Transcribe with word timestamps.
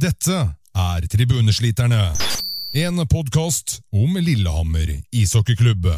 Dette 0.00 0.36
er 0.72 1.06
Tribunesliterne. 1.12 2.12
En 2.72 3.06
podkast 3.08 3.80
om 3.92 4.16
Lillehammer 4.16 4.94
ishockeyklubb. 5.12 5.90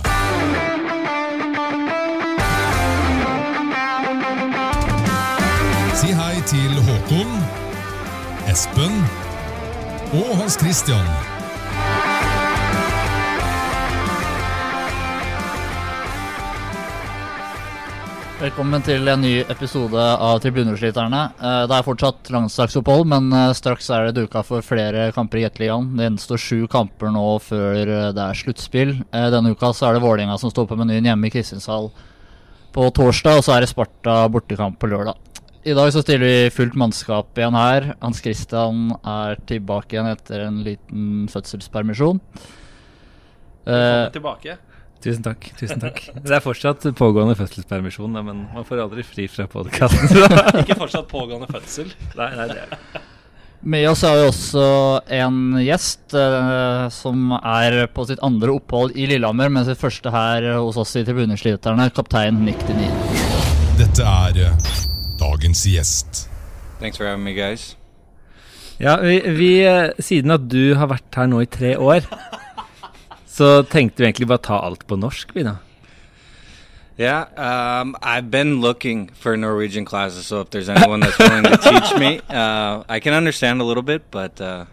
Si 6.01 6.11
hei 6.19 6.43
til 6.51 6.81
Håkon, 6.89 7.37
Espen 8.51 8.99
og 10.19 10.35
Hans 10.41 10.59
Christian. 10.59 11.32
Velkommen 18.43 18.83
til 18.83 19.07
en 19.07 19.21
ny 19.23 19.37
episode 19.53 20.03
av 20.03 20.41
Tribunesliterne. 20.43 21.19
Eh, 21.39 21.67
Det 21.71 21.77
er 21.77 21.85
fortsatt 21.87 22.31
landslagsopphold, 22.35 23.05
men 23.07 23.29
eh, 23.31 23.53
straks 23.55 23.87
er 23.95 24.09
det 24.09 24.17
duka 24.17 24.41
for 24.43 24.65
flere 24.67 25.13
kamper 25.15 25.39
i 25.39 25.45
Gateligaen. 25.45 25.93
Det 25.95 26.09
gjenstår 26.09 26.41
sju 26.43 26.67
kamper 26.67 27.13
nå 27.15 27.23
før 27.39 27.79
eh, 27.87 28.09
det 28.11 28.25
er 28.25 28.41
sluttspill. 28.41 28.97
Denne 29.13 29.53
uka 29.55 29.71
så 29.71 29.87
er 29.87 29.95
det 29.95 30.03
Vålerenga 30.03 30.35
som 30.43 30.51
står 30.51 30.67
på 30.73 30.81
menyen 30.81 31.07
hjemme 31.07 31.31
i 31.31 31.31
Kristinshall 31.31 31.93
på 32.75 32.89
torsdag, 32.99 33.39
og 33.39 33.47
så 33.47 33.55
er 33.55 33.63
det 33.63 33.71
Sparta 33.71 34.17
bortekamp 34.27 34.81
på 34.83 34.91
lørdag. 34.91 35.23
I 35.63 35.79
dag 35.79 35.95
så 35.95 36.03
stiller 36.03 36.27
vi 36.27 36.51
fullt 36.51 36.75
mannskap 36.75 37.39
igjen 37.39 37.55
her. 37.55 37.93
Hans 38.03 38.25
Christian 38.27 38.91
er 39.07 39.39
tilbake 39.47 39.95
igjen 39.95 40.11
etter 40.17 40.49
en 40.49 40.59
liten 40.67 41.31
fødselspermisjon. 41.31 42.19
Velkommen 43.71 44.15
tilbake. 44.19 44.59
Tusen 45.03 45.25
takk. 45.25 45.49
tusen 45.59 45.81
takk 45.83 45.99
Det 46.15 46.31
er 46.37 46.43
fortsatt 46.45 46.85
pågående 46.99 47.35
fødselspermisjon, 47.39 48.13
men 48.23 48.45
man 48.55 48.67
får 48.69 48.85
aldri 48.85 49.03
fri 49.07 49.27
fra 49.31 49.49
podkasten. 49.51 50.23
Ikke 50.63 50.79
fortsatt 50.79 51.09
pågående 51.11 51.49
fødsel. 51.51 51.91
nei, 52.19 52.29
nei, 52.39 52.47
det 52.53 52.63
er. 52.63 53.03
Med 53.63 53.85
oss 53.87 54.01
har 54.03 54.17
vi 54.19 54.25
også 54.27 54.63
en 55.19 55.37
gjest 55.63 56.17
eh, 56.19 56.87
som 56.91 57.31
er 57.39 57.85
på 57.95 58.07
sitt 58.09 58.23
andre 58.27 58.57
opphold 58.57 58.97
i 58.99 59.07
Lillehammer, 59.11 59.53
men 59.55 59.67
sitt 59.69 59.79
første 59.79 60.11
her 60.11 60.49
hos 60.57 60.79
oss 60.83 60.97
i 60.99 61.05
Tribunesliterne, 61.07 61.87
kaptein 61.95 62.41
Nick 62.43 62.65
Denin. 62.67 62.97
Dette 63.79 64.03
er 64.03 64.41
eh, 64.49 64.73
dagens 65.23 65.63
gjest. 65.71 66.25
Thanks 66.81 66.99
for 66.99 67.07
having 67.07 67.23
me, 67.23 67.37
guys. 67.39 67.77
Ja, 68.83 68.97
vi, 68.99 69.21
vi, 69.39 69.53
eh, 69.63 69.93
Siden 70.03 70.35
at 70.35 70.49
du 70.51 70.75
har 70.75 70.91
vært 70.91 71.15
her 71.15 71.31
nå 71.31 71.45
i 71.45 71.51
tre 71.51 71.77
år, 71.79 72.03
så 73.33 73.63
tenkte 73.65 74.03
vi 74.03 74.11
egentlig 74.11 74.29
bare 74.29 74.45
ta 74.45 74.59
alt 74.61 74.85
på 74.87 74.99
norsk, 75.01 75.31
vi 75.35 75.47
da. 75.47 75.57
Yeah, 76.99 77.25
um, 77.37 77.97
I've 78.03 78.31
been 78.31 78.61
looking 78.61 79.09
for 79.09 79.37
Norwegian 79.37 79.87
classes, 79.87 80.27
so 80.27 80.43
if 80.43 80.51
there's 80.51 80.69
anyone 80.69 81.01
that's 81.01 81.19
willing 81.19 81.45
to 81.45 81.57
teach 81.57 81.99
me, 81.99 82.21
uh, 82.29 82.85
I 82.89 83.01
can 83.01 83.15
understand 83.15 83.63
a 83.63 83.65
little 83.65 83.83
bit, 83.83 84.11
but 84.11 84.39
uh, 84.41 84.67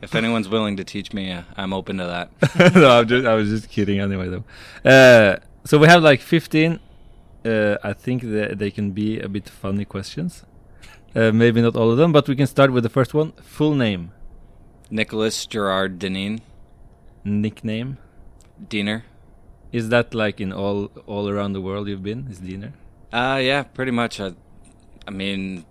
if 0.00 0.14
anyone's 0.14 0.48
willing 0.48 0.76
to 0.76 0.84
teach 0.84 1.12
me, 1.12 1.32
uh, 1.32 1.42
I'm 1.56 1.72
open 1.72 1.98
to 1.98 2.06
that. 2.06 2.74
no, 2.76 3.00
I'm 3.00 3.08
just, 3.08 3.26
I 3.26 3.34
was 3.34 3.50
just 3.50 3.68
kidding 3.68 3.98
anyway, 3.98 4.28
though. 4.28 4.44
Uh, 4.88 5.38
so 5.64 5.78
we 5.78 5.88
have 5.88 6.02
like 6.02 6.20
15. 6.20 6.78
Uh, 7.44 7.76
I 7.82 7.92
think 7.92 8.22
they, 8.22 8.54
they 8.54 8.70
can 8.70 8.92
be 8.92 9.18
a 9.18 9.28
bit 9.28 9.48
funny 9.48 9.84
questions. 9.84 10.44
Uh, 11.16 11.32
maybe 11.32 11.60
not 11.60 11.74
all 11.74 11.90
of 11.90 11.98
them, 11.98 12.12
but 12.12 12.28
we 12.28 12.36
can 12.36 12.46
start 12.46 12.72
with 12.72 12.84
the 12.84 12.90
first 12.90 13.12
one. 13.12 13.32
Full 13.42 13.74
name, 13.74 14.12
Nicholas 14.90 15.46
Gerard 15.46 15.98
Dineen, 15.98 16.42
nickname. 17.26 17.98
Diener. 18.68 19.04
Is 19.72 19.90
that 19.90 20.14
like 20.14 20.40
in 20.40 20.52
all 20.52 20.90
all 21.06 21.28
around 21.28 21.52
the 21.52 21.60
world 21.60 21.88
you've 21.88 22.02
been? 22.02 22.28
Is 22.30 22.38
Diener? 22.38 22.72
Uh, 23.12 23.40
yeah, 23.42 23.62
pretty 23.62 23.90
much. 23.90 24.20
I, 24.20 24.32
I 25.06 25.10
mean, 25.10 25.66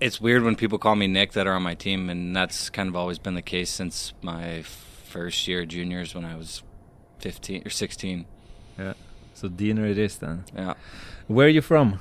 it's 0.00 0.20
weird 0.20 0.42
when 0.42 0.56
people 0.56 0.78
call 0.78 0.96
me 0.96 1.06
Nick 1.06 1.32
that 1.32 1.46
are 1.46 1.54
on 1.54 1.62
my 1.62 1.74
team, 1.74 2.10
and 2.10 2.34
that's 2.34 2.68
kind 2.70 2.88
of 2.88 2.96
always 2.96 3.18
been 3.18 3.34
the 3.34 3.42
case 3.42 3.70
since 3.70 4.12
my 4.22 4.62
first 4.62 5.48
year 5.48 5.64
juniors 5.64 6.14
when 6.14 6.24
I 6.24 6.36
was 6.36 6.62
15 7.20 7.66
or 7.66 7.70
16. 7.70 8.26
Yeah. 8.78 8.92
So 9.34 9.48
Diener 9.48 9.86
it 9.86 9.98
is 9.98 10.18
then. 10.18 10.44
Yeah. 10.54 10.74
Where 11.26 11.46
are 11.46 11.50
you 11.50 11.62
from? 11.62 12.00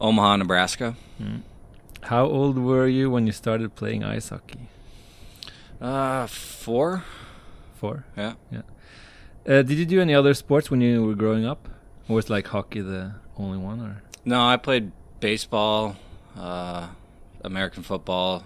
Omaha, 0.00 0.36
Nebraska. 0.36 0.96
How 2.02 2.26
old 2.26 2.58
were 2.58 2.86
you 2.86 3.10
when 3.10 3.26
you 3.26 3.32
started 3.32 3.74
playing 3.74 4.04
ice 4.04 4.28
hockey? 4.28 4.68
Uh, 5.80 6.26
four. 6.26 7.04
Four. 7.76 8.04
Yeah. 8.16 8.34
Uh, 9.46 9.62
did 9.62 9.72
you 9.78 9.86
do 9.86 10.00
any 10.00 10.14
other 10.14 10.34
sports 10.34 10.70
when 10.70 10.80
you 10.80 11.04
were 11.04 11.14
growing 11.14 11.44
up? 11.44 11.68
Or 12.08 12.16
was 12.16 12.30
like 12.30 12.46
hockey 12.48 12.80
the 12.80 13.14
only 13.36 13.58
one? 13.58 13.80
Or 13.80 14.02
No, 14.24 14.44
I 14.44 14.56
played 14.56 14.92
baseball, 15.20 15.96
uh, 16.36 16.88
American 17.42 17.82
football 17.82 18.44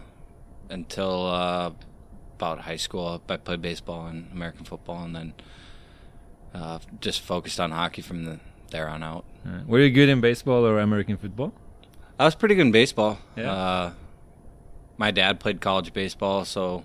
until 0.69 1.27
uh, 1.27 1.71
about 2.37 2.61
high 2.61 2.77
school. 2.77 3.23
I 3.29 3.37
played 3.37 3.63
baseball 3.63 4.07
and 4.07 4.31
American 4.33 4.65
football, 4.65 5.05
and 5.05 5.15
then 5.15 5.35
uh, 6.55 6.79
just 7.01 7.21
focused 7.21 7.61
on 7.61 7.71
hockey 7.71 8.03
from 8.03 8.25
the, 8.25 8.41
there 8.71 8.89
on 8.89 9.03
out. 9.03 9.25
uh, 9.47 9.61
were 9.67 9.81
you 9.81 9.91
good 9.91 10.09
in 10.09 10.21
baseball 10.21 10.67
or 10.67 10.81
American 10.81 11.17
football? 11.17 11.53
I 12.19 12.25
was 12.25 12.35
pretty 12.35 12.55
good 12.57 12.67
in 12.67 12.73
baseball. 12.73 13.19
Yeah. 13.37 13.53
Uh, 13.53 13.93
my 14.99 15.11
dad 15.11 15.41
played 15.41 15.61
college 15.61 15.93
baseball, 15.95 16.45
so 16.45 16.85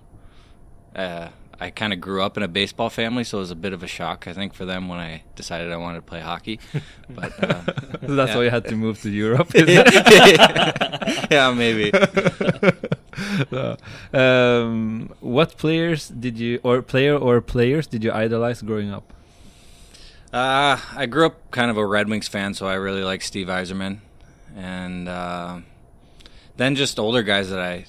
uh, 0.95 1.29
I 1.59 1.69
kind 1.69 1.93
of 1.93 2.01
grew 2.01 2.21
up 2.21 2.35
in 2.38 2.43
a 2.43 2.47
baseball 2.47 2.89
family, 2.89 3.23
so 3.23 3.38
it 3.38 3.41
was 3.41 3.51
a 3.51 3.55
bit 3.55 3.71
of 3.73 3.81
a 3.83 3.88
shock, 3.88 4.27
I 4.27 4.33
think, 4.33 4.53
for 4.53 4.66
them 4.66 4.88
when 4.89 4.99
I 4.99 5.23
decided 5.35 5.71
I 5.71 5.77
wanted 5.77 5.97
to 5.99 6.01
play 6.03 6.19
hockey. 6.19 6.59
But 7.09 7.31
uh, 7.43 7.61
So 8.07 8.16
that's 8.16 8.31
Yeah. 8.31 8.38
why 8.38 8.43
you 8.43 8.49
had 8.49 8.66
to 8.66 8.75
move 8.75 9.01
to 9.03 9.09
Europe. 9.09 9.51
yeah, 11.31 11.53
maybe. 11.55 11.91
So, 13.49 13.77
um, 14.13 15.13
what 15.21 15.57
players 15.57 16.09
did 16.09 16.38
you, 16.38 16.59
or 16.63 16.81
player 16.81 17.16
or 17.17 17.41
players 17.41 17.87
did 17.87 18.03
you 18.03 18.11
idolize 18.11 18.61
growing 18.61 18.91
up? 18.91 19.13
Uh, 20.33 20.77
I 20.95 21.05
grew 21.05 21.27
up 21.27 21.49
kind 21.51 21.72
of 21.72 21.77
a 21.77 21.85
Red 21.85 22.09
Wings 22.09 22.27
fan, 22.27 22.53
so 22.53 22.67
I 22.67 22.73
really 22.73 23.03
like 23.03 23.22
Steve 23.22 23.47
Yzerman, 23.47 23.99
and 24.55 25.07
uh, 25.07 25.59
then 26.57 26.75
just 26.75 26.99
older 26.99 27.23
guys 27.23 27.49
that 27.51 27.59
I, 27.59 27.85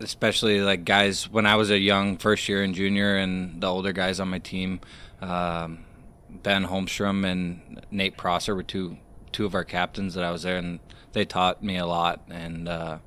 especially 0.00 0.60
like 0.60 0.84
guys 0.84 1.30
when 1.30 1.46
I 1.46 1.56
was 1.56 1.70
a 1.70 1.78
young 1.78 2.16
first 2.16 2.48
year 2.48 2.62
and 2.62 2.74
junior, 2.74 3.16
and 3.16 3.60
the 3.60 3.66
older 3.66 3.92
guys 3.92 4.20
on 4.20 4.28
my 4.28 4.38
team, 4.38 4.80
um, 5.20 5.84
Ben 6.28 6.64
Holmstrom 6.66 7.24
and 7.24 7.84
Nate 7.90 8.16
Prosser 8.16 8.54
were 8.54 8.62
two 8.62 8.98
two 9.32 9.44
of 9.44 9.54
our 9.54 9.64
captains 9.64 10.14
that 10.14 10.24
I 10.24 10.30
was 10.30 10.42
there, 10.42 10.56
and 10.56 10.80
they 11.12 11.24
taught 11.24 11.62
me 11.62 11.76
a 11.76 11.86
lot, 11.86 12.22
and 12.28 12.68
uh, 12.68 12.98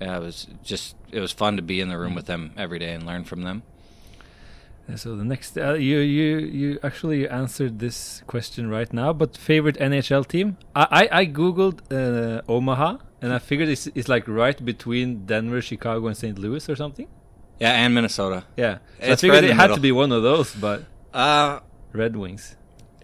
yeah, 0.00 0.16
it 0.16 0.20
was 0.20 0.48
just 0.62 0.96
it 1.10 1.20
was 1.20 1.32
fun 1.32 1.56
to 1.56 1.62
be 1.62 1.80
in 1.80 1.88
the 1.88 1.98
room 1.98 2.14
with 2.14 2.26
them 2.26 2.52
every 2.56 2.78
day 2.78 2.92
and 2.92 3.06
learn 3.06 3.24
from 3.24 3.42
them. 3.42 3.62
So 4.96 5.16
the 5.16 5.24
next, 5.24 5.56
uh, 5.56 5.74
you 5.74 5.98
you 5.98 6.38
you 6.38 6.78
actually 6.82 7.28
answered 7.28 7.78
this 7.78 8.22
question 8.26 8.68
right 8.68 8.92
now. 8.92 9.12
But 9.12 9.36
favorite 9.36 9.76
NHL 9.78 10.26
team? 10.26 10.56
I 10.74 10.86
I, 11.02 11.20
I 11.20 11.26
googled 11.26 11.78
uh, 11.90 12.42
Omaha, 12.48 12.98
and 13.20 13.32
I 13.32 13.38
figured 13.38 13.68
it's, 13.68 13.86
it's 13.94 14.08
like 14.08 14.26
right 14.28 14.62
between 14.64 15.26
Denver, 15.26 15.60
Chicago, 15.62 16.06
and 16.08 16.16
St. 16.16 16.38
Louis 16.38 16.68
or 16.68 16.76
something. 16.76 17.08
Yeah, 17.60 17.72
and 17.72 17.94
Minnesota. 17.94 18.44
Yeah, 18.56 18.78
so 19.00 19.12
I 19.12 19.16
figured 19.16 19.44
right 19.44 19.50
it 19.50 19.56
had 19.56 19.74
to 19.74 19.80
be 19.80 19.92
one 19.92 20.10
of 20.12 20.22
those. 20.22 20.54
But 20.54 20.84
Uh, 21.14 21.60
Red 21.92 22.16
Wings. 22.16 22.56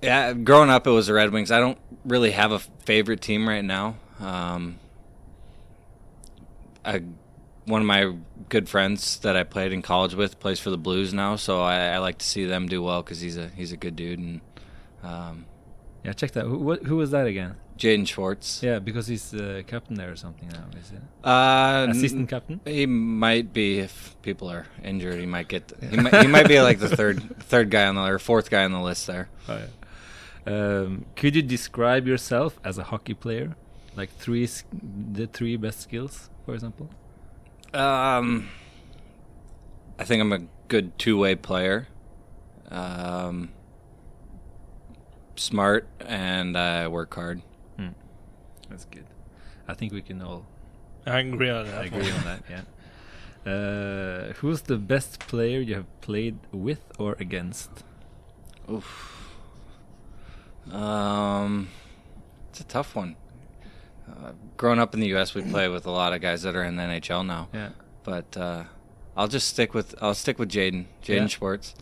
Yeah, 0.02 0.32
growing 0.32 0.70
up, 0.70 0.86
it 0.86 0.90
was 0.90 1.06
the 1.06 1.14
Red 1.14 1.32
Wings. 1.32 1.50
I 1.50 1.58
don't 1.60 1.78
really 2.04 2.30
have 2.32 2.52
a 2.52 2.58
favorite 2.58 3.20
team 3.20 3.48
right 3.48 3.64
now. 3.64 3.96
Um, 4.20 4.78
I, 6.84 7.02
one 7.68 7.82
of 7.82 7.86
my 7.86 8.14
good 8.48 8.68
friends 8.68 9.18
that 9.20 9.36
I 9.36 9.44
played 9.44 9.72
in 9.72 9.82
college 9.82 10.14
with 10.14 10.40
plays 10.40 10.58
for 10.58 10.70
the 10.70 10.78
Blues 10.78 11.12
now, 11.12 11.36
so 11.36 11.60
I, 11.60 11.90
I 11.90 11.98
like 11.98 12.18
to 12.18 12.26
see 12.26 12.44
them 12.46 12.66
do 12.66 12.82
well 12.82 13.02
because 13.02 13.20
he's 13.20 13.36
a 13.36 13.48
he's 13.48 13.72
a 13.72 13.76
good 13.76 13.94
dude. 13.94 14.18
And 14.18 14.40
um, 15.02 15.46
Yeah, 16.04 16.12
check 16.14 16.32
that. 16.32 16.44
Who, 16.44 16.74
who 16.76 16.96
was 16.96 17.10
that 17.10 17.26
again? 17.26 17.56
Jaden 17.78 18.08
Schwartz, 18.08 18.60
Yeah, 18.60 18.80
because 18.80 19.06
he's 19.06 19.32
uh, 19.32 19.62
captain 19.66 19.94
there 19.94 20.10
or 20.10 20.16
something 20.16 20.48
now. 20.48 20.64
Is 20.76 20.90
it 20.90 21.00
uh, 21.24 21.86
assistant 21.88 22.28
captain? 22.28 22.60
He 22.64 22.86
might 22.86 23.52
be 23.52 23.78
if 23.78 24.16
people 24.22 24.50
are 24.50 24.66
injured. 24.82 25.14
He 25.20 25.26
might 25.26 25.46
get. 25.46 25.72
He 25.88 25.96
might, 25.96 26.22
he 26.22 26.26
might 26.26 26.48
be 26.48 26.60
like 26.60 26.80
the 26.80 26.88
third 27.00 27.36
third 27.44 27.70
guy 27.70 27.86
on 27.86 27.94
the 27.94 28.02
or 28.02 28.18
fourth 28.18 28.50
guy 28.50 28.64
on 28.64 28.72
the 28.72 28.80
list 28.80 29.06
there. 29.06 29.28
Oh, 29.48 29.60
yeah. 29.60 29.66
Um, 30.52 31.04
could 31.14 31.36
you 31.36 31.42
describe 31.42 32.06
yourself 32.06 32.58
as 32.64 32.78
a 32.78 32.84
hockey 32.84 33.14
player? 33.14 33.54
Like 33.94 34.10
three, 34.10 34.48
the 35.12 35.26
three 35.26 35.56
best 35.56 35.80
skills, 35.80 36.30
for 36.44 36.54
example. 36.54 36.88
Um, 37.74 38.48
I 39.98 40.04
think 40.04 40.20
I'm 40.20 40.32
a 40.32 40.46
good 40.68 40.98
two 40.98 41.18
way 41.18 41.34
player. 41.34 41.88
Um, 42.70 43.50
smart 45.36 45.88
and 46.00 46.56
I 46.56 46.88
work 46.88 47.14
hard. 47.14 47.42
That's 48.70 48.84
good. 48.84 49.06
I 49.66 49.74
think 49.74 49.92
we 49.92 50.02
can 50.02 50.20
all 50.20 50.44
I 51.06 51.20
agree 51.20 51.48
on 51.48 51.66
that. 51.66 51.86
agree 51.86 52.10
on 52.10 52.24
that. 52.24 52.42
Yeah. 52.50 53.50
Uh, 53.50 54.32
who's 54.34 54.62
the 54.62 54.76
best 54.76 55.20
player 55.20 55.60
you 55.60 55.74
have 55.74 56.00
played 56.02 56.38
with 56.52 56.80
or 56.98 57.16
against? 57.18 57.70
Oof. 58.70 59.30
Um, 60.70 61.68
it's 62.50 62.60
a 62.60 62.64
tough 62.64 62.94
one. 62.94 63.16
Uh, 64.08 64.32
growing 64.56 64.78
up 64.78 64.94
in 64.94 65.00
the 65.00 65.08
U.S., 65.08 65.34
we 65.34 65.42
play 65.42 65.68
with 65.68 65.86
a 65.86 65.90
lot 65.90 66.12
of 66.12 66.20
guys 66.20 66.42
that 66.42 66.54
are 66.56 66.64
in 66.64 66.76
the 66.76 66.82
NHL 66.82 67.24
now. 67.26 67.48
Yeah. 67.52 67.70
but 68.04 68.36
uh, 68.36 68.64
I'll 69.16 69.28
just 69.28 69.48
stick 69.48 69.74
with 69.74 69.94
I'll 70.00 70.14
stick 70.14 70.38
with 70.38 70.48
Jaden, 70.50 70.86
Jaden 71.02 71.16
Yeah. 71.22 71.26
Schwartz. 71.26 71.74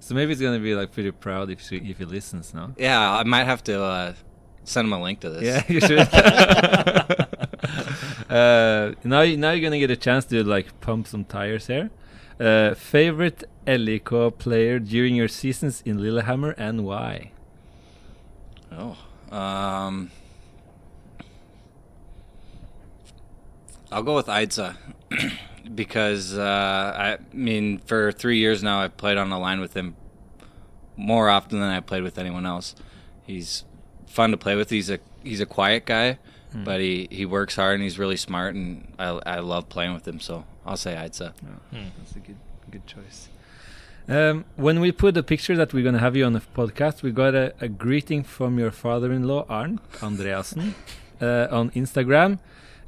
So 0.00 0.14
maybe 0.14 0.30
he's 0.32 0.40
gonna 0.40 0.58
be 0.58 0.74
like 0.74 0.92
pretty 0.92 1.10
proud 1.10 1.50
if 1.50 1.68
he, 1.68 1.76
if 1.78 1.98
he 1.98 2.04
listens, 2.04 2.54
no? 2.54 2.72
Yeah, 2.78 3.00
I 3.20 3.24
might 3.24 3.44
have 3.44 3.62
to 3.64 3.82
uh, 3.82 4.12
send 4.64 4.86
him 4.86 4.92
a 4.92 5.02
link 5.02 5.20
to 5.20 5.30
this. 5.30 5.42
Yeah, 5.42 5.62
you 5.68 5.80
should. 5.80 5.98
uh, 8.30 8.92
now, 9.04 9.24
now 9.24 9.50
you're 9.52 9.60
gonna 9.60 9.78
get 9.78 9.90
a 9.90 9.96
chance 9.96 10.24
to 10.26 10.42
like 10.44 10.80
pump 10.80 11.06
some 11.06 11.24
tires 11.24 11.66
here. 11.66 11.90
Uh, 12.38 12.74
favorite 12.74 13.44
LEK 13.66 14.38
player 14.38 14.78
during 14.78 15.14
your 15.14 15.28
seasons 15.28 15.82
in 15.86 15.98
Lillehammer 15.98 16.50
and 16.58 16.84
why? 16.84 17.32
Oh. 18.70 18.96
Um, 19.34 20.10
I'll 23.92 24.02
go 24.02 24.14
with 24.16 24.26
Eidza 24.26 24.76
because 25.74 26.36
uh, 26.36 26.94
I 26.96 27.18
mean, 27.32 27.78
for 27.78 28.12
three 28.12 28.38
years 28.38 28.62
now, 28.62 28.80
I've 28.80 28.96
played 28.96 29.16
on 29.18 29.30
the 29.30 29.38
line 29.38 29.60
with 29.60 29.74
him 29.74 29.96
more 30.96 31.28
often 31.28 31.60
than 31.60 31.68
I 31.68 31.80
played 31.80 32.02
with 32.02 32.18
anyone 32.18 32.46
else. 32.46 32.74
He's 33.22 33.64
fun 34.06 34.30
to 34.30 34.36
play 34.36 34.56
with. 34.56 34.70
He's 34.70 34.90
a 34.90 34.98
he's 35.22 35.40
a 35.40 35.46
quiet 35.46 35.86
guy, 35.86 36.18
but 36.54 36.80
he, 36.80 37.06
he 37.10 37.26
works 37.26 37.56
hard 37.56 37.74
and 37.74 37.82
he's 37.82 37.98
really 37.98 38.16
smart, 38.16 38.54
and 38.54 38.92
I 38.98 39.20
I 39.26 39.38
love 39.40 39.68
playing 39.68 39.94
with 39.94 40.06
him. 40.06 40.20
So 40.20 40.44
I'll 40.64 40.76
say 40.76 40.94
Eidza. 40.94 41.32
That's 41.98 42.16
a 42.16 42.20
good 42.20 42.36
good 42.70 42.86
choice. 42.86 43.28
Um, 44.08 44.44
when 44.54 44.78
we 44.78 44.92
put 44.92 45.14
the 45.14 45.22
picture 45.24 45.56
that 45.56 45.74
we're 45.74 45.82
gonna 45.82 45.98
have 45.98 46.14
you 46.16 46.24
on 46.24 46.32
the 46.32 46.42
podcast, 46.54 47.02
we 47.02 47.10
got 47.10 47.34
a, 47.34 47.52
a 47.60 47.68
greeting 47.68 48.22
from 48.22 48.58
your 48.58 48.70
father-in-law 48.70 49.46
Arnt 49.48 49.80
Andreasen 50.00 50.74
uh, 51.20 51.48
on 51.50 51.70
Instagram, 51.70 52.38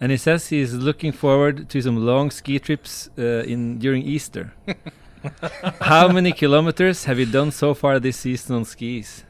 and 0.00 0.10
he 0.12 0.18
says 0.18 0.48
he's 0.48 0.74
looking 0.74 1.12
forward 1.12 1.68
to 1.70 1.80
some 1.82 2.04
long 2.04 2.30
ski 2.30 2.58
trips 2.58 3.10
uh, 3.18 3.42
in 3.46 3.78
during 3.78 4.02
Easter. 4.02 4.54
How 5.80 6.08
many 6.08 6.32
kilometers 6.32 7.04
have 7.04 7.18
you 7.18 7.26
done 7.26 7.50
so 7.50 7.74
far 7.74 7.98
this 7.98 8.18
season 8.18 8.56
on 8.56 8.64
skis? 8.64 9.24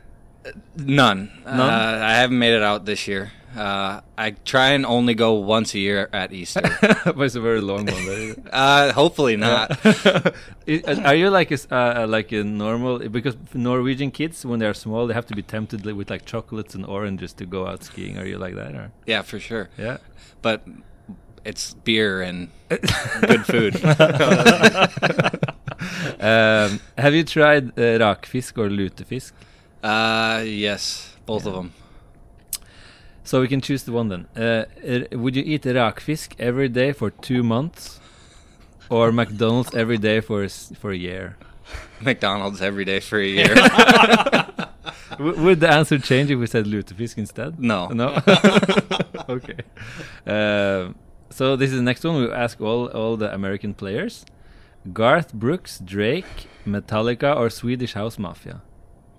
None. 0.76 1.30
None? 1.44 1.60
Uh, 1.60 1.98
I 2.02 2.12
haven't 2.14 2.38
made 2.38 2.54
it 2.54 2.62
out 2.62 2.84
this 2.84 3.08
year. 3.08 3.32
Uh, 3.56 4.00
I 4.16 4.30
try 4.44 4.68
and 4.70 4.84
only 4.84 5.14
go 5.14 5.34
once 5.34 5.74
a 5.74 5.78
year 5.78 6.08
at 6.12 6.32
Easter. 6.32 6.60
but 7.04 7.18
it's 7.20 7.34
a 7.34 7.40
very 7.40 7.60
long 7.60 7.86
one. 7.86 8.34
but- 8.44 8.52
uh, 8.54 8.92
hopefully 8.92 9.36
not. 9.36 9.78
Are 11.04 11.14
you 11.14 11.30
like 11.30 11.50
a, 11.50 11.58
uh, 11.70 12.02
uh, 12.02 12.06
like 12.08 12.30
a 12.32 12.44
normal? 12.44 12.98
Because 13.08 13.36
Norwegian 13.54 14.10
kids, 14.10 14.44
when 14.44 14.58
they're 14.60 14.74
small, 14.74 15.06
they 15.06 15.14
have 15.14 15.26
to 15.26 15.34
be 15.34 15.42
tempted 15.42 15.84
with 15.86 16.10
like 16.10 16.24
chocolates 16.26 16.74
and 16.74 16.84
oranges 16.84 17.32
to 17.34 17.46
go 17.46 17.66
out 17.66 17.82
skiing. 17.84 18.18
Are 18.18 18.26
you 18.26 18.38
like 18.38 18.54
that? 18.54 18.74
Or? 18.74 18.92
Yeah, 19.06 19.22
for 19.22 19.40
sure. 19.40 19.70
Yeah. 19.78 19.98
But 20.42 20.62
it's 21.44 21.74
beer 21.74 22.20
and 22.20 22.50
good 22.68 23.46
food. 23.46 23.76
um, 26.20 26.80
have 26.98 27.14
you 27.14 27.24
tried 27.24 27.68
uh, 27.78 27.98
rakfisk 27.98 28.58
or 28.58 28.68
lutefisk? 28.68 29.32
Uh, 29.82 30.42
yes, 30.44 31.16
both 31.26 31.46
of 31.46 31.54
them. 31.54 31.72
So 33.28 33.42
we 33.42 33.48
can 33.48 33.60
choose 33.60 33.82
the 33.82 33.92
one 33.92 34.08
then. 34.08 34.26
Uh, 34.34 34.64
uh, 34.90 35.19
would 35.19 35.36
you 35.36 35.42
eat 35.44 35.64
rakfisk 35.64 36.32
every 36.38 36.70
day 36.70 36.92
for 36.92 37.10
two 37.10 37.42
months, 37.42 38.00
or 38.88 39.12
McDonald's 39.12 39.75
every 39.75 39.98
day 39.98 40.20
for 40.20 40.44
a, 40.44 40.48
for 40.48 40.92
a 40.92 40.96
year? 40.96 41.36
McDonald's 42.00 42.62
every 42.62 42.86
day 42.86 43.00
for 43.00 43.19
a 43.20 43.26
year. 43.38 43.54
Would 45.19 45.60
the 45.60 45.69
answer 45.70 45.98
change 45.98 46.30
if 46.30 46.38
we 46.38 46.46
said 46.46 46.64
lutefisk 46.64 47.19
instead? 47.19 47.60
No. 47.60 47.88
No. 47.88 48.08
okay. 49.28 49.58
Um, 50.26 50.94
so 51.28 51.54
this 51.54 51.70
is 51.70 51.76
the 51.76 51.82
next 51.82 52.04
one. 52.04 52.22
We 52.22 52.32
ask 52.32 52.58
all 52.62 52.86
all 52.86 53.19
the 53.19 53.30
American 53.34 53.75
players: 53.75 54.25
Garth 54.94 55.34
Brooks, 55.34 55.78
Drake, 55.84 56.48
Metallica, 56.66 57.36
or 57.36 57.50
Swedish 57.50 57.92
House 57.92 58.19
Mafia. 58.19 58.62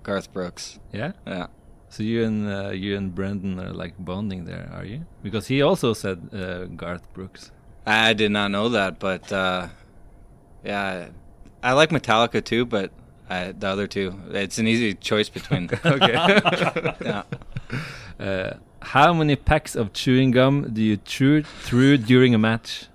Garth 0.02 0.32
Brooks. 0.32 0.80
Yeah. 0.92 1.12
Yeah. 1.24 1.46
So 1.90 2.04
you 2.04 2.24
and 2.24 2.48
uh, 2.48 2.70
you 2.70 2.96
and 2.96 3.12
Brendan 3.12 3.58
are 3.58 3.72
like 3.72 3.94
bonding 3.98 4.44
there, 4.44 4.70
are 4.72 4.84
you? 4.84 5.06
Because 5.22 5.48
he 5.48 5.60
also 5.60 5.92
said 5.92 6.30
uh, 6.32 6.66
Garth 6.66 7.12
Brooks. 7.12 7.50
I 7.84 8.12
did 8.12 8.30
not 8.30 8.52
know 8.52 8.68
that, 8.68 9.00
but 9.00 9.30
uh, 9.32 9.68
yeah, 10.64 11.08
I 11.62 11.72
like 11.72 11.90
Metallica 11.90 12.44
too, 12.44 12.64
but 12.64 12.92
I, 13.28 13.52
the 13.52 13.66
other 13.66 13.88
two, 13.88 14.20
it's 14.30 14.58
an 14.58 14.68
easy 14.68 14.94
choice 14.94 15.28
between. 15.28 15.68
okay. 15.84 16.12
yeah. 17.00 17.22
uh, 18.20 18.54
how 18.82 19.12
many 19.12 19.34
packs 19.34 19.74
of 19.74 19.92
chewing 19.92 20.30
gum 20.30 20.70
do 20.72 20.80
you 20.82 20.96
chew 20.96 21.42
through 21.42 21.98
during 21.98 22.34
a 22.36 22.38
match? 22.38 22.86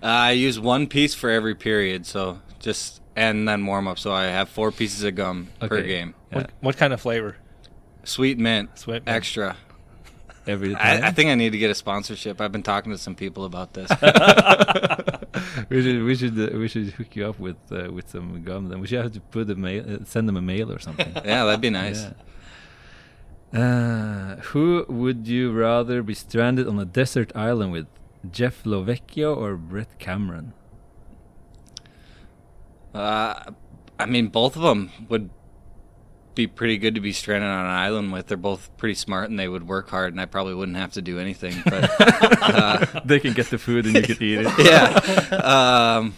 Uh, 0.00 0.06
I 0.06 0.30
use 0.32 0.60
one 0.60 0.86
piece 0.86 1.12
for 1.12 1.28
every 1.28 1.56
period, 1.56 2.06
so 2.06 2.40
just 2.60 3.02
and 3.16 3.48
then 3.48 3.66
warm 3.66 3.88
up. 3.88 3.98
So 3.98 4.12
I 4.12 4.24
have 4.26 4.48
four 4.48 4.70
pieces 4.70 5.02
of 5.02 5.16
gum 5.16 5.48
per 5.60 5.82
game. 5.82 6.14
Yeah. 6.30 6.36
What, 6.36 6.50
what 6.60 6.76
kind 6.76 6.92
of 6.92 7.00
flavor? 7.00 7.36
Sweet 8.04 8.38
mint, 8.38 8.78
Sweet 8.78 9.04
mint. 9.04 9.08
extra. 9.08 9.56
Every 10.46 10.74
time. 10.74 11.04
I, 11.04 11.08
I 11.08 11.10
think 11.10 11.28
I 11.28 11.34
need 11.34 11.52
to 11.52 11.58
get 11.58 11.70
a 11.70 11.74
sponsorship. 11.74 12.40
I've 12.40 12.52
been 12.52 12.62
talking 12.62 12.90
to 12.90 12.96
some 12.98 13.14
people 13.14 13.44
about 13.44 13.74
this. 13.74 13.90
we 15.68 15.82
should 15.82 16.02
we 16.04 16.14
should 16.14 16.38
uh, 16.38 16.56
we 16.58 16.68
should 16.68 16.88
hook 16.92 17.14
you 17.14 17.26
up 17.26 17.38
with 17.38 17.56
uh, 17.70 17.92
with 17.92 18.08
some 18.08 18.42
gum. 18.42 18.70
Then 18.70 18.80
we 18.80 18.86
should 18.86 19.02
have 19.02 19.12
to 19.12 19.20
put 19.20 19.50
a 19.50 19.54
mail, 19.54 19.84
uh, 19.86 20.04
send 20.04 20.26
them 20.26 20.38
a 20.38 20.42
mail 20.42 20.72
or 20.72 20.78
something. 20.78 21.12
yeah, 21.16 21.44
that'd 21.44 21.60
be 21.60 21.68
nice. 21.68 22.02
Yeah. 22.02 22.12
Uh, 23.52 24.36
who 24.36 24.86
would 24.88 25.26
you 25.26 25.52
rather 25.52 26.02
be 26.02 26.14
stranded 26.14 26.66
on 26.66 26.78
a 26.78 26.84
desert 26.84 27.30
island 27.34 27.72
with, 27.72 27.86
Jeff 28.30 28.64
Lovecchio 28.64 29.36
or 29.36 29.56
Brett 29.56 29.98
Cameron? 29.98 30.52
Uh, 32.94 33.52
I 33.98 34.06
mean, 34.06 34.28
both 34.28 34.56
of 34.56 34.62
them 34.62 34.90
would 35.08 35.30
be 36.38 36.46
pretty 36.46 36.78
good 36.78 36.94
to 36.94 37.00
be 37.00 37.12
stranded 37.12 37.50
on 37.50 37.64
an 37.64 37.70
island 37.70 38.12
with. 38.12 38.28
They're 38.28 38.36
both 38.36 38.70
pretty 38.76 38.94
smart 38.94 39.28
and 39.28 39.38
they 39.38 39.48
would 39.48 39.66
work 39.66 39.90
hard, 39.90 40.12
and 40.12 40.20
I 40.20 40.24
probably 40.24 40.54
wouldn't 40.54 40.76
have 40.76 40.92
to 40.92 41.02
do 41.02 41.18
anything. 41.18 41.60
But 41.64 41.90
uh, 42.00 43.00
they 43.04 43.18
can 43.18 43.34
get 43.34 43.50
the 43.50 43.58
food 43.58 43.86
and 43.86 43.96
you 43.96 44.02
can 44.02 44.22
eat 44.22 44.38
it. 44.42 44.58
yeah, 45.30 45.96
um, 45.98 46.14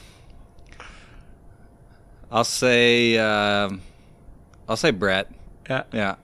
I'll 2.31 2.45
say 2.45 3.17
um, 3.17 3.81
I'll 4.69 4.77
say 4.77 4.91
Brett. 4.91 5.33
Yeah. 5.69 5.85
Yeah, 5.91 6.15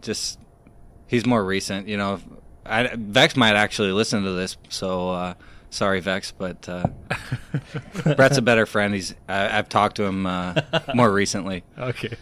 just 0.00 0.38
he's 1.06 1.26
more 1.26 1.44
recent. 1.44 1.86
You 1.86 1.98
know, 1.98 2.20
I, 2.64 2.94
Vex 2.96 3.36
might 3.36 3.54
actually 3.54 3.92
listen 3.92 4.24
to 4.24 4.32
this, 4.32 4.56
so 4.70 5.10
uh, 5.10 5.34
sorry, 5.68 6.00
Vex, 6.00 6.32
but 6.32 6.66
uh, 6.70 6.86
Brett's 8.16 8.38
a 8.38 8.42
better 8.42 8.64
friend. 8.64 8.94
He's 8.94 9.14
I, 9.28 9.58
I've 9.58 9.68
talked 9.68 9.96
to 9.96 10.04
him 10.04 10.24
uh, 10.24 10.54
more 10.94 11.12
recently. 11.12 11.64
Okay. 11.78 12.16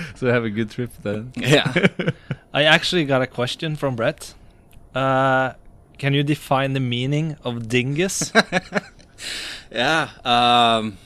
so 0.14 0.26
have 0.26 0.44
a 0.44 0.50
good 0.50 0.70
trip 0.70 0.90
then. 1.02 1.32
Yeah. 1.36 1.72
I 2.54 2.64
actually 2.64 3.04
got 3.04 3.22
a 3.22 3.26
question 3.26 3.76
from 3.76 3.96
Brett. 3.96 4.34
Uh, 4.94 5.52
can 5.98 6.14
you 6.14 6.22
define 6.22 6.72
the 6.72 6.80
meaning 6.80 7.36
of 7.44 7.68
dingus? 7.68 8.32
Yeah. 9.70 10.10
Um, 10.24 10.98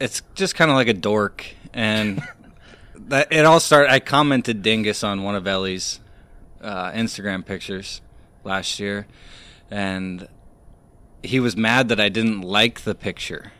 it's 0.00 0.22
just 0.34 0.54
kind 0.54 0.70
of 0.70 0.74
like 0.76 0.88
a 0.88 0.94
dork, 0.94 1.46
and 1.72 2.22
that 3.08 3.28
it 3.30 3.44
all 3.44 3.60
started. 3.60 3.90
I 3.92 4.00
commented 4.00 4.62
dingus 4.62 5.04
on 5.04 5.22
one 5.22 5.34
of 5.34 5.46
Ellie's 5.46 6.00
uh, 6.60 6.90
Instagram 6.92 7.44
pictures 7.44 8.00
last 8.44 8.80
year, 8.80 9.06
and 9.70 10.28
he 11.22 11.40
was 11.40 11.56
mad 11.56 11.88
that 11.88 12.00
I 12.00 12.08
didn't 12.08 12.40
like 12.40 12.80
the 12.82 12.94
picture. 12.94 13.52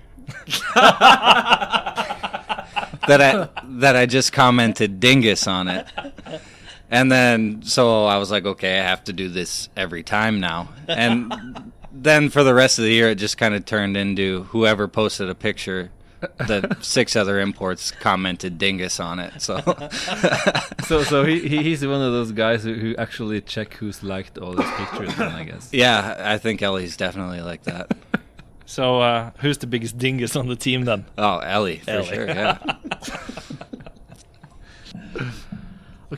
That 3.09 3.21
I 3.21 3.49
that 3.65 3.97
I 3.97 4.07
just 4.07 4.33
commented 4.33 5.01
dingus 5.01 5.47
on 5.47 5.69
it. 5.69 5.87
And 6.91 7.11
then 7.11 7.63
so 7.63 8.05
I 8.05 8.19
was 8.19 8.31
like, 8.31 8.45
okay, 8.45 8.79
I 8.79 8.83
have 8.83 9.05
to 9.05 9.13
do 9.13 9.29
this 9.29 9.69
every 9.77 10.03
time 10.03 10.41
now. 10.41 10.69
And 10.89 11.73
then 11.93 12.29
for 12.31 12.43
the 12.45 12.55
rest 12.55 12.79
of 12.79 12.85
the 12.85 12.93
year 12.93 13.11
it 13.11 13.17
just 13.17 13.39
kind 13.39 13.55
of 13.55 13.65
turned 13.65 13.97
into 13.97 14.45
whoever 14.45 14.89
posted 14.89 15.29
a 15.31 15.35
picture 15.35 15.91
the 16.39 16.77
six 16.81 17.17
other 17.17 17.41
imports 17.41 17.91
commented 17.91 18.57
dingus 18.59 19.01
on 19.01 19.19
it. 19.19 19.41
So 19.43 19.57
So 20.87 21.03
so 21.03 21.25
he, 21.25 21.49
he 21.49 21.63
he's 21.63 21.85
one 21.85 22.01
of 22.03 22.13
those 22.13 22.33
guys 22.33 22.63
who, 22.63 22.75
who 22.75 22.97
actually 22.97 23.41
check 23.41 23.75
who's 23.75 24.03
liked 24.03 24.39
all 24.39 24.57
his 24.57 24.71
pictures 24.73 25.15
then 25.17 25.33
I 25.33 25.45
guess. 25.45 25.71
yeah, 25.73 26.17
I 26.21 26.39
think 26.39 26.63
Ellie's 26.63 26.97
definitely 26.97 27.41
like 27.41 27.65
that. 27.65 27.97
so, 28.67 29.01
uh, 29.01 29.31
who's 29.39 29.59
the 29.59 29.67
biggest 29.67 29.99
dingus 29.99 30.37
on 30.37 30.47
the 30.49 30.57
team 30.57 30.85
then? 30.85 31.07
Oh, 31.19 31.39
Ellie, 31.39 31.79
for 31.79 31.91
Ellie. 31.91 32.07
sure, 32.07 32.27
yeah. 32.27 32.59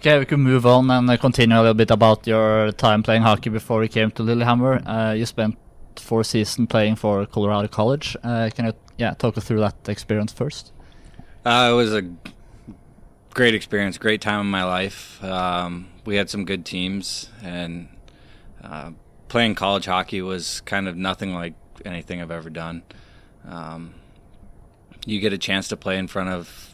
Okay, 0.06 0.18
we 0.18 0.26
can 0.26 0.40
move 0.40 0.66
on 0.66 0.90
and 0.90 1.08
uh, 1.08 1.16
continue 1.16 1.56
a 1.56 1.60
little 1.60 1.72
bit 1.72 1.90
about 1.90 2.26
your 2.26 2.72
time 2.72 3.02
playing 3.02 3.22
hockey 3.22 3.48
before 3.48 3.82
you 3.82 3.88
came 3.88 4.10
to 4.10 4.22
Lillehammer. 4.22 4.86
Uh, 4.86 5.14
you 5.14 5.24
spent 5.24 5.56
four 5.96 6.22
seasons 6.22 6.68
playing 6.68 6.96
for 6.96 7.24
Colorado 7.24 7.68
College. 7.68 8.14
Uh, 8.22 8.50
can 8.54 8.66
you, 8.66 8.74
yeah, 8.98 9.14
talk 9.14 9.38
us 9.38 9.44
through 9.44 9.60
that 9.60 9.88
experience 9.88 10.30
first? 10.30 10.72
Uh, 11.46 11.70
it 11.72 11.74
was 11.74 11.94
a 11.94 12.02
great 13.32 13.54
experience, 13.54 13.96
great 13.96 14.20
time 14.20 14.40
in 14.42 14.46
my 14.48 14.62
life. 14.62 15.24
Um, 15.24 15.88
we 16.04 16.16
had 16.16 16.28
some 16.28 16.44
good 16.44 16.66
teams, 16.66 17.30
and 17.42 17.88
uh, 18.62 18.90
playing 19.28 19.54
college 19.54 19.86
hockey 19.86 20.20
was 20.20 20.60
kind 20.66 20.86
of 20.86 20.98
nothing 20.98 21.32
like 21.32 21.54
anything 21.86 22.20
I've 22.20 22.30
ever 22.30 22.50
done. 22.50 22.82
Um, 23.48 23.94
you 25.06 25.18
get 25.18 25.32
a 25.32 25.38
chance 25.38 25.66
to 25.68 25.78
play 25.78 25.96
in 25.96 26.08
front 26.08 26.28
of, 26.28 26.73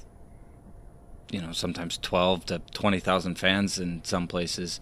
you 1.31 1.41
know, 1.41 1.53
sometimes 1.53 1.99
twelve 1.99 2.45
to 2.47 2.61
twenty 2.73 3.01
thousand 3.01 3.37
fans 3.37 3.79
in 3.79 4.03
some 4.05 4.27
places, 4.27 4.81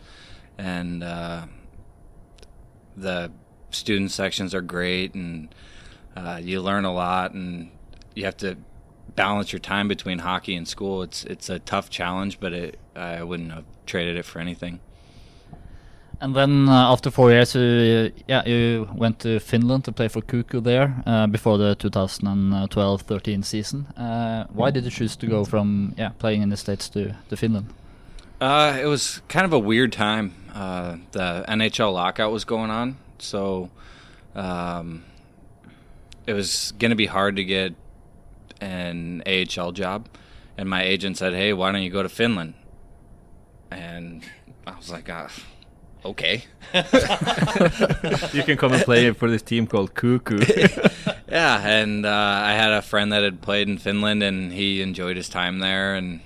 and 0.57 1.03
uh, 1.03 1.47
the 2.97 3.31
student 3.71 4.11
sections 4.11 4.55
are 4.55 4.63
great, 4.63 5.15
and 5.15 5.55
uh, 6.17 6.41
you 6.43 6.61
learn 6.61 6.85
a 6.85 6.93
lot, 6.93 7.33
and 7.33 7.71
you 8.15 8.25
have 8.25 8.37
to 8.39 8.57
balance 9.15 9.53
your 9.53 9.61
time 9.61 9.89
between 9.89 10.21
hockey 10.21 10.55
and 10.55 10.67
school. 10.67 11.03
It's 11.03 11.25
it's 11.25 11.49
a 11.49 11.59
tough 11.59 11.91
challenge, 11.91 12.41
but 12.41 12.53
it, 12.53 12.79
I 12.95 13.23
wouldn't 13.23 13.53
have 13.53 13.65
traded 13.87 14.17
it 14.17 14.25
for 14.25 14.39
anything. 14.39 14.81
And 16.21 16.35
then 16.35 16.69
uh, 16.69 16.93
after 16.93 17.11
four 17.11 17.31
years, 17.31 17.55
you 17.55 18.13
yeah 18.27 18.45
you 18.45 18.89
went 18.95 19.21
to 19.21 19.39
Finland 19.39 19.85
to 19.85 19.93
play 19.93 20.09
for 20.09 20.21
KooKoo 20.21 20.63
there 20.65 21.03
uh, 21.07 21.27
before 21.29 21.59
the 21.59 21.77
2012-13 21.77 23.45
season. 23.45 23.87
Uh, 23.97 24.47
why 24.53 24.71
did 24.73 24.85
you 24.85 24.91
choose 24.91 25.17
to 25.17 25.27
go 25.27 25.45
from 25.45 25.95
yeah 25.97 26.11
playing 26.19 26.43
in 26.43 26.49
the 26.49 26.57
states 26.57 26.89
to 26.91 27.15
to 27.29 27.37
Finland? 27.37 27.67
Uh, 28.41 28.79
it 28.81 28.87
was 28.87 29.23
kind 29.29 29.45
of 29.47 29.53
a 29.53 29.59
weird 29.59 29.93
time. 29.93 30.33
Uh, 30.55 30.97
the 31.13 31.45
NHL 31.49 31.93
lockout 31.93 32.33
was 32.33 32.45
going 32.45 32.71
on, 32.71 32.97
so 33.19 33.71
um, 34.35 35.05
it 36.27 36.33
was 36.33 36.73
going 36.79 36.91
to 36.91 36.97
be 36.97 37.07
hard 37.07 37.37
to 37.37 37.45
get 37.45 37.75
an 38.61 39.23
AHL 39.27 39.73
job. 39.73 40.09
And 40.57 40.69
my 40.69 40.83
agent 40.83 41.17
said, 41.17 41.33
"Hey, 41.33 41.53
why 41.53 41.71
don't 41.71 41.83
you 41.83 41.91
go 41.91 42.03
to 42.03 42.09
Finland?" 42.09 42.55
And 43.71 44.25
I 44.67 44.77
was 44.77 44.91
like, 44.91 45.09
ah, 45.11 45.31
"Okay." 46.05 46.45
you 48.33 48.43
can 48.43 48.57
come 48.57 48.73
and 48.73 48.83
play 48.83 49.11
for 49.13 49.31
this 49.31 49.43
team 49.43 49.67
called 49.67 49.95
KooKoo. 49.95 50.41
yeah, 51.29 51.67
and 51.67 52.05
uh, 52.05 52.41
I 52.45 52.53
had 52.53 52.73
a 52.73 52.83
friend 52.83 53.13
that 53.13 53.23
had 53.23 53.41
played 53.41 53.69
in 53.69 53.79
Finland, 53.79 54.23
and 54.23 54.53
he 54.53 54.83
enjoyed 54.83 55.17
his 55.17 55.29
time 55.29 55.61
there, 55.61 55.95
and 55.95 56.21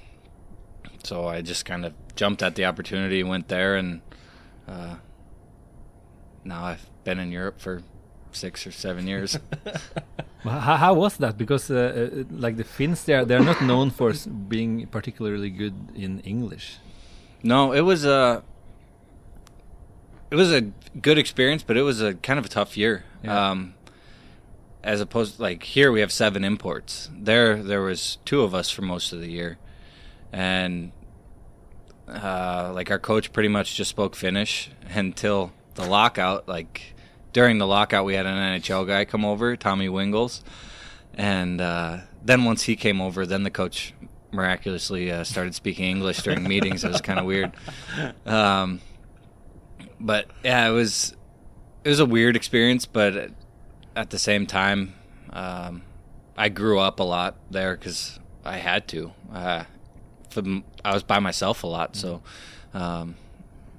so 1.04 1.26
I 1.28 1.42
just 1.42 1.64
kind 1.64 1.84
of 1.84 1.94
jumped 2.16 2.42
at 2.42 2.54
the 2.54 2.64
opportunity, 2.64 3.22
went 3.22 3.48
there, 3.48 3.76
and 3.76 4.00
uh, 4.68 4.96
now 6.44 6.64
I've 6.64 6.86
been 7.04 7.18
in 7.18 7.32
Europe 7.32 7.60
for 7.60 7.82
six 8.32 8.66
or 8.66 8.72
seven 8.72 9.06
years. 9.06 9.38
how, 10.42 10.76
how, 10.76 10.94
was 10.94 11.16
that? 11.18 11.38
Because 11.38 11.70
uh, 11.70 12.10
uh, 12.12 12.24
like 12.30 12.56
the 12.56 12.64
Finns, 12.64 13.04
they're 13.04 13.24
they're 13.24 13.40
not 13.40 13.62
known 13.62 13.90
for 13.90 14.12
being 14.48 14.86
particularly 14.86 15.50
good 15.50 15.74
in 15.94 16.20
English. 16.20 16.78
No, 17.42 17.72
it 17.72 17.80
was 17.80 18.04
a 18.04 18.42
it 20.32 20.36
was 20.36 20.50
a 20.50 20.62
good 20.98 21.18
experience, 21.18 21.62
but 21.62 21.76
it 21.76 21.82
was 21.82 22.00
a 22.00 22.14
kind 22.14 22.38
of 22.38 22.46
a 22.46 22.48
tough 22.48 22.74
year. 22.74 23.04
Yeah. 23.22 23.50
Um, 23.50 23.74
as 24.82 25.02
opposed 25.02 25.38
like 25.38 25.62
here 25.62 25.92
we 25.92 26.00
have 26.00 26.10
seven 26.10 26.42
imports. 26.42 27.10
There 27.14 27.62
there 27.62 27.82
was 27.82 28.16
two 28.24 28.40
of 28.40 28.54
us 28.54 28.70
for 28.70 28.80
most 28.80 29.12
of 29.12 29.20
the 29.20 29.30
year, 29.30 29.58
and 30.32 30.90
uh, 32.08 32.72
like 32.74 32.90
our 32.90 32.98
coach 32.98 33.30
pretty 33.34 33.50
much 33.50 33.76
just 33.76 33.90
spoke 33.90 34.16
Finnish 34.16 34.70
until 34.88 35.52
the 35.74 35.84
lockout. 35.84 36.48
Like 36.48 36.94
during 37.34 37.58
the 37.58 37.66
lockout, 37.66 38.06
we 38.06 38.14
had 38.14 38.24
an 38.24 38.58
NHL 38.58 38.86
guy 38.86 39.04
come 39.04 39.26
over, 39.26 39.54
Tommy 39.54 39.88
Wingels, 39.88 40.42
and 41.12 41.60
uh, 41.60 41.98
then 42.24 42.44
once 42.44 42.62
he 42.62 42.74
came 42.74 43.02
over, 43.02 43.26
then 43.26 43.42
the 43.42 43.50
coach 43.50 43.92
miraculously 44.30 45.12
uh, 45.12 45.24
started 45.24 45.54
speaking 45.54 45.84
English 45.90 46.22
during 46.22 46.42
meetings. 46.42 46.84
It 46.84 46.90
was 46.90 47.02
kind 47.02 47.18
of 47.18 47.26
weird. 47.26 47.52
Um, 48.24 48.80
but 50.02 50.26
yeah, 50.44 50.68
it 50.68 50.72
was 50.72 51.14
it 51.84 51.88
was 51.88 52.00
a 52.00 52.06
weird 52.06 52.36
experience, 52.36 52.86
but 52.86 53.30
at 53.96 54.10
the 54.10 54.18
same 54.18 54.46
time, 54.46 54.94
um, 55.30 55.82
I 56.36 56.48
grew 56.48 56.78
up 56.78 57.00
a 57.00 57.04
lot 57.04 57.36
there 57.50 57.76
because 57.76 58.18
I 58.44 58.58
had 58.58 58.88
to. 58.88 59.12
Uh, 59.32 59.64
I 60.84 60.92
was 60.92 61.02
by 61.02 61.18
myself 61.18 61.62
a 61.62 61.66
lot, 61.66 61.96
so 61.96 62.22
um, 62.74 63.16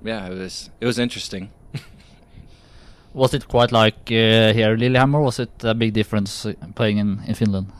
yeah, 0.03 0.27
it 0.27 0.37
was 0.37 0.69
it 0.79 0.85
was 0.85 0.99
interesting. 0.99 1.51
was 3.13 3.33
it 3.33 3.47
quite 3.47 3.71
like 3.71 4.11
uh, 4.11 4.53
here 4.53 4.75
Lillehammer? 4.75 5.21
Was 5.21 5.39
it 5.39 5.51
a 5.63 5.73
big 5.73 5.93
difference 5.93 6.45
uh, 6.45 6.53
playing 6.75 6.97
in 6.97 7.21
in 7.27 7.35
Finland? 7.35 7.71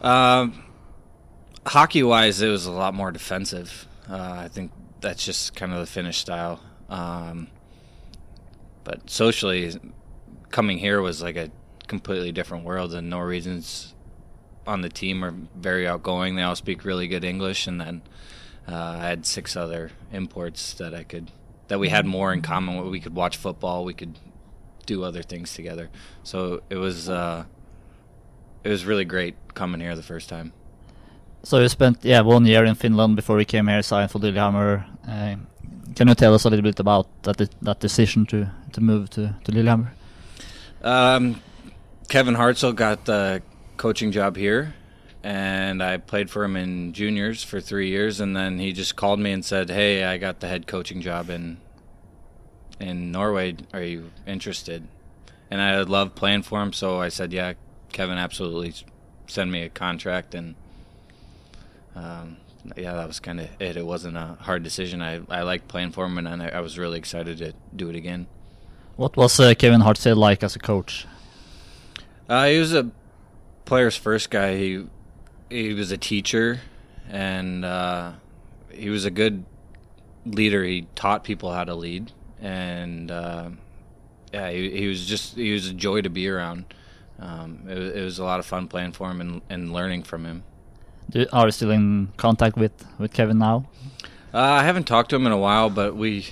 Um, 0.00 0.64
hockey 1.66 2.02
wise, 2.02 2.40
it 2.40 2.48
was 2.48 2.66
a 2.66 2.72
lot 2.72 2.94
more 2.94 3.10
defensive. 3.12 3.86
Uh, 4.08 4.44
I 4.44 4.48
think 4.48 4.72
that's 5.00 5.24
just 5.24 5.54
kind 5.54 5.72
of 5.72 5.80
the 5.80 5.86
Finnish 5.86 6.18
style. 6.18 6.60
Um, 6.88 7.48
but 8.84 9.10
socially, 9.10 9.74
coming 10.50 10.78
here 10.78 11.00
was 11.02 11.22
like 11.22 11.36
a 11.36 11.50
completely 11.86 12.32
different 12.32 12.64
world. 12.64 12.90
The 12.92 13.02
Norwegians 13.02 13.94
on 14.66 14.82
the 14.82 14.88
team 14.88 15.24
are 15.24 15.34
very 15.56 15.86
outgoing. 15.86 16.36
They 16.36 16.42
all 16.42 16.56
speak 16.56 16.84
really 16.84 17.08
good 17.08 17.24
English, 17.24 17.66
and 17.66 17.80
then 17.80 18.02
uh, 18.68 18.98
I 19.00 19.06
had 19.06 19.26
six 19.26 19.56
other 19.56 19.90
imports 20.12 20.74
that 20.74 20.94
I 20.94 21.02
could 21.02 21.30
that 21.68 21.78
we 21.78 21.88
had 21.88 22.06
more 22.06 22.32
in 22.32 22.42
common. 22.42 22.90
We 22.90 23.00
could 23.00 23.14
watch 23.14 23.36
football. 23.36 23.84
We 23.84 23.94
could 23.94 24.18
do 24.86 25.04
other 25.04 25.22
things 25.22 25.54
together. 25.54 25.90
So 26.22 26.62
it 26.70 26.76
was 26.76 27.08
uh, 27.08 27.44
it 28.64 28.68
was 28.70 28.84
really 28.84 29.04
great 29.04 29.34
coming 29.54 29.80
here 29.80 29.96
the 29.96 30.02
first 30.02 30.28
time. 30.28 30.52
So 31.42 31.60
you 31.60 31.68
spent 31.68 32.04
yeah 32.04 32.20
one 32.20 32.46
year 32.46 32.64
in 32.64 32.74
Finland 32.74 33.16
before 33.16 33.38
you 33.38 33.44
came 33.44 33.68
here, 33.68 33.82
signed 33.82 34.10
for 34.10 34.18
Lillehammer. 34.18 34.84
Uh, 35.06 35.36
can 35.94 36.08
you 36.08 36.14
tell 36.14 36.34
us 36.34 36.44
a 36.44 36.50
little 36.50 36.62
bit 36.62 36.80
about 36.80 37.06
that 37.22 37.50
that 37.62 37.80
decision 37.80 38.26
to 38.26 38.50
to 38.72 38.80
move 38.80 39.10
to 39.10 39.34
to 39.44 39.52
Lillehammer? 39.52 39.92
Um, 40.82 41.40
Kevin 42.08 42.34
Hartzell 42.34 42.74
got 42.74 43.04
the 43.04 43.42
coaching 43.76 44.12
job 44.12 44.36
here, 44.36 44.74
and 45.22 45.82
I 45.82 45.96
played 45.98 46.30
for 46.30 46.44
him 46.44 46.56
in 46.56 46.92
juniors 46.92 47.42
for 47.42 47.60
three 47.60 47.88
years, 47.88 48.20
and 48.20 48.36
then 48.36 48.58
he 48.58 48.72
just 48.72 48.96
called 48.96 49.20
me 49.20 49.32
and 49.32 49.44
said, 49.44 49.70
"Hey, 49.70 50.04
I 50.04 50.18
got 50.18 50.40
the 50.40 50.48
head 50.48 50.66
coaching 50.66 51.00
job 51.00 51.30
in 51.30 51.58
in 52.80 53.10
Norway. 53.10 53.56
Are 53.72 53.82
you 53.82 54.10
interested?" 54.26 54.86
And 55.50 55.60
I 55.60 55.80
loved 55.82 56.14
playing 56.14 56.42
for 56.42 56.62
him, 56.62 56.72
so 56.72 57.00
I 57.00 57.08
said, 57.08 57.32
"Yeah, 57.32 57.54
Kevin, 57.92 58.18
absolutely. 58.18 58.74
Send 59.26 59.50
me 59.50 59.62
a 59.62 59.68
contract." 59.68 60.34
And 60.34 60.54
um, 61.96 62.36
yeah, 62.76 62.94
that 62.94 63.06
was 63.06 63.20
kind 63.20 63.40
of 63.40 63.48
it. 63.60 63.76
It 63.76 63.86
wasn't 63.86 64.16
a 64.16 64.36
hard 64.40 64.62
decision. 64.62 65.02
I 65.02 65.20
I 65.28 65.42
liked 65.42 65.68
playing 65.68 65.92
for 65.92 66.06
him, 66.06 66.18
and 66.18 66.28
I, 66.42 66.48
I 66.48 66.60
was 66.60 66.78
really 66.78 66.98
excited 66.98 67.38
to 67.38 67.52
do 67.74 67.88
it 67.88 67.96
again. 67.96 68.26
What 68.96 69.16
was 69.16 69.38
uh, 69.38 69.54
Kevin 69.54 69.80
Hartzell 69.80 70.16
like 70.16 70.42
as 70.42 70.56
a 70.56 70.58
coach? 70.58 71.06
Uh, 72.28 72.46
he 72.46 72.58
was 72.58 72.74
a 72.74 72.90
player's 73.64 73.96
first 73.96 74.30
guy. 74.30 74.56
He 74.56 74.86
he 75.50 75.72
was 75.74 75.90
a 75.92 75.96
teacher, 75.96 76.60
and 77.08 77.64
uh, 77.64 78.12
he 78.70 78.90
was 78.90 79.04
a 79.04 79.10
good 79.10 79.44
leader. 80.24 80.64
He 80.64 80.86
taught 80.94 81.24
people 81.24 81.52
how 81.52 81.64
to 81.64 81.74
lead, 81.74 82.12
and 82.40 83.10
uh, 83.10 83.50
yeah, 84.32 84.50
he, 84.50 84.70
he 84.70 84.86
was 84.86 85.06
just 85.06 85.36
he 85.36 85.52
was 85.52 85.68
a 85.68 85.74
joy 85.74 86.02
to 86.02 86.10
be 86.10 86.28
around. 86.28 86.74
Um, 87.18 87.64
it, 87.68 87.96
it 87.96 88.02
was 88.02 88.18
a 88.18 88.24
lot 88.24 88.38
of 88.38 88.46
fun 88.46 88.68
playing 88.68 88.92
for 88.92 89.10
him 89.10 89.20
and, 89.20 89.42
and 89.48 89.72
learning 89.72 90.04
from 90.04 90.24
him. 90.24 90.44
Do, 91.10 91.26
are 91.32 91.46
you 91.46 91.52
still 91.52 91.70
in 91.70 92.12
contact 92.16 92.56
with, 92.56 92.72
with 92.98 93.12
Kevin 93.12 93.38
now? 93.38 93.66
Uh, 94.32 94.38
I 94.40 94.62
haven't 94.62 94.84
talked 94.84 95.10
to 95.10 95.16
him 95.16 95.26
in 95.26 95.32
a 95.32 95.38
while, 95.38 95.70
but 95.70 95.96
we 95.96 96.26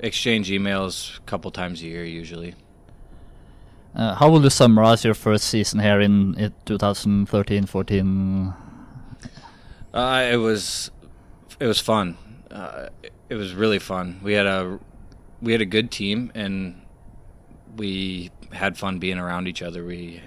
exchange 0.00 0.50
emails 0.50 1.16
a 1.18 1.20
couple 1.22 1.50
times 1.50 1.80
a 1.82 1.86
year 1.86 2.04
usually. 2.04 2.54
Uh, 3.94 4.14
how 4.16 4.28
will 4.28 4.42
you 4.42 4.50
summarize 4.50 5.04
your 5.04 5.14
first 5.14 5.44
season 5.44 5.78
here 5.78 6.00
in, 6.00 6.34
in 6.34 6.52
2013-14? 6.66 8.56
Uh, 9.92 10.28
it 10.30 10.36
was 10.36 10.90
it 11.60 11.66
was 11.66 11.78
fun. 11.78 12.18
Uh, 12.50 12.88
it 13.28 13.36
was 13.36 13.54
really 13.54 13.78
fun. 13.78 14.18
We 14.24 14.32
had 14.32 14.46
a 14.46 14.80
we 15.40 15.52
had 15.52 15.60
a 15.60 15.66
good 15.66 15.92
team 15.92 16.32
and 16.34 16.82
we 17.76 18.32
had 18.52 18.76
fun 18.76 18.98
being 18.98 19.18
around 19.18 19.46
each 19.46 19.62
other. 19.62 19.84
We, 19.84 20.20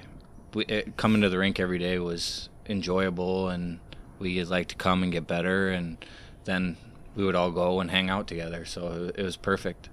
we 0.54 0.64
it, 0.66 0.96
coming 0.96 1.22
to 1.22 1.30
the 1.30 1.38
rink 1.38 1.60
every 1.60 1.80
day 1.80 2.00
was 2.00 2.48
enjoyable, 2.70 3.50
and 3.50 3.80
we 4.20 4.44
like 4.44 4.68
to 4.70 4.76
come 4.76 5.04
and 5.04 5.12
get 5.12 5.28
better, 5.28 5.70
and 5.70 5.98
then 6.46 6.78
we 7.16 7.26
would 7.26 7.36
all 7.36 7.52
go 7.52 7.80
and 7.80 7.92
hang 7.92 8.10
out 8.10 8.28
together. 8.28 8.66
So 8.66 9.12
it 9.16 9.24
was 9.24 9.38
perfect. 9.38 9.90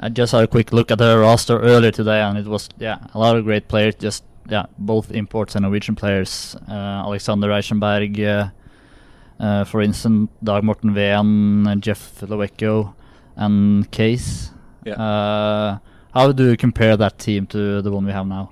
I 0.00 0.08
just 0.08 0.32
had 0.32 0.44
a 0.44 0.46
quick 0.46 0.72
look 0.72 0.90
at 0.90 0.98
the 0.98 1.18
roster 1.18 1.58
earlier 1.58 1.90
today, 1.90 2.20
and 2.20 2.38
it 2.38 2.46
was 2.46 2.68
yeah 2.78 2.98
a 3.14 3.18
lot 3.18 3.36
of 3.36 3.44
great 3.44 3.68
players. 3.68 3.94
Just 3.96 4.24
yeah, 4.48 4.66
both 4.78 5.10
imports 5.10 5.54
and 5.54 5.62
Norwegian 5.62 5.94
players. 5.94 6.56
Uh, 6.68 7.02
Alexander 7.06 7.48
Reichenberg, 7.48 8.18
uh, 8.20 9.42
uh, 9.42 9.64
for 9.64 9.80
instance, 9.82 10.30
Dag 10.42 10.62
Morten 10.62 10.94
Ven, 10.94 11.80
Jeff 11.80 12.20
Lovecchio, 12.20 12.94
and 13.36 13.90
Case. 13.90 14.50
Yeah. 14.84 14.94
Uh, 14.94 15.78
how 16.14 16.32
do 16.32 16.50
you 16.50 16.56
compare 16.56 16.96
that 16.96 17.18
team 17.18 17.46
to 17.48 17.82
the 17.82 17.90
one 17.90 18.06
we 18.06 18.12
have 18.12 18.26
now? 18.26 18.50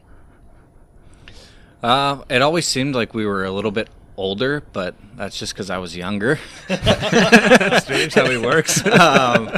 Uh, 1.87 2.25
it 2.28 2.43
always 2.43 2.66
seemed 2.66 2.97
like 2.97 3.14
we 3.14 3.25
were 3.25 3.45
a 3.45 3.52
little 3.52 3.71
bit 3.71 3.88
older, 4.16 4.61
but 4.73 4.97
that's 5.14 5.38
just 5.38 5.55
because 5.55 5.71
I 5.71 5.78
was 5.78 5.97
younger. 5.97 6.40
Strange 6.66 8.12
how 8.14 8.26
it 8.26 8.43
works. 8.43 8.85
um, 9.00 9.57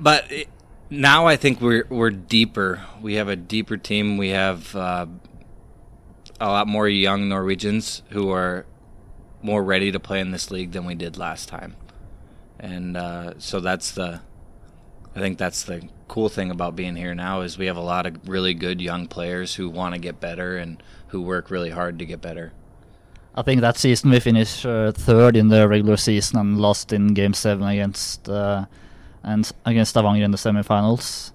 but 0.00 0.32
it, 0.32 0.48
now 0.88 1.26
I 1.26 1.36
think 1.36 1.60
we're 1.60 1.84
we're 1.90 2.08
deeper. 2.08 2.82
We 3.02 3.16
have 3.16 3.28
a 3.28 3.36
deeper 3.36 3.76
team. 3.76 4.16
We 4.16 4.30
have 4.30 4.74
uh, 4.74 5.04
a 6.40 6.48
lot 6.48 6.66
more 6.66 6.88
young 6.88 7.28
Norwegians 7.28 8.00
who 8.08 8.30
are 8.30 8.64
more 9.42 9.62
ready 9.62 9.92
to 9.92 10.00
play 10.00 10.20
in 10.20 10.30
this 10.30 10.50
league 10.50 10.72
than 10.72 10.86
we 10.86 10.94
did 10.94 11.18
last 11.18 11.50
time, 11.50 11.76
and 12.58 12.96
uh, 12.96 13.34
so 13.36 13.60
that's 13.60 13.90
the. 13.92 14.22
I 15.14 15.20
think 15.20 15.38
that's 15.38 15.64
the 15.64 15.88
cool 16.08 16.28
thing 16.28 16.50
about 16.50 16.74
being 16.76 16.96
here 16.96 17.14
now 17.14 17.40
is 17.42 17.58
we 17.58 17.66
have 17.66 17.76
a 17.76 17.80
lot 17.80 18.06
of 18.06 18.28
really 18.28 18.54
good 18.54 18.80
young 18.80 19.06
players 19.06 19.54
who 19.54 19.68
want 19.68 19.94
to 19.94 20.00
get 20.00 20.20
better 20.20 20.56
and 20.56 20.82
who 21.08 21.20
work 21.20 21.50
really 21.50 21.70
hard 21.70 21.98
to 21.98 22.06
get 22.06 22.20
better. 22.20 22.52
I 23.34 23.42
think 23.42 23.60
that 23.62 23.78
season 23.78 24.10
we 24.10 24.20
finished 24.20 24.66
uh, 24.66 24.92
third 24.92 25.36
in 25.36 25.48
the 25.48 25.66
regular 25.66 25.96
season 25.96 26.38
and 26.38 26.58
lost 26.58 26.92
in 26.92 27.14
Game 27.14 27.32
Seven 27.32 27.66
against 27.66 28.28
uh, 28.28 28.66
and 29.22 29.50
against 29.64 29.90
Stavanger 29.90 30.24
in 30.24 30.30
the 30.30 30.36
semifinals. 30.36 31.32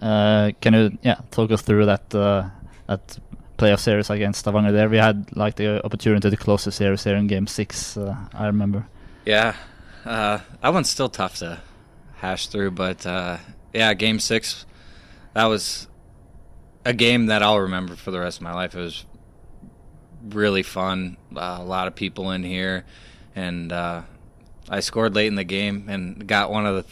Uh, 0.00 0.52
can 0.60 0.74
you 0.74 0.98
yeah 1.02 1.20
talk 1.30 1.50
us 1.50 1.62
through 1.62 1.86
that 1.86 2.14
uh, 2.14 2.48
that 2.86 3.18
playoff 3.56 3.80
series 3.80 4.10
against 4.10 4.40
Stavanger? 4.40 4.72
There 4.72 4.88
we 4.88 4.98
had 4.98 5.34
like 5.34 5.56
the 5.56 5.82
opportunity 5.84 6.28
to 6.28 6.36
close 6.36 6.64
the 6.64 6.72
series 6.72 7.04
here 7.04 7.16
in 7.16 7.26
Game 7.26 7.46
Six. 7.46 7.96
Uh, 7.96 8.16
I 8.34 8.46
remember. 8.46 8.86
Yeah, 9.24 9.54
uh, 10.04 10.40
that 10.60 10.74
one's 10.74 10.90
still 10.90 11.08
tough 11.08 11.36
to 11.38 11.60
hash 12.20 12.48
through, 12.48 12.70
but 12.70 13.06
uh, 13.06 13.38
yeah, 13.72 13.94
Game 13.94 14.20
Six, 14.20 14.66
that 15.34 15.46
was 15.46 15.88
a 16.84 16.92
game 16.92 17.26
that 17.26 17.42
I'll 17.42 17.60
remember 17.60 17.96
for 17.96 18.10
the 18.10 18.20
rest 18.20 18.38
of 18.38 18.42
my 18.42 18.52
life. 18.52 18.74
It 18.74 18.80
was 18.80 19.06
really 20.28 20.62
fun. 20.62 21.16
Uh, 21.34 21.58
a 21.60 21.64
lot 21.64 21.86
of 21.88 21.94
people 21.94 22.30
in 22.30 22.42
here, 22.42 22.84
and 23.34 23.72
uh, 23.72 24.02
I 24.68 24.80
scored 24.80 25.14
late 25.14 25.28
in 25.28 25.34
the 25.34 25.44
game 25.44 25.86
and 25.88 26.26
got 26.26 26.50
one 26.50 26.66
of 26.66 26.76
the 26.76 26.84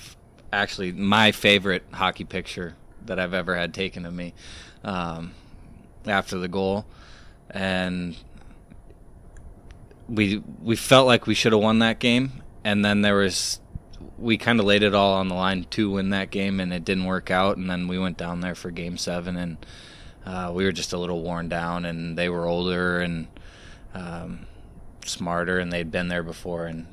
actually 0.51 0.93
my 0.93 1.31
favorite 1.33 1.85
hockey 1.93 2.25
picture 2.25 2.75
that 3.05 3.19
I've 3.19 3.35
ever 3.35 3.55
had 3.55 3.75
taken 3.75 4.07
of 4.07 4.15
me 4.15 4.33
um, 4.83 5.33
after 6.07 6.39
the 6.39 6.49
goal, 6.49 6.87
and 7.51 8.17
we 10.09 10.43
we 10.63 10.75
felt 10.75 11.07
like 11.07 11.27
we 11.27 11.35
should 11.35 11.53
have 11.53 11.61
won 11.61 11.81
that 11.81 11.99
game, 11.99 12.43
and 12.65 12.83
then 12.83 13.03
there 13.03 13.17
was 13.17 13.61
we 14.19 14.37
kind 14.37 14.59
of 14.59 14.67
laid 14.67 14.83
it 14.83 14.95
all 14.95 15.15
on 15.15 15.29
the 15.29 15.35
line 15.35 15.65
to 15.71 15.91
win 15.91 16.11
that 16.11 16.31
game, 16.31 16.61
and 16.61 16.73
it 16.73 16.85
didn't 16.85 17.05
work 17.05 17.31
out, 17.31 17.57
and 17.57 17.71
then 17.71 17.89
we 17.89 17.99
went 17.99 18.17
down 18.17 18.41
there 18.41 18.55
for 18.55 18.71
game 18.71 18.97
seven, 18.97 19.37
and 19.37 19.67
uh, 20.27 20.51
we 20.55 20.65
were 20.65 20.73
just 20.73 20.93
a 20.93 20.99
little 20.99 21.23
worn 21.23 21.49
down, 21.49 21.85
and 21.85 22.19
they 22.19 22.29
were 22.29 22.47
older 22.47 23.01
and 23.01 23.29
um, 23.95 24.47
smarter, 25.05 25.59
and 25.59 25.73
they'd 25.73 25.91
been 25.91 26.09
there 26.09 26.23
before, 26.23 26.67
and 26.67 26.87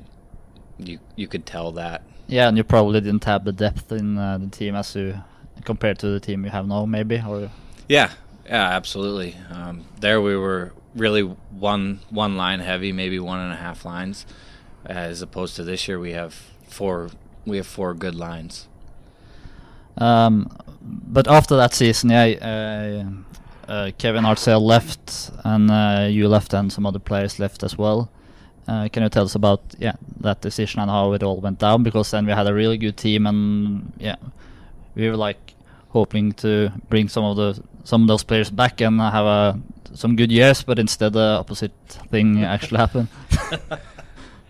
you 0.78 0.98
you 1.16 1.26
could 1.26 1.46
tell 1.46 1.72
that. 1.72 2.02
Yeah, 2.28 2.48
and 2.48 2.56
you 2.56 2.64
probably 2.64 3.00
didn't 3.00 3.24
have 3.24 3.44
the 3.44 3.52
depth 3.52 3.92
in 3.92 4.18
uh, 4.18 4.38
the 4.38 4.48
team 4.48 4.74
as 4.74 4.94
you 4.94 5.22
compared 5.64 5.98
to 6.00 6.08
the 6.08 6.20
team 6.20 6.44
you 6.44 6.50
have 6.50 6.66
now, 6.66 6.86
maybe 6.86 7.22
or. 7.26 7.50
Yeah, 7.88 8.10
yeah, 8.44 8.68
absolutely. 8.68 9.36
Um, 9.50 9.84
there 10.00 10.20
we 10.20 10.36
were 10.36 10.72
really 10.94 11.22
one 11.22 12.00
one 12.10 12.36
line 12.36 12.60
heavy, 12.60 12.92
maybe 12.92 13.18
one 13.18 13.40
and 13.40 13.52
a 13.52 13.56
half 13.56 13.84
lines, 13.84 14.26
as 14.84 15.22
opposed 15.22 15.56
to 15.56 15.64
this 15.64 15.88
year 15.88 15.98
we 15.98 16.12
have 16.12 16.55
four 16.76 17.10
we 17.46 17.56
have 17.56 17.66
four 17.66 17.94
good 17.94 18.14
lines. 18.14 18.68
Um, 19.98 20.50
but 20.82 21.26
after 21.28 21.56
that 21.56 21.72
season, 21.74 22.10
yeah, 22.10 22.26
uh, 22.26 23.72
uh, 23.72 23.90
Kevin 23.98 24.24
Hartzell 24.24 24.60
left, 24.60 25.30
and 25.44 25.70
uh, 25.70 26.06
you 26.10 26.28
left, 26.28 26.52
and 26.54 26.72
some 26.72 26.86
other 26.86 26.98
players 26.98 27.38
left 27.38 27.62
as 27.62 27.78
well. 27.78 28.10
Uh, 28.68 28.88
can 28.92 29.02
you 29.02 29.08
tell 29.08 29.24
us 29.24 29.34
about 29.34 29.60
yeah 29.78 29.94
that 30.20 30.40
decision 30.40 30.80
and 30.80 30.90
how 30.90 31.12
it 31.12 31.22
all 31.22 31.40
went 31.40 31.58
down? 31.58 31.82
Because 31.82 32.10
then 32.10 32.26
we 32.26 32.32
had 32.32 32.46
a 32.46 32.54
really 32.54 32.78
good 32.78 32.96
team, 32.96 33.26
and 33.26 33.92
yeah, 33.98 34.16
we 34.94 35.08
were 35.08 35.16
like 35.16 35.54
hoping 35.90 36.32
to 36.32 36.70
bring 36.88 37.08
some 37.08 37.24
of 37.24 37.36
the 37.36 37.62
some 37.84 38.02
of 38.02 38.08
those 38.08 38.24
players 38.24 38.50
back 38.50 38.80
and 38.80 39.00
have 39.00 39.24
a 39.24 39.60
some 39.94 40.16
good 40.16 40.30
years, 40.30 40.62
but 40.62 40.78
instead 40.78 41.12
the 41.12 41.38
opposite 41.40 41.72
thing 42.10 42.44
actually 42.54 42.78
happened. 42.78 43.08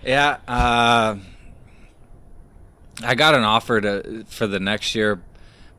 Yeah, 0.07 0.39
uh, 0.47 1.17
I 3.03 3.15
got 3.15 3.35
an 3.35 3.43
offer 3.43 3.81
to 3.81 4.25
for 4.29 4.47
the 4.47 4.61
next 4.61 4.95
year, 4.95 5.23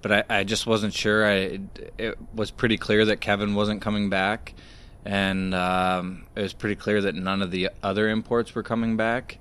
but 0.01 0.11
I, 0.11 0.23
I 0.29 0.43
just 0.43 0.67
wasn't 0.67 0.93
sure. 0.93 1.25
I 1.25 1.59
it 1.97 2.17
was 2.33 2.51
pretty 2.51 2.77
clear 2.77 3.05
that 3.05 3.21
Kevin 3.21 3.55
wasn't 3.55 3.81
coming 3.81 4.09
back, 4.09 4.53
and 5.05 5.55
um, 5.55 6.27
it 6.35 6.41
was 6.41 6.53
pretty 6.53 6.75
clear 6.75 7.01
that 7.01 7.15
none 7.15 7.41
of 7.41 7.51
the 7.51 7.69
other 7.81 8.09
imports 8.09 8.53
were 8.53 8.63
coming 8.63 8.97
back, 8.97 9.39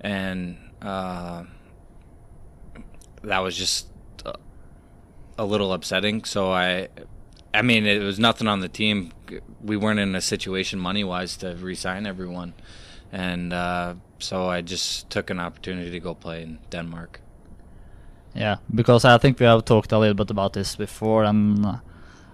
and 0.00 0.56
uh, 0.82 1.44
that 3.22 3.38
was 3.40 3.56
just 3.56 3.88
a, 5.36 5.44
little 5.44 5.72
upsetting. 5.72 6.24
So 6.24 6.52
I, 6.52 6.88
I 7.54 7.62
mean, 7.62 7.86
it 7.86 8.02
was 8.02 8.18
nothing 8.18 8.46
on 8.46 8.60
the 8.60 8.68
team. 8.68 9.12
We 9.62 9.76
weren't 9.76 9.98
in 9.98 10.14
a 10.14 10.20
situation 10.20 10.78
money 10.78 11.02
wise 11.02 11.36
to 11.38 11.56
re-sign 11.56 12.06
everyone, 12.06 12.54
and 13.10 13.52
uh, 13.52 13.94
so 14.20 14.48
I 14.48 14.60
just 14.60 15.10
took 15.10 15.30
an 15.30 15.40
opportunity 15.40 15.90
to 15.90 16.00
go 16.00 16.14
play 16.14 16.42
in 16.42 16.58
Denmark. 16.70 17.20
Yeah, 18.34 18.56
because 18.74 19.04
I 19.04 19.18
think 19.18 19.40
we 19.40 19.46
have 19.46 19.64
talked 19.64 19.92
a 19.92 19.98
little 19.98 20.14
bit 20.14 20.30
about 20.30 20.52
this 20.52 20.76
before, 20.76 21.24
and 21.24 21.66
uh, 21.66 21.76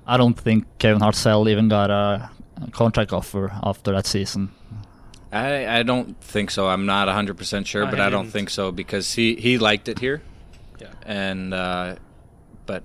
I 0.06 0.16
don't 0.18 0.38
think 0.38 0.64
Kevin 0.78 1.00
Hartzell 1.00 1.48
even 1.48 1.68
got 1.68 1.90
a 1.90 2.30
a 2.62 2.70
contract 2.70 3.12
offer 3.12 3.52
after 3.62 3.92
that 3.92 4.06
season. 4.06 4.50
I, 5.32 5.80
I 5.80 5.82
don't 5.82 6.18
think 6.20 6.50
so. 6.50 6.68
I'm 6.68 6.86
not 6.86 7.08
100% 7.08 7.66
sure, 7.66 7.84
I 7.84 7.90
but 7.90 8.00
I 8.00 8.08
don't 8.08 8.24
didn't. 8.24 8.32
think 8.32 8.50
so 8.50 8.72
because 8.72 9.12
he, 9.12 9.34
he 9.36 9.58
liked 9.58 9.88
it 9.88 9.98
here. 9.98 10.22
Yeah. 10.80 10.92
And, 11.02 11.52
uh, 11.52 11.96
but, 12.64 12.84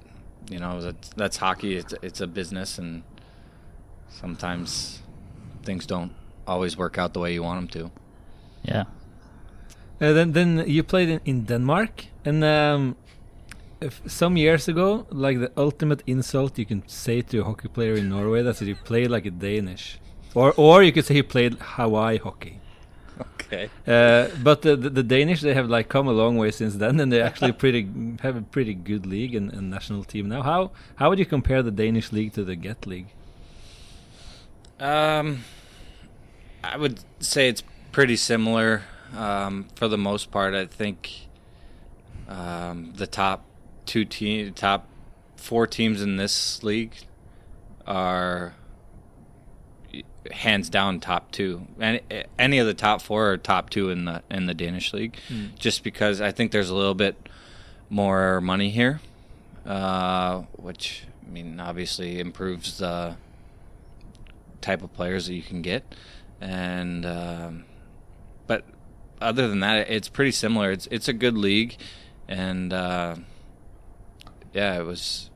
you 0.50 0.60
know, 0.60 0.82
that's, 0.82 1.10
that's 1.10 1.38
hockey. 1.38 1.78
It's, 1.78 1.94
it's 2.02 2.22
a 2.22 2.28
business, 2.28 2.78
and 2.78 3.04
sometimes 4.10 5.02
things 5.64 5.86
don't 5.86 6.14
always 6.48 6.76
work 6.76 6.98
out 6.98 7.14
the 7.14 7.20
way 7.20 7.34
you 7.34 7.44
want 7.44 7.72
them 7.72 7.82
to. 7.84 7.92
Yeah, 8.64 8.86
Uh, 10.02 10.14
then, 10.14 10.32
then 10.34 10.64
you 10.68 10.84
played 10.84 11.10
in, 11.10 11.20
in 11.26 11.46
Denmark, 11.46 12.06
and 12.26 12.44
um, 12.44 12.96
if 13.80 14.02
some 14.08 14.36
years 14.38 14.68
ago, 14.68 15.06
like 15.12 15.40
the 15.40 15.52
ultimate 15.58 16.02
insult 16.08 16.58
you 16.58 16.66
can 16.66 16.84
say 16.88 17.22
to 17.22 17.42
a 17.42 17.44
hockey 17.44 17.68
player 17.68 17.94
in 17.96 18.10
Norway, 18.10 18.42
that's 18.44 18.60
that 18.60 18.68
he 18.68 18.74
played 18.74 19.10
like 19.12 19.26
a 19.28 19.32
Danish, 19.32 20.00
or 20.34 20.54
or 20.58 20.84
you 20.84 20.92
could 20.92 21.06
say 21.06 21.14
he 21.16 21.24
played 21.24 21.56
Hawaii 21.76 22.18
hockey. 22.18 22.62
Okay. 23.20 23.70
Uh, 23.88 24.30
but 24.44 24.62
the, 24.62 24.76
the 24.76 24.90
the 24.90 25.04
Danish 25.04 25.42
they 25.42 25.54
have 25.54 25.70
like 25.70 25.88
come 25.90 26.08
a 26.08 26.12
long 26.14 26.38
way 26.38 26.52
since 26.52 26.76
then, 26.78 27.00
and 27.00 27.12
they 27.12 27.22
actually 27.22 27.52
pretty 27.54 27.88
have 28.22 28.36
a 28.36 28.42
pretty 28.42 28.74
good 28.74 29.06
league 29.06 29.36
and, 29.36 29.54
and 29.54 29.70
national 29.70 30.04
team 30.04 30.28
now. 30.30 30.42
How 30.42 30.72
how 30.96 31.10
would 31.10 31.20
you 31.20 31.26
compare 31.28 31.62
the 31.64 31.72
Danish 31.72 32.12
league 32.12 32.34
to 32.34 32.44
the 32.44 32.56
Get 32.56 32.88
League? 32.88 33.14
Um, 34.80 35.44
I 36.64 36.78
would 36.78 37.00
say 37.20 37.50
it's 37.50 37.64
pretty 37.92 38.16
similar 38.16 38.84
um, 39.16 39.68
for 39.76 39.88
the 39.88 39.98
most 39.98 40.32
part. 40.32 40.54
I 40.54 40.66
think 40.66 41.28
um, 42.28 42.94
the 42.96 43.08
top 43.08 43.46
two 43.86 44.06
team, 44.06 44.54
top 44.54 44.88
four 45.36 45.68
teams 45.68 46.02
in 46.02 46.18
this 46.18 46.64
league 46.64 46.94
are 47.86 48.54
hands 50.32 50.70
down 50.70 51.00
top 51.00 51.32
two. 51.32 51.68
Any 51.80 52.02
any 52.38 52.60
of 52.60 52.68
the 52.68 52.74
top 52.74 53.02
four 53.02 53.32
are 53.32 53.38
top 53.38 53.70
two 53.70 53.90
in 53.90 54.06
the 54.06 54.22
in 54.30 54.46
the 54.46 54.54
Danish 54.54 54.94
league, 54.94 55.18
just 55.58 55.84
because 55.84 56.22
I 56.22 56.32
think 56.32 56.52
there's 56.52 56.70
a 56.70 56.76
little 56.76 56.96
bit 56.96 57.16
more 57.90 58.40
money 58.40 58.70
here, 58.70 59.02
uh, 59.66 60.42
which 60.54 61.04
I 61.28 61.32
mean 61.32 61.60
obviously 61.60 62.20
improves 62.20 62.78
the 62.78 63.18
type 64.62 64.84
of 64.84 64.94
players 64.94 65.26
that 65.26 65.34
you 65.34 65.42
can 65.42 65.62
get, 65.64 65.84
and 66.40 67.06
um, 67.06 67.66
other 69.22 69.48
than 69.48 69.60
that, 69.60 69.90
it's 69.90 70.10
pretty 70.10 70.32
similar. 70.32 70.72
It's 70.72 70.88
it's 70.92 71.08
a 71.08 71.14
good 71.14 71.38
league, 71.38 71.78
and 72.28 72.74
uh, 72.74 73.16
yeah, 74.54 74.80
it 74.80 74.86
was 74.86 75.30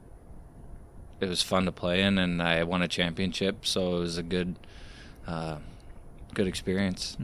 it 1.19 1.29
was 1.29 1.41
fun 1.41 1.65
to 1.65 1.71
play 1.71 2.01
in, 2.01 2.17
and 2.17 2.41
I 2.41 2.63
won 2.63 2.81
a 2.81 2.87
championship, 2.87 3.65
so 3.65 3.97
it 3.97 3.99
was 3.99 4.17
a 4.17 4.23
good 4.23 4.55
uh, 5.27 5.57
good 6.33 6.47
experience. 6.47 7.17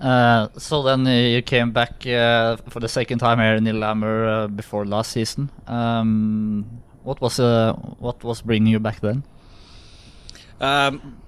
Uh, 0.00 0.48
so 0.58 0.82
then 0.82 1.06
uh, 1.06 1.10
you 1.10 1.42
came 1.42 1.70
back 1.70 2.06
uh, 2.06 2.56
for 2.68 2.80
the 2.80 2.88
second 2.88 3.18
time 3.18 3.38
here 3.38 3.54
in 3.54 3.64
Lillehammer 3.64 4.26
uh, 4.26 4.48
before 4.48 4.84
last 4.84 5.12
season. 5.12 5.50
Um, 5.66 6.82
what 7.04 7.20
was 7.20 7.38
uh, 7.38 7.72
what 7.98 8.22
was 8.24 8.42
bringing 8.42 8.72
you 8.72 8.80
back 8.80 9.00
then? 9.00 9.22
Um, 10.60 11.18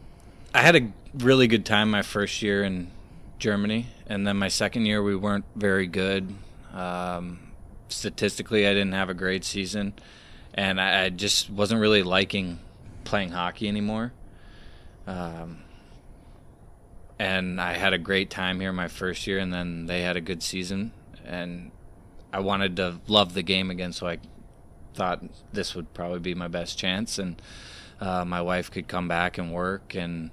I 0.53 0.63
had 0.63 0.77
a 0.77 0.93
really 1.19 1.47
good 1.47 1.65
time 1.65 1.91
my 1.91 2.03
first 2.03 2.43
year 2.43 2.65
in 2.65 2.91
Germany, 3.39 3.87
and 4.07 4.27
then 4.27 4.37
my 4.37 4.49
second 4.49 4.87
year 4.87 5.03
we 5.03 5.17
weren't 5.17 5.45
very 5.55 5.87
good. 5.87 6.35
Um, 6.73 7.53
statistically, 7.89 8.67
I 8.67 8.71
didn't 8.75 8.93
have 8.93 9.09
a 9.09 9.15
great 9.15 9.45
season, 9.45 9.95
and 10.55 10.81
I, 10.81 11.05
I 11.05 11.09
just 11.11 11.51
wasn't 11.51 11.81
really 11.81 12.03
liking 12.03 12.59
playing 13.05 13.31
hockey 13.31 13.69
anymore. 13.69 14.13
Um, 15.07 15.59
and 17.19 17.61
I 17.61 17.75
had 17.75 17.93
a 17.93 17.99
great 17.99 18.31
time 18.31 18.61
here 18.61 18.73
my 18.73 18.89
first 18.89 19.27
year, 19.27 19.39
and 19.39 19.53
then 19.53 19.87
they 19.87 20.03
had 20.03 20.17
a 20.17 20.21
good 20.21 20.43
season, 20.43 20.93
and 21.25 21.71
I 22.33 22.41
wanted 22.41 22.77
to 22.77 23.01
love 23.07 23.35
the 23.35 23.43
game 23.43 23.71
again, 23.71 23.93
so 23.93 24.09
I 24.09 24.19
thought 24.95 25.23
this 25.53 25.75
would 25.75 25.93
probably 25.95 26.19
be 26.19 26.35
my 26.35 26.49
best 26.49 26.79
chance, 26.79 27.19
and 27.19 27.41
uh, 28.01 28.25
my 28.25 28.43
wife 28.43 28.71
could 28.71 28.89
come 28.89 29.07
back 29.07 29.39
and 29.39 29.53
work, 29.53 29.95
and 29.95 30.31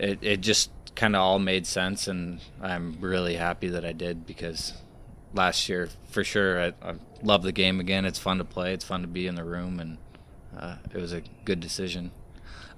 it 0.00 0.18
it 0.22 0.40
just 0.40 0.70
kind 0.96 1.14
of 1.16 1.20
all 1.22 1.38
made 1.38 1.66
sense, 1.66 2.10
and 2.10 2.40
I'm 2.62 2.96
really 3.00 3.36
happy 3.36 3.68
that 3.70 3.84
I 3.84 3.92
did 3.92 4.26
because 4.26 4.74
last 5.34 5.68
year 5.68 5.88
for 6.10 6.24
sure 6.24 6.60
I, 6.60 6.66
I 6.90 6.94
love 7.22 7.42
the 7.42 7.52
game 7.52 7.80
again. 7.80 8.04
It's 8.04 8.18
fun 8.18 8.38
to 8.38 8.44
play. 8.44 8.74
It's 8.74 8.84
fun 8.84 9.00
to 9.02 9.08
be 9.08 9.26
in 9.26 9.34
the 9.36 9.44
room, 9.44 9.80
and 9.80 9.98
uh, 10.58 10.76
it 10.94 11.00
was 11.00 11.12
a 11.12 11.22
good 11.44 11.60
decision. 11.60 12.10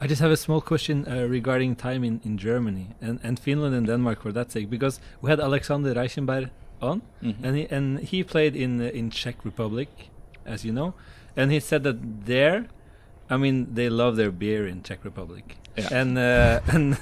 I 0.01 0.07
just 0.09 0.21
have 0.21 0.33
a 0.33 0.37
small 0.37 0.61
question 0.61 1.07
uh, 1.09 1.27
regarding 1.29 1.77
time 1.77 2.03
in, 2.05 2.21
in 2.25 2.37
Germany 2.37 2.89
and, 3.01 3.21
and 3.23 3.39
Finland 3.39 3.75
and 3.75 3.87
Denmark 3.87 4.21
for 4.23 4.33
that 4.33 4.51
sake, 4.51 4.69
because 4.69 5.01
we 5.23 5.31
had 5.31 5.41
Alexander 5.41 5.95
Reichenberg 5.95 6.51
on, 6.81 7.03
Mhm. 7.23 7.35
and 7.45 7.57
he, 7.57 7.67
and 7.71 7.99
he 8.01 8.25
played 8.25 8.57
in 8.57 8.81
uh, 8.81 8.91
in 8.99 9.11
Czech 9.11 9.37
Republic, 9.45 9.89
as 10.45 10.65
you 10.65 10.73
know, 10.73 10.95
and 11.37 11.53
he 11.53 11.61
said 11.61 11.83
that 11.85 11.99
there, 12.27 12.67
I 13.31 13.37
mean, 13.37 13.75
they 13.75 13.89
love 13.89 14.17
their 14.17 14.33
beer 14.33 14.67
in 14.67 14.83
Czech 14.83 15.05
Republic, 15.05 15.57
Yeah. 15.77 15.89
and 15.91 16.19
uh, 16.19 16.61
and 16.69 16.99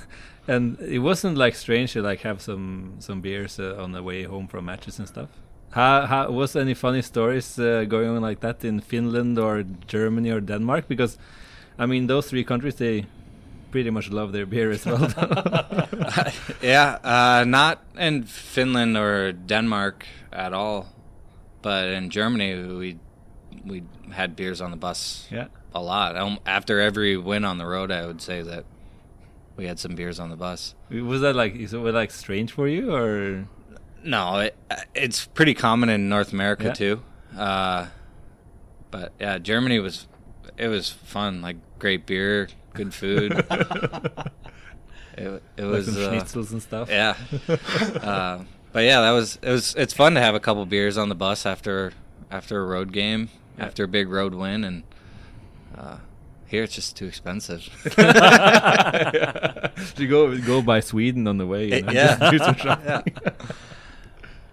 and 0.48 0.78
it 0.80 0.98
wasn't 1.00 1.36
like 1.36 1.54
strange 1.54 1.92
to 1.92 2.02
like 2.02 2.20
have 2.20 2.40
some 2.40 2.96
some 2.98 3.20
beers 3.20 3.58
uh, 3.58 3.76
on 3.82 3.92
the 3.92 4.02
way 4.02 4.24
home 4.24 4.48
from 4.48 4.64
matches 4.64 4.98
and 4.98 5.08
stuff. 5.08 5.28
How, 5.72 6.06
how 6.06 6.30
was 6.32 6.56
any 6.56 6.74
funny 6.74 7.00
stories 7.00 7.56
uh, 7.58 7.84
going 7.84 8.08
on 8.08 8.20
like 8.20 8.40
that 8.40 8.64
in 8.64 8.80
Finland 8.80 9.38
or 9.38 9.62
Germany 9.86 10.30
or 10.30 10.40
Denmark? 10.40 10.88
Because 10.88 11.16
I 11.78 11.86
mean, 11.86 12.08
those 12.08 12.28
three 12.28 12.42
countries 12.44 12.74
they 12.74 13.06
pretty 13.70 13.90
much 13.90 14.10
love 14.10 14.32
their 14.32 14.46
beer 14.46 14.70
as 14.72 14.84
well. 14.84 15.00
yeah, 16.62 16.98
uh, 17.04 17.44
not 17.46 17.84
in 17.96 18.24
Finland 18.24 18.96
or 18.96 19.32
Denmark 19.32 20.04
at 20.32 20.52
all, 20.52 20.88
but 21.62 21.86
in 21.88 22.10
Germany 22.10 22.54
we 22.54 22.98
we 23.64 23.82
had 24.10 24.34
beers 24.34 24.60
on 24.60 24.70
the 24.70 24.76
bus 24.76 25.28
yeah. 25.30 25.46
A 25.74 25.80
lot. 25.82 26.16
Um, 26.16 26.38
after 26.46 26.80
every 26.80 27.16
win 27.16 27.44
on 27.44 27.58
the 27.58 27.66
road, 27.66 27.90
I 27.90 28.06
would 28.06 28.20
say 28.22 28.42
that 28.42 28.64
we 29.56 29.66
had 29.66 29.78
some 29.78 29.94
beers 29.94 30.18
on 30.18 30.30
the 30.30 30.36
bus. 30.36 30.74
Was 30.90 31.20
that 31.20 31.36
like 31.36 31.54
is 31.56 31.72
it 31.74 31.78
like 31.78 32.10
strange 32.10 32.52
for 32.52 32.66
you 32.68 32.94
or? 32.94 33.46
No, 34.02 34.38
it, 34.38 34.56
it's 34.94 35.26
pretty 35.26 35.52
common 35.54 35.88
in 35.90 36.08
North 36.08 36.32
America 36.32 36.64
Yeah. 36.64 36.72
too. 36.72 37.02
Uh, 37.36 37.86
but 38.90 39.12
yeah, 39.20 39.38
Germany 39.38 39.78
was 39.78 40.06
it 40.56 40.68
was 40.68 40.90
fun. 40.90 41.42
Like 41.42 41.56
great 41.78 42.06
beer, 42.06 42.48
good 42.72 42.92
food. 42.94 43.32
it, 45.16 45.42
it 45.56 45.62
Like 45.62 45.64
was 45.64 45.86
some 45.86 45.96
uh, 45.96 46.08
schnitzels 46.08 46.50
and 46.52 46.62
stuff. 46.62 46.88
yeah. 46.90 47.14
uh, 48.02 48.42
but 48.72 48.84
yeah, 48.84 49.00
that 49.02 49.10
was 49.10 49.38
it 49.42 49.50
was 49.50 49.74
it's 49.74 49.92
fun 49.92 50.14
to 50.14 50.20
have 50.20 50.34
a 50.34 50.40
couple 50.40 50.64
beers 50.66 50.96
on 50.96 51.08
the 51.08 51.14
bus 51.14 51.44
after 51.46 51.92
after 52.30 52.62
a 52.62 52.64
road 52.66 52.92
game, 52.92 53.28
Yeah. 53.58 53.66
after 53.66 53.84
a 53.84 53.88
big 53.88 54.08
road 54.08 54.34
win, 54.34 54.64
and 54.64 54.82
uh, 55.76 55.98
here 56.46 56.62
it's 56.64 56.74
just 56.74 56.96
too 56.96 57.06
expensive. 57.06 57.68
you 59.96 60.08
go 60.08 60.36
go 60.38 60.62
by 60.62 60.80
Sweden 60.80 61.26
on 61.26 61.38
the 61.38 61.46
way. 61.46 61.68
You 61.68 61.82
know, 61.82 61.92
Yeah. 61.92 62.16
just 62.16 62.30
do 62.30 62.38
some 62.38 62.56
yeah. 62.84 63.02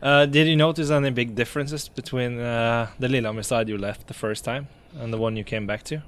Uh, 0.02 0.26
did 0.28 0.48
you 0.48 0.56
notice 0.56 0.90
any 0.92 1.10
big 1.10 1.36
differences 1.36 1.90
between 1.90 2.40
uh, 2.40 2.88
the 3.00 3.08
Lillehammer 3.10 3.44
side 3.44 3.68
you 3.68 3.78
left 3.78 4.08
the 4.08 4.14
first 4.14 4.46
time 4.46 4.68
and 5.00 5.12
the 5.12 5.18
one 5.18 5.36
you 5.36 5.44
came 5.44 5.66
back 5.66 5.82
to? 5.84 6.04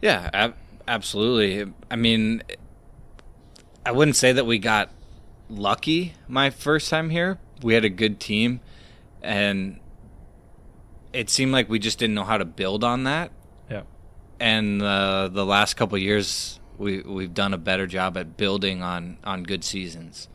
Yeah, 0.00 0.30
ab- 0.32 0.56
absolutely. 0.88 1.70
I 1.90 1.96
mean, 1.96 2.42
I 3.84 3.92
wouldn't 3.92 4.16
say 4.16 4.32
that 4.32 4.46
we 4.46 4.58
got 4.58 4.88
lucky 5.50 6.14
my 6.26 6.48
first 6.48 6.88
time 6.88 7.10
here. 7.10 7.38
We 7.62 7.74
had 7.74 7.84
a 7.84 7.90
good 7.90 8.18
team, 8.18 8.60
and 9.22 9.78
it 11.12 11.28
seemed 11.30 11.52
like 11.52 11.68
we 11.68 11.78
just 11.78 11.98
didn't 11.98 12.14
know 12.14 12.24
how 12.24 12.38
to 12.38 12.44
build 12.46 12.82
on 12.82 13.04
that. 13.04 13.30
And 14.44 14.82
uh, 14.82 15.28
the 15.28 15.46
last 15.46 15.72
couple 15.72 15.96
of 15.96 16.02
years, 16.02 16.60
we 16.76 17.00
we've 17.00 17.32
done 17.32 17.54
a 17.54 17.58
better 17.58 17.86
job 17.86 18.18
at 18.18 18.36
building 18.36 18.82
on 18.82 19.16
on 19.24 19.42
good 19.42 19.64
seasons, 19.64 20.28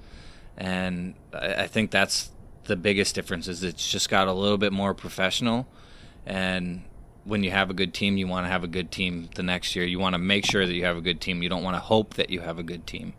and 0.58 1.14
I, 1.32 1.54
I 1.54 1.68
think 1.68 1.92
that's 1.92 2.32
the 2.64 2.76
biggest 2.76 3.14
difference. 3.14 3.48
Is 3.48 3.62
it's 3.62 3.88
just 3.92 4.10
got 4.10 4.28
a 4.28 4.34
little 4.34 4.58
bit 4.58 4.74
more 4.74 4.96
professional, 4.96 5.68
and 6.26 6.82
when 7.24 7.44
you 7.44 7.52
have 7.52 7.70
a 7.70 7.74
good 7.76 7.94
team, 7.94 8.18
you 8.18 8.28
want 8.28 8.48
to 8.48 8.50
have 8.50 8.64
a 8.64 8.68
good 8.68 8.90
team 8.92 9.30
the 9.36 9.44
next 9.44 9.76
year. 9.76 9.86
You 9.86 10.00
want 10.00 10.14
to 10.14 10.18
make 10.20 10.44
sure 10.44 10.66
that 10.66 10.74
you 10.74 10.86
have 10.86 10.98
a 10.98 11.02
good 11.02 11.22
team. 11.22 11.44
You 11.44 11.50
don't 11.50 11.64
want 11.64 11.76
to 11.76 11.80
hope 11.82 12.16
that 12.16 12.32
you 12.32 12.40
have 12.40 12.58
a 12.58 12.64
good 12.64 12.88
team. 12.88 13.14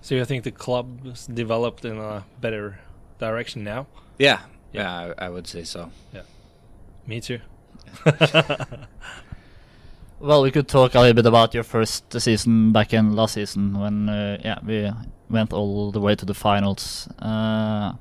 So 0.00 0.14
you 0.14 0.24
think 0.24 0.44
the 0.44 0.52
club's 0.52 1.26
developed 1.26 1.84
in 1.84 1.98
a 1.98 2.24
better 2.40 2.78
direction 3.18 3.64
now? 3.64 3.88
Yeah, 4.16 4.42
Yeah. 4.72 4.82
yeah, 5.08 5.14
I, 5.18 5.26
I 5.26 5.28
would 5.28 5.48
say 5.48 5.64
so. 5.64 5.90
Yeah, 6.14 6.22
me 7.04 7.20
too. 7.20 7.40
Well, 10.20 10.42
we 10.42 10.50
could 10.50 10.66
talk 10.66 10.96
a 10.96 11.00
little 11.00 11.14
bit 11.14 11.26
about 11.26 11.54
your 11.54 11.62
first 11.62 12.20
season 12.20 12.72
back 12.72 12.92
in 12.92 13.14
last 13.14 13.34
season 13.34 13.78
when 13.78 14.08
uh, 14.08 14.38
yeah 14.44 14.58
we 14.66 14.90
went 15.30 15.52
all 15.52 15.92
the 15.92 16.00
way 16.00 16.16
to 16.16 16.24
the 16.24 16.34
finals. 16.34 17.08
Uh, 17.20 17.92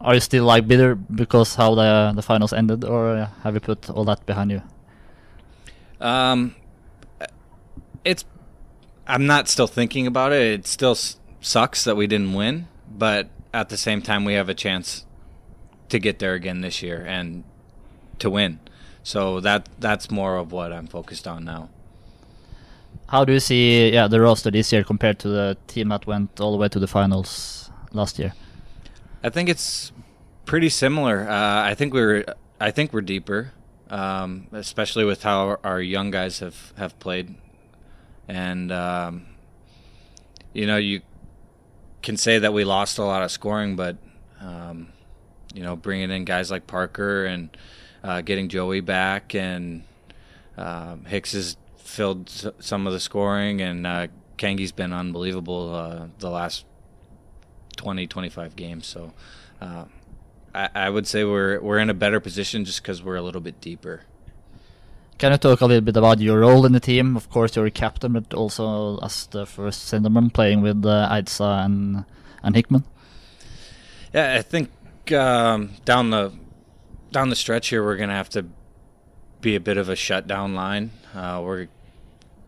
are 0.00 0.14
you 0.14 0.20
still 0.20 0.44
like 0.44 0.66
bitter 0.66 0.96
because 0.96 1.54
how 1.54 1.76
the 1.76 2.12
the 2.16 2.22
finals 2.22 2.52
ended, 2.52 2.84
or 2.84 3.30
have 3.44 3.54
you 3.54 3.60
put 3.60 3.88
all 3.90 4.04
that 4.06 4.26
behind 4.26 4.50
you? 4.50 4.62
Um, 6.00 6.56
it's. 8.04 8.24
I'm 9.06 9.24
not 9.24 9.48
still 9.48 9.68
thinking 9.68 10.08
about 10.08 10.32
it. 10.32 10.42
It 10.42 10.66
still 10.66 10.96
sucks 11.40 11.84
that 11.84 11.96
we 11.96 12.08
didn't 12.08 12.34
win, 12.34 12.66
but 12.90 13.28
at 13.54 13.68
the 13.68 13.76
same 13.76 14.02
time, 14.02 14.24
we 14.24 14.34
have 14.34 14.48
a 14.48 14.54
chance 14.54 15.06
to 15.90 16.00
get 16.00 16.18
there 16.18 16.34
again 16.34 16.60
this 16.60 16.82
year 16.82 17.04
and 17.06 17.44
to 18.18 18.28
win. 18.28 18.58
So 19.06 19.38
that 19.38 19.68
that's 19.78 20.10
more 20.10 20.36
of 20.36 20.50
what 20.50 20.72
I'm 20.72 20.88
focused 20.88 21.28
on 21.28 21.44
now. 21.44 21.68
How 23.06 23.24
do 23.24 23.32
you 23.32 23.38
see 23.38 23.92
yeah 23.92 24.08
the 24.08 24.20
roster 24.20 24.50
this 24.50 24.72
year 24.72 24.82
compared 24.82 25.20
to 25.20 25.28
the 25.28 25.56
team 25.68 25.90
that 25.90 26.08
went 26.08 26.40
all 26.40 26.50
the 26.50 26.58
way 26.58 26.68
to 26.68 26.80
the 26.80 26.88
finals 26.88 27.70
last 27.92 28.18
year? 28.18 28.34
I 29.22 29.30
think 29.30 29.48
it's 29.48 29.92
pretty 30.44 30.68
similar. 30.70 31.20
Uh, 31.30 31.62
I 31.70 31.74
think 31.76 31.94
we're 31.94 32.24
I 32.60 32.72
think 32.72 32.92
we're 32.92 33.00
deeper, 33.00 33.52
um, 33.90 34.48
especially 34.50 35.04
with 35.04 35.22
how 35.22 35.50
our, 35.50 35.60
our 35.62 35.80
young 35.80 36.10
guys 36.10 36.40
have 36.40 36.72
have 36.76 36.98
played, 36.98 37.36
and 38.26 38.72
um, 38.72 39.26
you 40.52 40.66
know 40.66 40.78
you 40.78 41.02
can 42.02 42.16
say 42.16 42.40
that 42.40 42.52
we 42.52 42.64
lost 42.64 42.98
a 42.98 43.04
lot 43.04 43.22
of 43.22 43.30
scoring, 43.30 43.76
but 43.76 43.98
um, 44.40 44.88
you 45.54 45.62
know 45.62 45.76
bringing 45.76 46.10
in 46.10 46.24
guys 46.24 46.50
like 46.50 46.66
Parker 46.66 47.24
and 47.24 47.56
uh, 48.04 48.20
getting 48.20 48.48
Joey 48.48 48.80
back 48.80 49.34
and 49.34 49.82
um, 50.56 51.04
Hicks 51.04 51.32
has 51.32 51.56
filled 51.76 52.28
s- 52.28 52.46
some 52.60 52.86
of 52.86 52.92
the 52.92 53.00
scoring, 53.00 53.60
and 53.60 53.86
uh, 53.86 54.06
Kangi's 54.38 54.72
been 54.72 54.92
unbelievable 54.92 55.74
uh, 55.74 56.06
the 56.18 56.30
last 56.30 56.64
20, 57.76 58.06
25 58.06 58.56
games. 58.56 58.86
So 58.86 59.12
uh, 59.60 59.84
I, 60.54 60.68
I 60.74 60.90
would 60.90 61.06
say 61.06 61.24
we're 61.24 61.60
we're 61.60 61.78
in 61.78 61.90
a 61.90 61.94
better 61.94 62.20
position 62.20 62.64
just 62.64 62.82
because 62.82 63.02
we're 63.02 63.16
a 63.16 63.22
little 63.22 63.40
bit 63.40 63.60
deeper. 63.60 64.02
Can 65.18 65.32
you 65.32 65.38
talk 65.38 65.62
a 65.62 65.66
little 65.66 65.80
bit 65.84 65.96
about 65.96 66.20
your 66.20 66.40
role 66.40 66.66
in 66.66 66.72
the 66.72 66.80
team? 66.80 67.16
Of 67.16 67.30
course, 67.30 67.56
you're 67.56 67.64
a 67.66 67.70
captain, 67.70 68.12
but 68.12 68.34
also 68.34 68.98
as 68.98 69.26
the 69.28 69.46
first 69.46 69.90
centerman 69.90 70.30
playing 70.32 70.60
with 70.60 70.84
uh, 70.84 71.08
and 71.40 72.04
and 72.42 72.54
Hickman. 72.56 72.84
Yeah, 74.12 74.36
I 74.38 74.42
think 74.42 74.70
um, 75.12 75.70
down 75.84 76.10
the 76.10 76.32
down 77.16 77.30
the 77.30 77.34
stretch 77.34 77.68
here, 77.68 77.82
we're 77.82 77.96
gonna 77.96 78.12
have 78.12 78.28
to 78.28 78.44
be 79.40 79.56
a 79.56 79.60
bit 79.60 79.78
of 79.78 79.88
a 79.88 79.96
shutdown 79.96 80.54
line. 80.54 80.90
Uh, 81.14 81.40
we're 81.42 81.66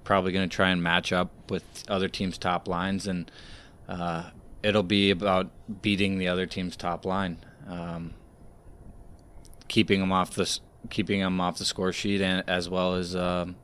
probably 0.04 0.30
gonna 0.30 0.46
try 0.46 0.68
and 0.68 0.82
match 0.82 1.10
up 1.10 1.30
with 1.48 1.64
other 1.88 2.06
teams' 2.06 2.36
top 2.36 2.68
lines, 2.68 3.06
and 3.06 3.30
uh, 3.88 4.28
it'll 4.62 4.82
be 4.82 5.10
about 5.10 5.48
beating 5.80 6.18
the 6.18 6.28
other 6.28 6.44
team's 6.44 6.76
top 6.76 7.06
line, 7.06 7.38
um, 7.66 8.12
keeping 9.68 10.00
them 10.00 10.12
off 10.12 10.32
the 10.32 10.60
keeping 10.90 11.20
them 11.20 11.40
off 11.40 11.56
the 11.56 11.64
score 11.64 11.90
sheet, 11.90 12.20
and 12.20 12.44
as 12.46 12.68
well 12.68 12.94
as 12.94 13.16
um, 13.16 13.56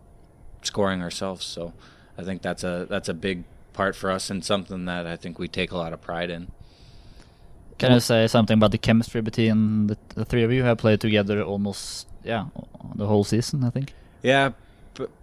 scoring 0.62 1.02
ourselves. 1.02 1.44
So 1.44 1.74
I 2.16 2.22
think 2.22 2.40
that's 2.40 2.64
a 2.64 2.86
that's 2.88 3.10
a 3.10 3.14
big 3.14 3.44
part 3.74 3.94
for 3.94 4.10
us, 4.10 4.30
and 4.30 4.42
something 4.42 4.86
that 4.86 5.06
I 5.06 5.16
think 5.16 5.38
we 5.38 5.48
take 5.48 5.70
a 5.70 5.76
lot 5.76 5.92
of 5.92 6.00
pride 6.00 6.30
in. 6.30 6.50
Can 7.78 7.92
you 7.92 8.00
say 8.00 8.26
something 8.26 8.56
about 8.56 8.70
the 8.70 8.78
chemistry 8.78 9.20
between 9.20 9.88
the, 9.88 9.98
the 10.14 10.24
three 10.24 10.42
of 10.42 10.52
you? 10.52 10.62
Have 10.62 10.78
played 10.78 11.00
together 11.00 11.42
almost 11.42 12.08
yeah 12.22 12.46
the 12.94 13.06
whole 13.06 13.24
season, 13.24 13.64
I 13.64 13.70
think. 13.70 13.92
Yeah, 14.22 14.52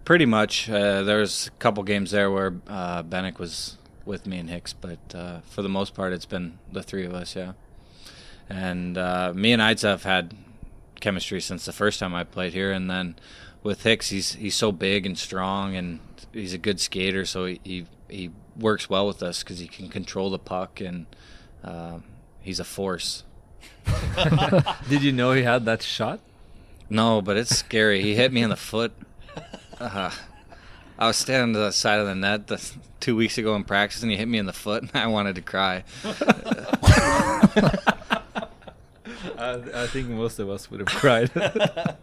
pretty 0.04 0.26
much. 0.26 0.68
Uh, 0.68 1.02
there's 1.02 1.48
a 1.48 1.50
couple 1.52 1.82
games 1.82 2.10
there 2.10 2.30
where 2.30 2.54
uh, 2.68 3.02
Bennick 3.02 3.38
was 3.38 3.78
with 4.04 4.26
me 4.26 4.38
and 4.38 4.50
Hicks, 4.50 4.72
but 4.72 4.98
uh, 5.14 5.40
for 5.40 5.62
the 5.62 5.68
most 5.68 5.94
part, 5.94 6.12
it's 6.12 6.26
been 6.26 6.58
the 6.70 6.82
three 6.82 7.04
of 7.04 7.14
us. 7.14 7.34
Yeah, 7.34 7.52
and 8.48 8.98
uh, 8.98 9.32
me 9.34 9.52
and 9.52 9.62
Eidsa 9.62 9.88
have 9.88 10.02
had 10.04 10.34
chemistry 11.00 11.40
since 11.40 11.64
the 11.64 11.72
first 11.72 11.98
time 11.98 12.14
I 12.14 12.24
played 12.24 12.52
here, 12.52 12.70
and 12.70 12.90
then 12.90 13.16
with 13.62 13.82
Hicks, 13.82 14.10
he's 14.10 14.34
he's 14.34 14.54
so 14.54 14.72
big 14.72 15.06
and 15.06 15.18
strong, 15.18 15.74
and 15.74 16.00
he's 16.32 16.54
a 16.54 16.58
good 16.58 16.80
skater, 16.80 17.24
so 17.24 17.46
he 17.46 17.60
he, 17.64 17.86
he 18.08 18.30
works 18.56 18.90
well 18.90 19.06
with 19.06 19.22
us 19.22 19.42
because 19.42 19.58
he 19.58 19.66
can 19.66 19.88
control 19.88 20.30
the 20.30 20.38
puck 20.38 20.80
and 20.80 21.06
uh, 21.64 21.98
he's 22.42 22.60
a 22.60 22.64
force. 22.64 23.24
Did 24.88 25.02
you 25.02 25.12
know 25.12 25.32
he 25.32 25.42
had 25.42 25.64
that 25.64 25.82
shot? 25.82 26.20
No, 26.88 27.22
but 27.22 27.36
it's 27.36 27.56
scary. 27.56 28.02
He 28.02 28.14
hit 28.14 28.32
me 28.32 28.42
in 28.42 28.50
the 28.50 28.56
foot. 28.56 28.92
Uh, 29.80 30.10
I 30.98 31.06
was 31.06 31.16
standing 31.16 31.54
to 31.54 31.60
the 31.60 31.72
side 31.72 31.98
of 31.98 32.06
the 32.06 32.14
net 32.14 32.46
the, 32.46 32.72
two 33.00 33.16
weeks 33.16 33.38
ago 33.38 33.56
in 33.56 33.64
practice, 33.64 34.02
and 34.02 34.10
he 34.10 34.16
hit 34.16 34.28
me 34.28 34.38
in 34.38 34.46
the 34.46 34.52
foot, 34.52 34.82
and 34.82 34.90
I 34.94 35.06
wanted 35.06 35.34
to 35.36 35.42
cry. 35.42 35.84
I, 39.38 39.60
I 39.74 39.86
think 39.88 40.08
most 40.08 40.38
of 40.38 40.48
us 40.50 40.70
would 40.70 40.80
have 40.80 40.88
cried. 40.88 41.30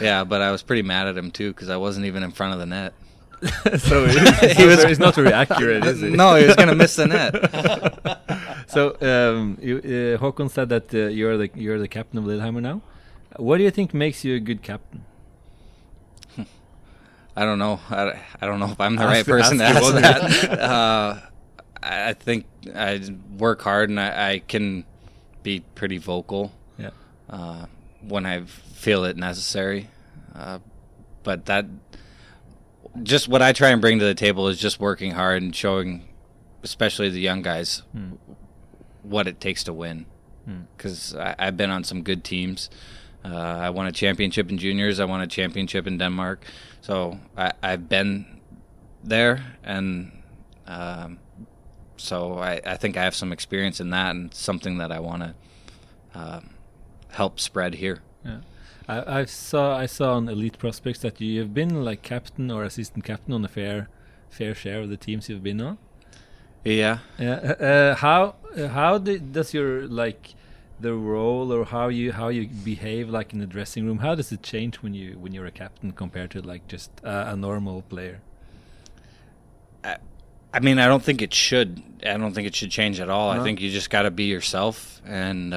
Yeah, 0.00 0.24
but 0.24 0.42
I 0.42 0.50
was 0.50 0.62
pretty 0.62 0.82
mad 0.82 1.06
at 1.06 1.16
him 1.16 1.30
too 1.30 1.52
because 1.52 1.68
I 1.70 1.76
wasn't 1.76 2.06
even 2.06 2.22
in 2.22 2.32
front 2.32 2.52
of 2.52 2.58
the 2.58 2.66
net. 2.66 2.92
so 3.78 4.04
it- 4.08 4.56
He 4.56 4.66
was- 4.66 4.84
it's 4.84 4.98
not 5.00 5.14
very 5.14 5.32
accurate, 5.32 5.84
is 5.84 6.02
it? 6.02 6.12
No, 6.12 6.34
he 6.36 6.46
was 6.46 6.56
gonna 6.56 6.74
miss 6.74 6.96
the 6.96 7.06
net. 7.06 7.32
so 8.68 8.96
um, 9.00 9.58
you, 9.60 9.78
uh, 9.78 10.18
Håkon 10.22 10.50
said 10.50 10.68
that 10.70 10.94
uh, 10.94 11.06
you're 11.08 11.36
the 11.36 11.50
you're 11.54 11.78
the 11.78 11.88
captain 11.88 12.18
of 12.18 12.24
Lillehammer 12.26 12.60
now. 12.60 12.80
What 13.36 13.58
do 13.58 13.64
you 13.64 13.70
think 13.70 13.92
makes 13.94 14.24
you 14.24 14.36
a 14.36 14.40
good 14.40 14.62
captain? 14.62 15.04
I 17.36 17.44
don't 17.44 17.58
know. 17.58 17.80
I, 17.90 18.20
I 18.40 18.46
don't 18.46 18.60
know 18.60 18.70
if 18.70 18.80
I'm 18.80 18.94
the 18.94 19.02
Ask- 19.02 19.12
right 19.12 19.26
person 19.26 19.58
to 19.58 19.64
ask 19.64 19.82
ask 19.82 20.40
that. 20.48 20.60
uh, 20.60 21.20
I 21.82 22.10
I 22.10 22.12
think 22.14 22.46
I 22.74 23.00
work 23.38 23.60
hard 23.62 23.90
and 23.90 23.98
I, 23.98 24.34
I 24.34 24.38
can 24.38 24.84
be 25.42 25.60
pretty 25.74 25.98
vocal 25.98 26.52
Yeah. 26.78 26.90
uh, 27.28 27.66
when 28.06 28.24
I 28.24 28.42
feel 28.44 29.04
it 29.04 29.16
necessary. 29.16 29.88
Uh, 30.34 30.60
but 31.24 31.46
that, 31.46 31.66
just 33.02 33.28
what 33.28 33.42
I 33.42 33.52
try 33.52 33.70
and 33.70 33.80
bring 33.80 33.98
to 33.98 34.04
the 34.04 34.14
table 34.14 34.48
is 34.48 34.58
just 34.58 34.80
working 34.80 35.12
hard 35.12 35.42
and 35.42 35.54
showing, 35.54 36.08
especially 36.62 37.10
the 37.10 37.20
young 37.20 37.42
guys, 37.42 37.82
Hmm. 37.92 38.12
what 39.02 39.26
it 39.26 39.40
takes 39.40 39.64
to 39.64 39.72
win. 39.72 40.06
Hmm. 40.44 40.62
Because 40.76 41.14
I've 41.14 41.56
been 41.56 41.70
on 41.70 41.84
some 41.84 42.02
good 42.02 42.22
teams. 42.24 42.70
Uh, 43.24 43.34
I 43.36 43.70
won 43.70 43.86
a 43.86 43.92
championship 43.92 44.50
in 44.50 44.58
juniors. 44.58 45.00
I 45.00 45.06
won 45.06 45.20
a 45.22 45.26
championship 45.26 45.86
in 45.86 45.96
Denmark. 45.98 46.44
So 46.82 47.18
I, 47.36 47.52
I've 47.62 47.88
been 47.88 48.40
there, 49.02 49.42
and 49.62 50.12
um, 50.66 51.18
so 51.96 52.38
I, 52.38 52.60
I 52.66 52.76
think 52.76 52.96
I 52.98 53.02
have 53.04 53.14
some 53.14 53.32
experience 53.32 53.80
in 53.80 53.90
that, 53.90 54.10
and 54.10 54.32
something 54.34 54.78
that 54.78 54.92
I 54.92 55.00
want 55.00 55.22
to 55.22 55.34
um, 56.14 56.50
help 57.10 57.40
spread 57.40 57.74
here. 57.76 58.02
Yeah. 58.24 58.40
I, 58.88 59.20
I 59.20 59.24
saw 59.24 59.76
I 59.76 59.86
saw 59.86 60.14
on 60.14 60.28
Elite 60.28 60.58
Prospects 60.58 61.00
that 61.00 61.20
you 61.20 61.40
have 61.40 61.54
been 61.54 61.84
like 61.84 62.02
captain 62.02 62.50
or 62.50 62.64
assistant 62.64 63.04
captain 63.04 63.32
on 63.32 63.44
a 63.44 63.48
fair 63.48 63.88
fair 64.30 64.54
share 64.54 64.82
of 64.82 64.90
the 64.90 64.96
teams 64.96 65.28
you've 65.28 65.42
been 65.42 65.60
on. 65.60 65.78
Yeah. 66.64 66.98
Yeah. 67.18 67.56
Uh, 67.60 67.64
uh, 67.64 67.94
how 67.96 68.36
uh, 68.56 68.68
how 68.68 68.98
do, 68.98 69.18
does 69.18 69.54
your 69.54 69.86
like 69.86 70.34
the 70.80 70.94
role 70.94 71.52
or 71.52 71.64
how 71.64 71.88
you 71.88 72.12
how 72.12 72.28
you 72.28 72.48
behave 72.48 73.08
like 73.08 73.32
in 73.32 73.38
the 73.38 73.46
dressing 73.46 73.86
room? 73.86 73.98
How 73.98 74.14
does 74.14 74.32
it 74.32 74.42
change 74.42 74.76
when 74.76 74.94
you 74.94 75.18
when 75.18 75.32
you're 75.32 75.46
a 75.46 75.52
captain 75.52 75.92
compared 75.92 76.30
to 76.32 76.42
like 76.42 76.66
just 76.68 76.90
uh, 77.04 77.26
a 77.28 77.36
normal 77.36 77.82
player? 77.82 78.20
I 80.54 80.60
mean, 80.60 80.78
I 80.78 80.86
don't 80.86 81.02
think 81.02 81.20
it 81.20 81.34
should. 81.34 81.82
I 82.06 82.16
don't 82.16 82.32
think 82.32 82.46
it 82.46 82.54
should 82.54 82.70
change 82.70 83.00
at 83.00 83.10
all. 83.10 83.34
No? 83.34 83.40
I 83.40 83.44
think 83.44 83.60
you 83.60 83.70
just 83.70 83.90
got 83.90 84.02
to 84.02 84.12
be 84.12 84.24
yourself, 84.24 85.02
and 85.04 85.52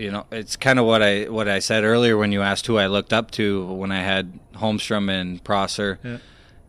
you 0.00 0.10
know, 0.10 0.24
it's 0.32 0.56
kind 0.56 0.78
of 0.78 0.86
what 0.86 1.02
I 1.02 1.24
what 1.24 1.46
I 1.46 1.58
said 1.58 1.84
earlier 1.84 2.16
when 2.16 2.32
you 2.32 2.40
asked 2.40 2.66
who 2.66 2.78
I 2.78 2.86
looked 2.86 3.12
up 3.12 3.30
to 3.32 3.66
when 3.66 3.92
I 3.92 4.02
had 4.02 4.38
Holmstrom 4.54 5.10
and 5.10 5.42
Prosser. 5.44 5.98
Yeah. 6.02 6.18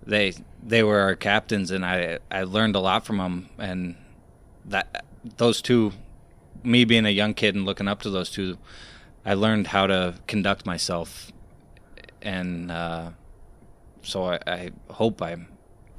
They 0.06 0.34
they 0.62 0.84
were 0.84 1.00
our 1.00 1.15
captains, 1.15 1.72
and 1.72 1.86
I 1.86 2.20
I 2.30 2.44
learned 2.44 2.76
a 2.76 2.80
lot 2.80 3.06
from 3.06 3.17
them, 3.17 3.50
and 3.58 3.96
that 4.65 5.06
those 5.38 5.62
two, 5.62 5.94
me 6.63 6.84
being 6.84 7.06
a 7.06 7.10
young 7.10 7.34
kid 7.34 7.56
and 7.56 7.65
looking 7.65 7.88
up 7.88 8.02
to 8.02 8.10
those 8.10 8.30
two, 8.30 8.58
I 9.26 9.36
learned 9.36 9.67
how 9.67 9.88
to 9.88 10.15
conduct 10.28 10.65
myself, 10.65 11.32
and 12.22 12.70
uh, 12.70 13.12
so 14.02 14.26
I, 14.26 14.39
I 14.46 14.70
hope 14.89 15.22
I'm 15.22 15.48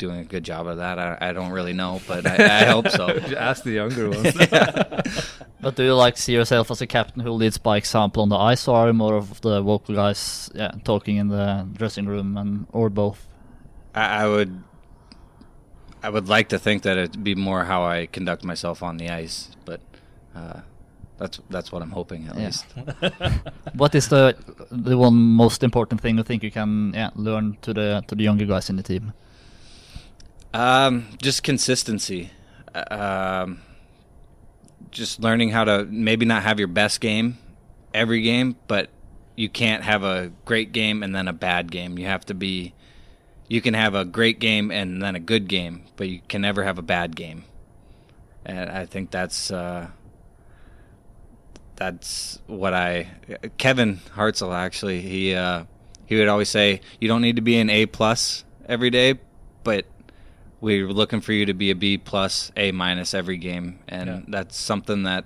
doing 0.02 0.18
a 0.18 0.24
good 0.24 0.44
job 0.44 0.66
of 0.66 0.78
that. 0.78 0.98
I, 0.98 1.16
I 1.20 1.32
don't 1.32 1.52
really 1.52 1.72
know, 1.72 2.00
but 2.08 2.26
I, 2.26 2.62
I 2.62 2.64
hope 2.64 2.88
so. 2.88 3.08
Ask 3.38 3.62
the 3.62 3.70
younger 3.70 4.10
ones. 4.10 4.34
But 5.62 5.76
do 5.76 5.84
you 5.84 5.94
like 5.94 6.16
see 6.18 6.32
yourself 6.32 6.70
as 6.70 6.80
a 6.82 6.86
captain 6.86 7.22
who 7.22 7.30
leads 7.30 7.56
by 7.58 7.76
example 7.76 8.22
on 8.22 8.28
the 8.28 8.36
ice, 8.36 8.66
or 8.68 8.76
are 8.76 8.86
you 8.88 8.92
more 8.92 9.14
of 9.16 9.40
the 9.42 9.62
vocal 9.62 9.94
guys, 9.94 10.50
yeah, 10.54 10.72
talking 10.84 11.16
in 11.18 11.28
the 11.28 11.66
dressing 11.72 12.06
room, 12.06 12.36
and 12.36 12.66
or 12.72 12.90
both? 12.90 13.26
I, 13.94 14.24
I 14.24 14.26
would 14.28 14.62
I 16.02 16.10
would 16.10 16.28
like 16.28 16.48
to 16.48 16.58
think 16.58 16.82
that 16.82 16.98
it'd 16.98 17.22
be 17.22 17.34
more 17.36 17.64
how 17.64 17.84
I 17.84 18.06
conduct 18.06 18.42
myself 18.44 18.82
on 18.82 18.96
the 18.96 19.08
ice, 19.08 19.50
but 19.64 19.80
uh, 20.34 20.60
that's 21.18 21.38
that's 21.48 21.70
what 21.70 21.80
I'm 21.82 21.92
hoping 21.92 22.26
at 22.28 22.34
Yeah. 22.36 22.46
least. 22.46 22.64
What 23.76 23.94
is 23.94 24.08
the 24.08 24.34
the 24.72 24.96
one 24.98 25.14
most 25.14 25.62
important 25.62 26.00
thing 26.00 26.16
you 26.18 26.24
think 26.24 26.42
you 26.42 26.50
can 26.50 26.92
yeah, 26.94 27.10
learn 27.14 27.56
to 27.62 27.72
the 27.72 28.02
to 28.08 28.14
the 28.16 28.24
younger 28.24 28.46
guys 28.46 28.68
in 28.70 28.76
the 28.76 28.82
team? 28.82 29.12
Um, 30.54 31.06
just 31.22 31.42
consistency. 31.44 32.30
Uh, 32.74 33.44
Um, 33.44 33.58
just 34.92 35.20
learning 35.20 35.50
how 35.50 35.64
to 35.64 35.84
maybe 35.86 36.24
not 36.24 36.42
have 36.42 36.58
your 36.58 36.68
best 36.68 37.00
game 37.00 37.38
every 37.92 38.22
game, 38.22 38.56
but 38.68 38.90
you 39.36 39.48
can't 39.48 39.82
have 39.82 40.04
a 40.04 40.30
great 40.44 40.72
game 40.72 41.02
and 41.02 41.14
then 41.14 41.28
a 41.28 41.32
bad 41.32 41.70
game. 41.70 41.98
You 41.98 42.06
have 42.06 42.24
to 42.26 42.34
be. 42.34 42.74
You 43.48 43.60
can 43.60 43.74
have 43.74 43.94
a 43.94 44.04
great 44.04 44.38
game 44.38 44.70
and 44.70 45.02
then 45.02 45.14
a 45.14 45.20
good 45.20 45.48
game, 45.48 45.84
but 45.96 46.08
you 46.08 46.20
can 46.26 46.40
never 46.40 46.64
have 46.64 46.78
a 46.78 46.82
bad 46.82 47.16
game. 47.16 47.44
And 48.46 48.70
I 48.70 48.86
think 48.86 49.10
that's 49.10 49.50
uh, 49.50 49.88
that's 51.76 52.40
what 52.46 52.72
I. 52.72 53.08
Kevin 53.58 53.98
Hartzell 54.14 54.54
actually 54.54 55.00
he 55.00 55.34
uh, 55.34 55.64
he 56.06 56.16
would 56.16 56.28
always 56.28 56.48
say 56.48 56.80
you 57.00 57.08
don't 57.08 57.22
need 57.22 57.36
to 57.36 57.42
be 57.42 57.58
an 57.58 57.70
A 57.70 57.86
plus 57.86 58.44
every 58.66 58.90
day, 58.90 59.18
but 59.64 59.86
we're 60.62 60.88
looking 60.88 61.20
for 61.20 61.32
you 61.34 61.44
to 61.46 61.52
be 61.52 61.70
a 61.70 61.74
B 61.74 61.98
plus, 61.98 62.50
A 62.56 62.72
minus 62.72 63.12
every 63.14 63.36
game, 63.36 63.80
and 63.88 64.06
Yeah. 64.08 64.20
that's 64.28 64.56
something 64.56 65.02
that 65.02 65.24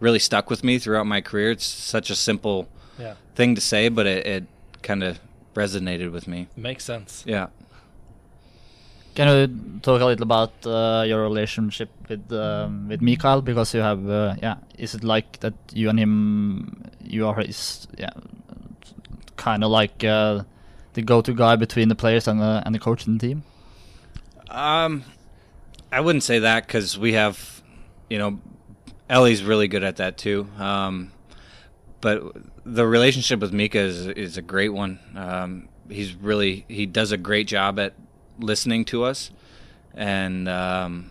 really 0.00 0.18
stuck 0.18 0.50
with 0.50 0.64
me 0.64 0.78
throughout 0.80 1.06
my 1.06 1.20
career. 1.20 1.50
It's 1.52 1.66
such 1.66 2.10
a 2.10 2.14
simple 2.16 2.66
Yeah, 2.98 3.14
thing 3.36 3.54
to 3.54 3.60
say, 3.60 3.88
but 3.90 4.06
it, 4.06 4.26
it 4.26 4.44
kind 4.82 5.02
of 5.04 5.18
resonated 5.54 6.10
with 6.10 6.26
me. 6.26 6.46
makes 6.56 6.84
sense. 6.84 7.22
Yeah. 7.26 7.48
Can 9.14 9.26
you 9.28 9.80
talk 9.82 10.00
a 10.00 10.04
little 10.04 10.22
about 10.22 10.52
uh, 10.64 11.02
your 11.06 11.22
relationship 11.22 11.90
with 12.08 12.32
um, 12.32 12.88
with 12.88 13.00
Mikael? 13.02 13.42
Because 13.42 13.74
you 13.74 13.82
have, 13.82 14.08
uh, 14.08 14.36
yeah, 14.42 14.56
is 14.78 14.94
it 14.94 15.02
like 15.02 15.40
that 15.40 15.54
you 15.72 15.90
and 15.90 15.98
him, 15.98 16.84
you 17.02 17.26
are 17.26 17.34
his, 17.40 17.88
yeah, 17.98 18.10
kind 19.36 19.64
of 19.64 19.70
like 19.70 20.04
uh, 20.04 20.44
the 20.94 21.02
go-to 21.02 21.34
guy 21.34 21.56
between 21.56 21.88
the 21.88 21.94
players 21.96 22.28
and 22.28 22.40
the 22.40 22.62
and 22.64 22.74
the 22.74 22.78
coach 22.78 23.06
and 23.08 23.20
the 23.20 23.26
team? 23.28 23.42
Um, 24.50 25.04
I 25.90 26.00
wouldn't 26.00 26.24
say 26.24 26.40
that 26.40 26.66
because 26.66 26.98
we 26.98 27.14
have, 27.14 27.62
you 28.08 28.18
know, 28.18 28.40
Ellie's 29.08 29.42
really 29.42 29.68
good 29.68 29.84
at 29.84 29.96
that 29.96 30.18
too. 30.18 30.48
Um, 30.58 31.12
but 32.00 32.22
the 32.64 32.86
relationship 32.86 33.40
with 33.40 33.52
Mika 33.52 33.78
is 33.78 34.06
is 34.06 34.36
a 34.36 34.42
great 34.42 34.68
one. 34.70 34.98
Um, 35.16 35.68
he's 35.88 36.14
really 36.14 36.64
he 36.68 36.86
does 36.86 37.12
a 37.12 37.16
great 37.16 37.46
job 37.46 37.78
at 37.78 37.94
listening 38.38 38.84
to 38.86 39.04
us, 39.04 39.30
and 39.94 40.48
um, 40.48 41.10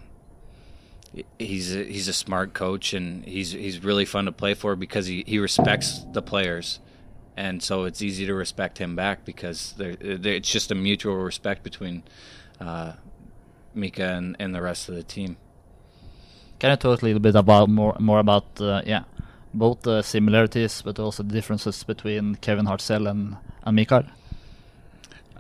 he's 1.40 1.76
a, 1.76 1.84
he's 1.84 2.08
a 2.08 2.14
smart 2.14 2.54
coach, 2.54 2.94
and 2.94 3.26
he's 3.26 3.52
he's 3.52 3.84
really 3.84 4.06
fun 4.06 4.26
to 4.26 4.32
play 4.32 4.54
for 4.54 4.76
because 4.76 5.08
he, 5.08 5.24
he 5.28 5.40
respects 5.40 6.06
the 6.12 6.22
players. 6.22 6.80
And 7.36 7.62
so 7.62 7.84
it's 7.84 8.02
easy 8.02 8.26
to 8.26 8.34
respect 8.34 8.80
him 8.80 8.96
back 8.96 9.24
because 9.24 9.76
it's 9.78 10.50
just 10.50 10.72
a 10.72 10.76
mutual 10.76 11.18
respect 11.18 11.62
between 11.62 12.02
uh, 12.60 12.94
Mika 13.78 14.14
and, 14.14 14.36
and 14.40 14.54
the 14.54 14.62
rest 14.62 14.90
of 14.90 14.96
the 14.96 15.04
team. 15.04 15.38
Can 16.60 16.72
you 16.72 16.76
talk 16.76 17.02
a 17.02 17.06
little 17.06 17.20
bit 17.20 17.36
about 17.36 17.70
more 17.70 17.96
more 18.00 18.20
about 18.20 18.46
uh, 18.60 18.82
yeah, 18.86 19.04
both 19.54 19.82
the 19.82 20.02
similarities 20.02 20.82
but 20.82 21.00
also 21.00 21.24
the 21.24 21.34
differences 21.34 21.84
between 21.84 22.36
Kevin 22.36 22.66
Hartzell 22.66 23.10
and 23.10 23.38
and 23.64 23.76
Mikael? 23.76 24.06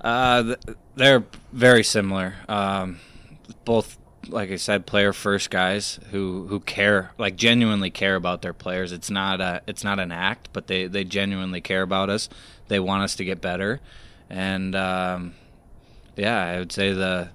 Uh, 0.01 0.43
th- 0.43 0.77
they're 0.95 1.23
very 1.51 1.83
similar. 1.83 2.35
Um, 2.47 2.99
both, 3.65 3.97
like 4.27 4.51
I 4.51 4.57
said, 4.57 4.85
player 4.85 5.11
first 5.11 5.49
guys 5.49 5.99
who, 6.11 6.47
who 6.47 6.59
care, 6.59 7.11
like 7.17 7.35
genuinely 7.35 7.89
care 7.89 8.15
about 8.15 8.41
their 8.41 8.53
players. 8.53 8.91
It's 8.91 9.09
not 9.09 9.41
a, 9.41 9.61
it's 9.67 9.83
not 9.83 9.99
an 9.99 10.11
act, 10.11 10.49
but 10.53 10.67
they, 10.67 10.87
they 10.87 11.03
genuinely 11.03 11.61
care 11.61 11.81
about 11.81 12.09
us. 12.09 12.29
They 12.67 12.79
want 12.79 13.03
us 13.03 13.15
to 13.15 13.25
get 13.25 13.41
better, 13.41 13.79
and 14.29 14.75
um, 14.75 15.33
yeah, 16.15 16.43
I 16.43 16.59
would 16.59 16.71
say 16.71 16.91
the 16.91 17.29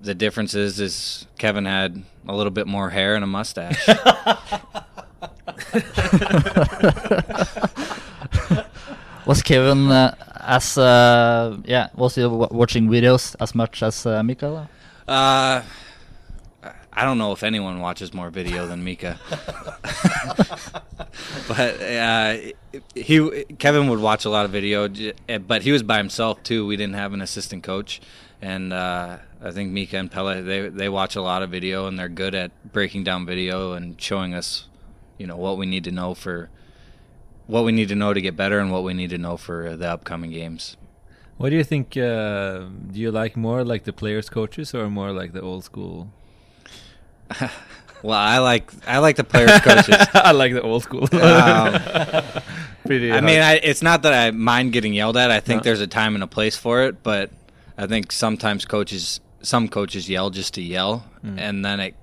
the 0.00 0.14
difference 0.14 0.54
is 0.54 0.80
is 0.80 1.26
Kevin 1.38 1.66
had 1.66 2.02
a 2.26 2.34
little 2.34 2.50
bit 2.50 2.66
more 2.66 2.90
hair 2.90 3.14
and 3.14 3.24
a 3.24 3.26
mustache. 3.26 3.86
Was 9.26 9.42
Kevin 9.42 9.90
uh, 9.90 10.14
as 10.40 10.78
uh, 10.78 11.56
yeah? 11.64 11.88
Was 11.94 12.14
he 12.14 12.26
watching 12.26 12.88
videos 12.88 13.36
as 13.38 13.54
much 13.54 13.82
as 13.82 14.06
uh, 14.06 14.22
Mikael? 14.22 14.68
Uh, 15.06 15.62
I 16.92 17.04
don't 17.04 17.18
know 17.18 17.32
if 17.32 17.42
anyone 17.42 17.80
watches 17.80 18.12
more 18.12 18.30
video 18.30 18.66
than 18.66 18.82
Mika. 18.82 19.18
but 21.48 21.82
uh, 21.82 22.36
he 22.94 23.44
Kevin 23.58 23.88
would 23.88 24.00
watch 24.00 24.24
a 24.24 24.30
lot 24.30 24.44
of 24.44 24.50
video, 24.50 24.88
but 25.46 25.62
he 25.62 25.72
was 25.72 25.82
by 25.82 25.98
himself 25.98 26.42
too. 26.42 26.66
We 26.66 26.76
didn't 26.76 26.94
have 26.94 27.12
an 27.12 27.20
assistant 27.20 27.62
coach, 27.62 28.00
and 28.42 28.72
uh, 28.72 29.18
I 29.42 29.50
think 29.50 29.72
Mika 29.72 29.96
and 29.98 30.10
Pelle 30.10 30.42
they 30.42 30.68
they 30.68 30.88
watch 30.88 31.16
a 31.16 31.22
lot 31.22 31.42
of 31.42 31.50
video 31.50 31.86
and 31.86 31.98
they're 31.98 32.08
good 32.08 32.34
at 32.34 32.50
breaking 32.72 33.04
down 33.04 33.26
video 33.26 33.72
and 33.72 34.00
showing 34.00 34.34
us, 34.34 34.66
you 35.18 35.26
know, 35.26 35.36
what 35.36 35.58
we 35.58 35.66
need 35.66 35.84
to 35.84 35.90
know 35.92 36.14
for 36.14 36.48
what 37.46 37.64
we 37.64 37.72
need 37.72 37.88
to 37.88 37.94
know 37.96 38.14
to 38.14 38.20
get 38.20 38.36
better 38.36 38.58
and 38.60 38.70
what 38.70 38.84
we 38.84 38.94
need 38.94 39.10
to 39.10 39.18
know 39.18 39.36
for 39.36 39.76
the 39.76 39.88
upcoming 39.88 40.30
games. 40.30 40.76
What 41.36 41.50
do 41.50 41.56
you 41.56 41.64
think? 41.64 41.96
Uh, 41.96 42.66
do 42.92 43.00
you 43.00 43.10
like 43.10 43.36
more 43.36 43.64
like 43.64 43.84
the 43.84 43.92
players' 43.92 44.28
coaches 44.28 44.74
or 44.74 44.88
more 44.90 45.10
like 45.12 45.32
the 45.32 45.40
old 45.40 45.64
school? 45.64 46.08
Well, 48.02 48.18
I 48.18 48.38
like 48.38 48.72
I 48.86 48.96
like 48.98 49.16
the 49.16 49.24
players' 49.24 49.60
coaches. 49.60 49.94
I 50.14 50.32
like 50.32 50.54
the 50.54 50.62
old 50.62 50.82
school. 50.82 51.02
Um, 51.14 51.74
Pretty. 52.86 53.12
I 53.12 53.20
mean. 53.20 53.40
I, 53.42 53.56
it's 53.56 53.82
not 53.82 54.02
that 54.04 54.14
I 54.14 54.30
mind 54.30 54.72
getting 54.72 54.94
yelled 54.94 55.18
at. 55.18 55.30
I 55.30 55.40
think 55.40 55.58
No. 55.60 55.64
there's 55.64 55.82
a 55.82 55.86
time 55.86 56.14
and 56.14 56.24
a 56.24 56.26
place 56.26 56.56
for 56.56 56.84
it, 56.84 57.02
but 57.02 57.30
I 57.80 57.86
think 57.86 58.12
sometimes 58.12 58.66
coaches, 58.66 59.20
some 59.40 59.66
coaches 59.68 60.08
yell 60.08 60.28
just 60.30 60.54
to 60.54 60.62
yell, 60.62 61.06
Mm. 61.24 61.38
and 61.38 61.64
then 61.64 61.80
it, 61.80 61.94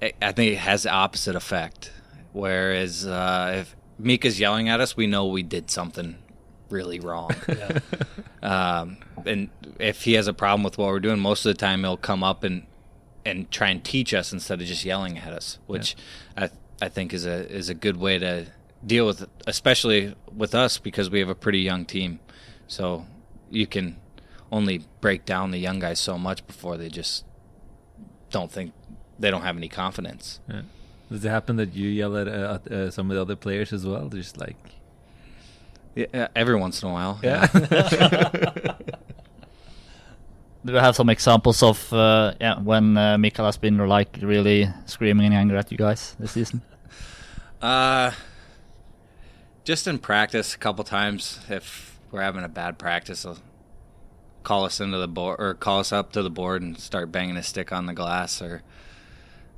it, 0.00 0.16
I 0.22 0.32
think 0.32 0.52
it 0.52 0.58
has 0.58 0.84
the 0.84 0.90
opposite 0.90 1.36
effect. 1.36 1.92
Whereas 2.32 3.06
uh, 3.06 3.56
if 3.60 3.76
Mika's 3.98 4.40
yelling 4.40 4.68
at 4.68 4.80
us, 4.80 4.96
we 4.96 5.06
know 5.06 5.26
we 5.26 5.42
did 5.42 5.70
something 5.70 6.16
really 6.70 7.00
wrong. 7.00 7.30
um, 8.42 8.96
and 9.26 9.50
if 9.78 10.02
he 10.04 10.14
has 10.14 10.26
a 10.26 10.32
problem 10.32 10.62
with 10.62 10.78
what 10.78 10.88
we're 10.88 11.00
doing, 11.00 11.18
most 11.18 11.44
of 11.44 11.50
the 11.54 11.58
time 11.58 11.80
he'll 11.80 11.96
come 11.96 12.22
up 12.24 12.44
and 12.44 12.64
and 13.24 13.50
try 13.50 13.68
and 13.68 13.84
teach 13.84 14.14
us 14.14 14.32
instead 14.32 14.60
of 14.60 14.66
just 14.66 14.84
yelling 14.86 15.18
at 15.18 15.32
us, 15.32 15.58
which 15.66 15.96
I 16.36 16.48
I 16.80 16.88
think 16.88 17.12
is 17.12 17.26
a 17.26 17.46
is 17.50 17.68
a 17.68 17.74
good 17.74 17.96
way 17.98 18.18
to 18.18 18.46
deal 18.86 19.06
with, 19.06 19.22
it, 19.22 19.30
especially 19.46 20.14
with 20.34 20.54
us 20.54 20.78
because 20.78 21.10
we 21.10 21.18
have 21.20 21.28
a 21.28 21.34
pretty 21.34 21.60
young 21.60 21.84
team. 21.84 22.20
So 22.68 23.06
you 23.50 23.66
can 23.66 23.96
only 24.50 24.84
break 25.00 25.24
down 25.24 25.50
the 25.50 25.58
young 25.58 25.78
guys 25.78 26.00
so 26.00 26.18
much 26.18 26.46
before 26.46 26.76
they 26.76 26.88
just 26.88 27.24
don't 28.30 28.50
think 28.52 28.72
they 29.18 29.30
don't 29.30 29.42
have 29.42 29.56
any 29.56 29.68
confidence. 29.68 30.40
Yeah. 30.48 30.62
Does 31.10 31.24
it 31.24 31.28
happen 31.30 31.56
that 31.56 31.74
you 31.74 31.88
yell 31.88 32.16
at, 32.16 32.28
uh, 32.28 32.58
at 32.66 32.72
uh, 32.72 32.90
some 32.90 33.10
of 33.10 33.14
the 33.16 33.22
other 33.22 33.36
players 33.36 33.72
as 33.72 33.86
well? 33.86 34.08
Just 34.08 34.36
like 34.38 34.56
Yeah, 35.94 36.28
every 36.36 36.56
once 36.56 36.82
in 36.82 36.88
a 36.88 36.92
while. 36.92 37.18
yeah. 37.22 37.46
Do 40.64 40.72
you 40.72 40.78
have 40.80 40.96
some 40.96 41.08
examples 41.08 41.62
of 41.62 41.92
uh, 41.92 42.34
yeah 42.40 42.58
when 42.60 42.96
uh, 42.96 43.16
Mikael 43.16 43.46
has 43.46 43.56
been 43.56 43.78
like 43.78 44.18
really 44.20 44.68
screaming 44.86 45.26
in 45.26 45.32
anger 45.32 45.56
at 45.56 45.70
you 45.72 45.78
guys 45.78 46.16
this 46.18 46.32
season? 46.32 46.62
Uh, 47.60 48.12
just 49.64 49.88
in 49.88 49.98
practice, 49.98 50.54
a 50.54 50.58
couple 50.58 50.84
times. 50.84 51.40
If 51.48 51.98
we're 52.12 52.22
having 52.22 52.44
a 52.44 52.48
bad 52.48 52.78
practice, 52.78 53.24
he'll 53.24 53.36
call 54.48 54.64
us 54.64 54.80
into 54.80 54.96
the 54.96 55.06
board 55.08 55.36
or 55.38 55.52
call 55.52 55.78
us 55.80 55.92
up 55.92 56.10
to 56.12 56.22
the 56.22 56.30
board 56.30 56.62
and 56.62 56.78
start 56.78 57.12
banging 57.12 57.36
a 57.36 57.42
stick 57.42 57.70
on 57.70 57.84
the 57.84 57.92
glass. 57.92 58.40
Or, 58.40 58.62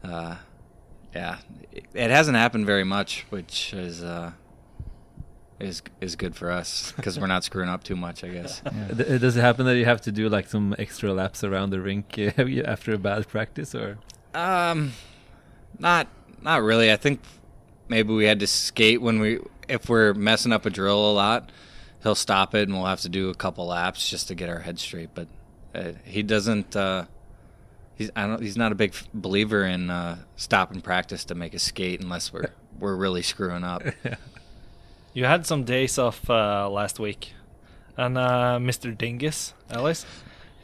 uh, 0.02 0.34
yeah, 1.14 1.38
it, 1.70 1.84
it 1.94 2.10
hasn't 2.10 2.36
happened 2.36 2.66
very 2.66 2.82
much, 2.84 3.24
which 3.30 3.72
is 3.72 4.02
uh, 4.02 4.32
is 5.60 5.82
is 6.00 6.16
good 6.16 6.34
for 6.34 6.50
us 6.50 6.92
because 6.96 7.20
we're 7.20 7.26
not 7.28 7.44
screwing 7.44 7.68
up 7.68 7.84
too 7.84 7.94
much, 7.96 8.24
I 8.24 8.28
guess. 8.28 8.62
D- 8.96 9.18
Does 9.18 9.36
it 9.36 9.40
happen 9.40 9.64
that 9.66 9.76
you 9.76 9.84
have 9.84 10.00
to 10.02 10.12
do 10.12 10.28
like 10.28 10.48
some 10.48 10.74
extra 10.78 11.12
laps 11.12 11.44
around 11.44 11.70
the 11.70 11.80
rink 11.80 12.18
after 12.66 12.92
a 12.94 12.98
bad 12.98 13.28
practice, 13.28 13.74
or 13.74 13.98
Um, 14.34 14.92
not 15.78 16.08
not 16.42 16.62
really. 16.62 16.90
I 16.90 16.96
think 16.96 17.20
maybe 17.88 18.12
we 18.12 18.24
had 18.24 18.40
to 18.40 18.46
skate 18.48 19.00
when 19.00 19.20
we 19.20 19.38
if 19.68 19.88
we're 19.88 20.14
messing 20.14 20.52
up 20.52 20.66
a 20.66 20.70
drill 20.70 21.10
a 21.10 21.12
lot, 21.12 21.52
he'll 22.02 22.14
stop 22.14 22.54
it 22.54 22.68
and 22.68 22.76
we'll 22.76 22.86
have 22.86 23.00
to 23.02 23.08
do 23.08 23.30
a 23.30 23.34
couple 23.34 23.66
laps 23.66 24.08
just 24.08 24.28
to 24.28 24.34
get 24.34 24.48
our 24.48 24.60
head 24.60 24.78
straight. 24.78 25.10
But 25.14 25.28
uh, 25.74 25.92
he 26.04 26.22
doesn't. 26.22 26.74
Uh, 26.74 27.06
he's 27.96 28.10
I 28.16 28.26
don't. 28.26 28.42
He's 28.42 28.56
not 28.56 28.72
a 28.72 28.74
big 28.74 28.94
believer 29.14 29.64
in 29.64 29.90
uh, 29.90 30.18
stopping 30.36 30.80
practice 30.80 31.24
to 31.26 31.34
make 31.34 31.54
a 31.54 31.58
skate 31.58 32.00
unless 32.00 32.32
we're 32.32 32.50
we're 32.78 32.96
really 32.96 33.22
screwing 33.22 33.64
up. 33.64 33.82
You 35.12 35.24
had 35.24 35.44
some 35.44 35.64
days 35.64 35.98
off 35.98 36.30
uh, 36.30 36.70
last 36.70 37.00
week, 37.00 37.32
and 37.96 38.16
uh, 38.16 38.58
Mr. 38.60 38.96
Dingus, 38.96 39.54
Alice, 39.68 40.06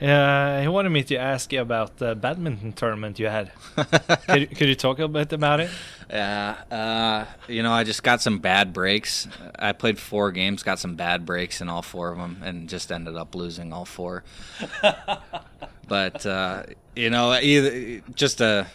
uh, 0.00 0.60
he 0.60 0.68
wanted 0.68 0.90
me 0.90 1.02
to 1.04 1.16
ask 1.16 1.52
you 1.52 1.60
about 1.60 1.96
the 1.96 2.14
badminton 2.14 2.72
tournament 2.72 3.18
you 3.18 3.26
had. 3.28 3.50
could, 4.28 4.40
you- 4.42 4.46
could 4.48 4.68
you 4.68 4.74
talk 4.74 4.98
a 4.98 5.08
bit 5.08 5.32
about 5.32 5.60
it? 5.60 5.70
Yeah, 6.10 6.56
uh, 6.70 7.24
you 7.48 7.62
know, 7.62 7.72
I 7.72 7.82
just 7.82 8.02
got 8.02 8.20
some 8.20 8.38
bad 8.38 8.72
breaks. 8.72 9.26
I 9.58 9.72
played 9.72 9.98
four 9.98 10.30
games, 10.32 10.62
got 10.62 10.78
some 10.78 10.94
bad 10.94 11.24
breaks 11.26 11.60
in 11.60 11.68
all 11.68 11.82
four 11.82 12.10
of 12.12 12.18
them, 12.18 12.42
and 12.44 12.68
just 12.68 12.92
ended 12.92 13.16
up 13.16 13.34
losing 13.34 13.72
all 13.72 13.84
four. 13.84 14.22
but 15.88 16.24
uh, 16.26 16.62
you 16.94 17.10
know, 17.10 17.32
either 17.34 18.00
just 18.14 18.40
a 18.40 18.66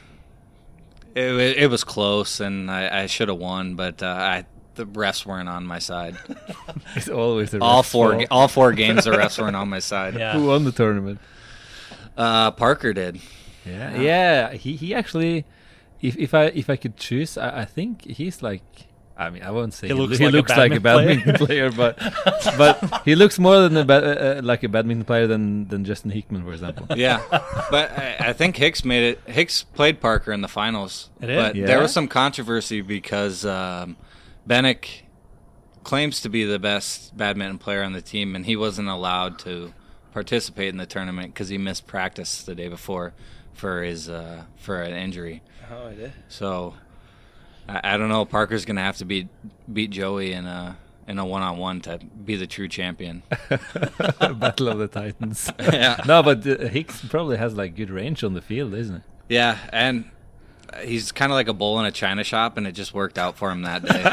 it, 1.15 1.57
it 1.57 1.69
was 1.69 1.83
close, 1.83 2.39
and 2.39 2.69
I, 2.71 3.03
I 3.03 3.05
should 3.05 3.27
have 3.29 3.37
won, 3.37 3.75
but 3.75 4.01
uh, 4.03 4.07
I 4.07 4.45
the 4.75 4.85
refs 4.85 5.25
weren't 5.25 5.49
on 5.49 5.65
my 5.65 5.79
side. 5.79 6.17
it's 6.95 7.09
always 7.09 7.51
the 7.51 7.59
all 7.61 7.83
four 7.83 8.15
ga- 8.17 8.27
all 8.31 8.47
four 8.47 8.71
games, 8.73 9.05
the 9.05 9.11
refs 9.11 9.39
weren't 9.39 9.55
on 9.55 9.69
my 9.69 9.79
side. 9.79 10.15
Yeah. 10.15 10.33
Who 10.33 10.45
won 10.47 10.63
the 10.63 10.71
tournament? 10.71 11.19
Uh, 12.17 12.51
Parker 12.51 12.93
did. 12.93 13.19
Yeah, 13.65 13.99
yeah. 13.99 14.53
He 14.53 14.75
he 14.75 14.93
actually, 14.93 15.45
if 16.01 16.17
if 16.17 16.33
I 16.33 16.45
if 16.45 16.69
I 16.69 16.75
could 16.75 16.97
choose, 16.97 17.37
I, 17.37 17.61
I 17.61 17.65
think 17.65 18.03
he's 18.05 18.41
like. 18.41 18.63
I 19.17 19.29
mean, 19.29 19.43
I 19.43 19.51
won't 19.51 19.71
say 19.71 19.87
He 19.87 19.93
he, 19.93 19.99
looks 19.99 20.17
he 20.17 20.25
like 20.29 20.49
a 20.49 20.57
like 20.59 20.71
a 20.73 20.79
badminton 20.79 21.19
badminton 21.19 21.45
player, 21.45 21.69
but 21.77 21.95
but 22.57 23.01
he 23.05 23.13
looks 23.13 23.37
more 23.37 23.59
than 23.59 23.77
a 23.77 23.85
ba- 23.85 23.93
uh, 23.93 24.39
uh, 24.39 24.41
like 24.41 24.63
a 24.63 24.69
badminton 24.69 25.05
player 25.05 25.27
than 25.27 25.67
than 25.67 25.85
Justin 25.85 26.09
Hickman, 26.09 26.43
for 26.43 26.53
example. 26.53 26.87
Yeah, 26.97 27.21
but 27.69 27.91
I, 27.91 28.15
I 28.29 28.33
think 28.33 28.55
Hicks 28.57 28.83
made 28.83 29.03
it. 29.11 29.21
Hicks 29.31 29.61
played 29.63 30.01
Parker 30.01 30.31
in 30.31 30.41
the 30.41 30.47
finals, 30.47 31.11
It 31.21 31.27
did? 31.27 31.35
but 31.37 31.55
Yeah? 31.55 31.67
there 31.67 31.79
was 31.79 31.93
some 31.93 32.07
controversy 32.07 32.81
because 32.81 33.45
um, 33.45 33.95
Benik 34.47 35.03
claims 35.83 36.21
to 36.21 36.29
be 36.29 36.43
the 36.45 36.59
best 36.59 37.15
badminton 37.15 37.57
player 37.57 37.83
on 37.83 37.93
the 37.93 38.01
team, 38.01 38.35
and 38.35 38.45
he 38.45 38.55
wasn't 38.55 38.87
allowed 38.87 39.39
to 39.39 39.73
participate 40.13 40.69
in 40.69 40.77
the 40.77 40.85
tournament 40.85 41.33
because 41.33 41.49
he 41.49 41.57
missed 41.57 41.87
practice 41.87 42.43
the 42.43 42.55
day 42.55 42.67
before 42.67 43.13
for 43.53 43.83
his 43.83 44.09
uh, 44.09 44.43
for 44.57 44.81
an 44.81 44.93
injury. 44.93 45.41
Oh, 45.71 45.87
I 45.87 45.95
did. 45.95 46.13
So 46.27 46.75
I, 47.67 47.95
I 47.95 47.97
don't 47.97 48.09
know. 48.09 48.25
Parker's 48.25 48.65
gonna 48.65 48.81
have 48.81 48.97
to 48.97 49.05
beat 49.05 49.27
beat 49.71 49.91
Joey 49.91 50.33
in 50.33 50.45
a 50.45 50.77
in 51.07 51.17
a 51.19 51.25
one 51.25 51.41
on 51.41 51.57
one 51.57 51.81
to 51.81 51.99
be 52.25 52.35
the 52.35 52.47
true 52.47 52.67
champion. 52.67 53.23
Battle 54.19 54.69
of 54.69 54.77
the 54.79 54.87
Titans. 54.87 55.51
Yeah. 55.59 56.01
No, 56.05 56.21
but 56.23 56.45
uh, 56.45 56.67
Hicks 56.67 57.03
probably 57.05 57.37
has 57.37 57.55
like 57.55 57.75
good 57.75 57.89
range 57.89 58.23
on 58.23 58.33
the 58.33 58.41
field, 58.41 58.73
isn't 58.73 58.97
it? 58.97 59.03
Yeah, 59.29 59.57
and 59.71 60.09
he's 60.83 61.11
kind 61.11 61.31
of 61.31 61.35
like 61.35 61.47
a 61.47 61.53
bull 61.53 61.79
in 61.79 61.85
a 61.85 61.91
china 61.91 62.23
shop, 62.23 62.57
and 62.57 62.65
it 62.67 62.73
just 62.73 62.93
worked 62.93 63.17
out 63.17 63.37
for 63.37 63.51
him 63.51 63.63
that 63.63 63.83
day. 63.83 64.03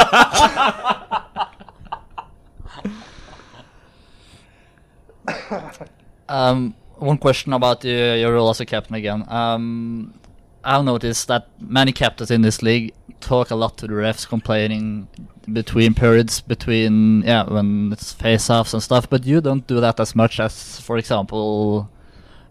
Um, 6.28 6.74
one 6.96 7.18
question 7.18 7.52
about 7.52 7.84
uh, 7.84 7.88
your 7.88 8.34
role 8.34 8.50
as 8.50 8.60
a 8.60 8.66
captain 8.66 8.94
again. 8.94 9.24
Um, 9.28 10.14
I've 10.62 10.84
noticed 10.84 11.28
that 11.28 11.48
many 11.60 11.92
captains 11.92 12.30
in 12.30 12.42
this 12.42 12.60
league 12.62 12.92
talk 13.20 13.50
a 13.50 13.54
lot 13.54 13.78
to 13.78 13.86
the 13.86 13.94
refs, 13.94 14.28
complaining 14.28 15.08
between 15.50 15.94
periods, 15.94 16.40
between 16.42 17.22
yeah 17.22 17.44
when 17.44 17.92
it's 17.92 18.12
face-offs 18.12 18.74
and 18.74 18.82
stuff. 18.82 19.08
But 19.08 19.24
you 19.24 19.40
don't 19.40 19.66
do 19.66 19.80
that 19.80 19.98
as 20.00 20.14
much 20.14 20.38
as, 20.38 20.80
for 20.80 20.98
example, 20.98 21.88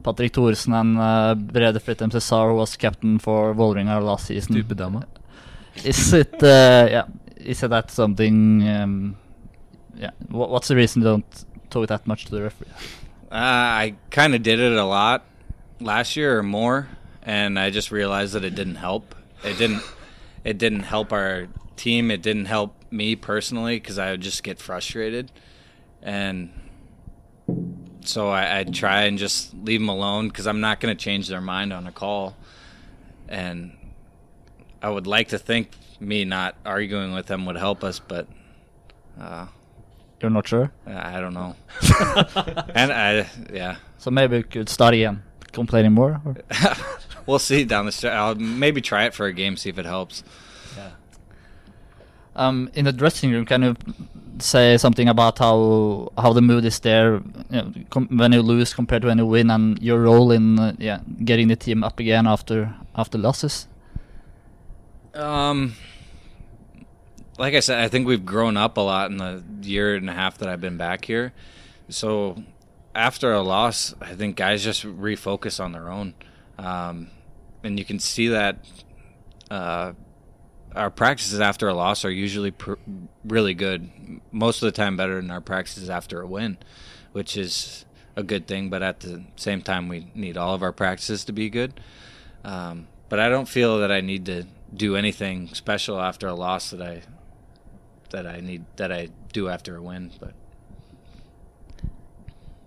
Patrick 0.07 0.31
Thoresen 0.31 0.73
and 0.73 0.97
uh, 0.97 1.35
Brede 1.35 1.81
Frettem 1.81 2.09
Csiszar, 2.09 2.49
who 2.49 2.55
was 2.55 2.77
captain 2.77 3.19
for 3.19 3.53
Vålerenga 3.53 4.01
last 4.01 4.27
season. 4.27 4.53
Stupid 4.53 4.77
dama. 4.77 5.05
Is 5.83 6.13
it 6.13 6.41
uh, 6.41 6.87
yeah? 6.89 7.05
Is 7.35 7.61
it 7.61 7.69
that 7.69 7.91
something? 7.91 8.67
Um, 8.67 9.17
yeah. 9.95 10.11
What, 10.29 10.49
what's 10.49 10.69
the 10.69 10.75
reason 10.77 11.01
you 11.01 11.09
don't 11.09 11.45
talk 11.69 11.87
that 11.89 12.07
much 12.07 12.25
to 12.25 12.31
the 12.31 12.43
referee? 12.43 12.71
uh, 13.31 13.35
I 13.83 13.95
kind 14.09 14.33
of 14.33 14.43
did 14.43 14.59
it 14.59 14.71
a 14.71 14.85
lot 14.85 15.25
last 15.81 16.15
year 16.15 16.39
or 16.39 16.43
more, 16.43 16.87
and 17.21 17.59
I 17.59 17.69
just 17.69 17.91
realized 17.91 18.33
that 18.33 18.45
it 18.45 18.55
didn't 18.55 18.75
help. 18.75 19.13
It 19.43 19.57
didn't. 19.57 19.83
It 20.45 20.57
didn't 20.57 20.83
help 20.83 21.11
our 21.11 21.47
team. 21.75 22.11
It 22.11 22.21
didn't 22.21 22.45
help 22.45 22.73
me 22.89 23.17
personally 23.17 23.77
because 23.77 23.97
I 23.99 24.11
would 24.11 24.21
just 24.21 24.41
get 24.41 24.57
frustrated, 24.59 25.33
and 26.01 26.49
so 28.07 28.29
I, 28.29 28.59
I 28.59 28.63
try 28.63 29.03
and 29.03 29.17
just 29.17 29.53
leave 29.53 29.79
them 29.79 29.89
alone 29.89 30.27
because 30.29 30.47
I'm 30.47 30.59
not 30.59 30.79
going 30.79 30.95
to 30.95 31.01
change 31.01 31.27
their 31.27 31.41
mind 31.41 31.73
on 31.73 31.87
a 31.87 31.91
call, 31.91 32.35
and 33.27 33.75
I 34.81 34.89
would 34.89 35.07
like 35.07 35.29
to 35.29 35.37
think 35.37 35.71
me 35.99 36.25
not 36.25 36.55
arguing 36.65 37.13
with 37.13 37.27
them 37.27 37.45
would 37.45 37.57
help 37.57 37.83
us, 37.83 37.99
but 37.99 38.27
uh, 39.19 39.47
You're 40.21 40.31
not 40.31 40.47
sure? 40.47 40.71
I 40.85 41.19
don't 41.19 41.33
know. 41.33 41.55
and 42.75 42.91
I, 42.91 43.29
yeah, 43.51 43.77
So 43.97 44.11
maybe 44.11 44.37
we 44.37 44.43
could 44.43 44.69
study 44.69 45.03
again, 45.03 45.23
complaining 45.51 45.93
more. 45.93 46.21
Or? 46.25 46.35
we'll 47.25 47.39
see 47.39 47.63
down 47.63 47.85
the 47.85 47.91
street. 47.91 48.11
I'll 48.11 48.35
maybe 48.35 48.81
try 48.81 49.05
it 49.05 49.13
for 49.13 49.25
a 49.25 49.33
game, 49.33 49.57
see 49.57 49.69
if 49.69 49.79
it 49.79 49.85
helps. 49.85 50.23
Um, 52.37 52.69
in 52.75 52.85
the 52.85 52.93
dressing 52.93 53.31
room, 53.31 53.45
can 53.45 53.63
you 53.63 53.75
say 54.39 54.77
something 54.77 55.09
about 55.09 55.39
how 55.39 56.11
how 56.17 56.31
the 56.33 56.41
mood 56.41 56.65
is 56.65 56.79
there 56.79 57.15
you 57.49 57.61
know, 57.89 58.01
when 58.09 58.31
you 58.31 58.43
lose 58.43 58.75
compared 58.75 59.01
to 59.01 59.07
when 59.07 59.17
you 59.17 59.25
win, 59.25 59.49
and 59.49 59.81
your 59.81 60.01
role 60.01 60.31
in 60.31 60.59
uh, 60.59 60.73
yeah 60.77 60.99
getting 61.25 61.47
the 61.47 61.55
team 61.55 61.83
up 61.83 61.99
again 61.99 62.27
after 62.27 62.75
after 62.95 63.17
losses? 63.17 63.67
Um, 65.15 65.73
like 67.39 67.55
I 67.55 67.59
said, 67.59 67.79
I 67.79 67.87
think 67.87 68.05
we've 68.07 68.25
grown 68.25 68.55
up 68.55 68.77
a 68.77 68.81
lot 68.81 69.09
in 69.09 69.17
the 69.17 69.43
year 69.63 69.95
and 69.95 70.07
a 70.07 70.13
half 70.13 70.37
that 70.37 70.47
I've 70.47 70.61
been 70.61 70.77
back 70.77 71.05
here. 71.05 71.33
So 71.89 72.43
after 72.93 73.33
a 73.33 73.41
loss, 73.41 73.95
I 73.99 74.13
think 74.13 74.35
guys 74.35 74.63
just 74.63 74.83
refocus 74.83 75.59
on 75.59 75.71
their 75.71 75.89
own, 75.89 76.13
um, 76.59 77.09
and 77.63 77.79
you 77.79 77.85
can 77.85 77.97
see 77.97 78.27
that. 78.27 78.59
Uh, 79.49 79.93
our 80.77 80.89
practices 80.89 81.39
after 81.39 81.67
a 81.67 81.73
loss 81.73 82.05
are 82.05 82.11
usually 82.11 82.51
pr- 82.51 82.73
really 83.25 83.53
good. 83.53 83.89
Most 84.31 84.61
of 84.61 84.67
the 84.67 84.71
time, 84.71 84.95
better 84.95 85.15
than 85.15 85.31
our 85.31 85.41
practices 85.41 85.89
after 85.89 86.21
a 86.21 86.27
win, 86.27 86.57
which 87.11 87.35
is 87.35 87.85
a 88.15 88.23
good 88.23 88.47
thing. 88.47 88.69
But 88.69 88.83
at 88.83 89.01
the 89.01 89.23
same 89.35 89.61
time, 89.61 89.89
we 89.89 90.11
need 90.15 90.37
all 90.37 90.53
of 90.53 90.63
our 90.63 90.71
practices 90.71 91.25
to 91.25 91.33
be 91.33 91.49
good. 91.49 91.79
Um, 92.43 92.87
but 93.09 93.19
I 93.19 93.29
don't 93.29 93.49
feel 93.49 93.79
that 93.79 93.91
I 93.91 94.01
need 94.01 94.25
to 94.27 94.45
do 94.73 94.95
anything 94.95 95.53
special 95.53 95.99
after 95.99 96.27
a 96.27 96.35
loss 96.35 96.71
that 96.71 96.81
I 96.81 97.01
that 98.09 98.25
I 98.25 98.39
need 98.39 98.65
that 98.77 98.91
I 98.91 99.09
do 99.33 99.49
after 99.49 99.75
a 99.75 99.81
win. 99.81 100.11
But 100.19 100.33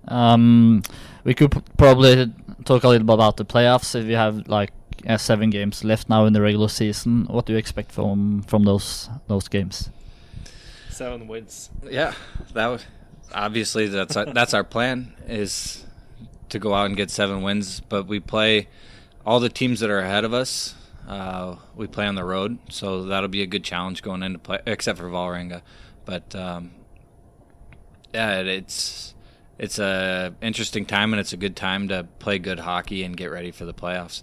Um, 0.08 0.82
we 1.24 1.34
could 1.34 1.50
probably 1.76 2.32
talk 2.64 2.84
a 2.84 2.88
little 2.88 3.06
bit 3.06 3.14
about 3.14 3.36
the 3.36 3.44
playoffs. 3.44 3.94
If 3.94 4.06
you 4.06 4.16
have 4.16 4.48
like 4.48 4.72
uh, 5.06 5.16
seven 5.16 5.50
games 5.50 5.84
left 5.84 6.08
now 6.08 6.24
in 6.26 6.32
the 6.32 6.40
regular 6.40 6.68
season, 6.68 7.26
what 7.26 7.46
do 7.46 7.52
you 7.52 7.58
expect 7.58 7.92
from 7.92 8.42
from 8.42 8.64
those 8.64 9.08
those 9.26 9.48
games? 9.48 9.90
Seven 10.90 11.28
wins. 11.28 11.70
yeah, 11.88 12.14
that 12.52 12.66
was 12.66 12.84
obviously 13.32 13.88
that's 13.88 14.16
our, 14.16 14.26
that's 14.26 14.54
our 14.54 14.64
plan 14.64 15.14
is 15.26 15.84
to 16.48 16.58
go 16.58 16.74
out 16.74 16.86
and 16.86 16.96
get 16.96 17.10
seven 17.10 17.42
wins. 17.42 17.80
But 17.80 18.06
we 18.06 18.20
play 18.20 18.68
all 19.24 19.40
the 19.40 19.48
teams 19.48 19.80
that 19.80 19.90
are 19.90 20.00
ahead 20.00 20.24
of 20.24 20.34
us. 20.34 20.74
Uh, 21.08 21.56
we 21.74 21.86
play 21.86 22.06
on 22.06 22.14
the 22.14 22.24
road, 22.24 22.58
so 22.68 23.04
that'll 23.04 23.28
be 23.28 23.42
a 23.42 23.46
good 23.46 23.64
challenge 23.64 24.02
going 24.02 24.22
into 24.22 24.38
play, 24.38 24.60
except 24.66 24.98
for 24.98 25.08
Vålerenga. 25.08 25.62
But 26.04 26.34
um, 26.36 26.70
yeah, 28.12 28.40
it, 28.40 28.46
it's 28.46 29.14
it's 29.58 29.78
a 29.78 30.34
interesting 30.40 30.86
time 30.86 31.12
and 31.12 31.20
it's 31.20 31.32
a 31.32 31.36
good 31.36 31.54
time 31.54 31.88
to 31.88 32.06
play 32.18 32.38
good 32.38 32.60
hockey 32.60 33.02
and 33.04 33.16
get 33.16 33.30
ready 33.30 33.50
for 33.50 33.64
the 33.64 33.74
playoffs. 33.74 34.22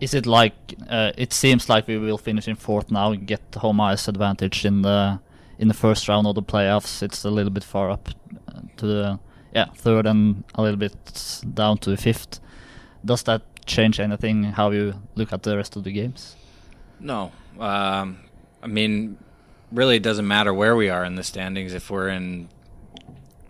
Is 0.00 0.14
it 0.14 0.26
like 0.26 0.74
uh, 0.88 1.12
it 1.16 1.32
seems 1.32 1.68
like 1.68 1.86
we 1.88 1.98
will 1.98 2.18
finish 2.18 2.48
in 2.48 2.56
fourth 2.56 2.90
now, 2.90 3.12
and 3.12 3.26
get 3.26 3.52
the 3.52 3.60
home 3.60 3.80
ice 3.80 4.08
advantage 4.08 4.64
in 4.64 4.82
the 4.82 5.20
in 5.58 5.68
the 5.68 5.74
first 5.74 6.08
round 6.08 6.26
of 6.26 6.34
the 6.34 6.42
playoffs? 6.42 7.02
It's 7.02 7.24
a 7.24 7.30
little 7.30 7.52
bit 7.52 7.64
far 7.64 7.90
up 7.90 8.08
uh, 8.48 8.60
to 8.76 8.86
the 8.86 9.18
yeah 9.54 9.66
third 9.74 10.06
and 10.06 10.44
a 10.54 10.62
little 10.62 10.78
bit 10.78 11.42
down 11.54 11.78
to 11.78 11.90
the 11.90 11.96
fifth. 11.96 12.40
Does 13.04 13.22
that 13.22 13.42
change 13.66 13.98
anything 14.00 14.44
how 14.44 14.70
you 14.70 14.94
look 15.14 15.32
at 15.32 15.42
the 15.42 15.56
rest 15.56 15.76
of 15.76 15.84
the 15.84 15.92
games? 15.92 16.36
No, 17.00 17.32
um, 17.58 18.18
I 18.62 18.66
mean, 18.66 19.18
really, 19.72 19.96
it 19.96 20.02
doesn't 20.02 20.26
matter 20.26 20.52
where 20.52 20.76
we 20.76 20.88
are 20.88 21.04
in 21.04 21.14
the 21.14 21.22
standings. 21.22 21.74
If 21.74 21.90
we're 21.90 22.08
in, 22.08 22.48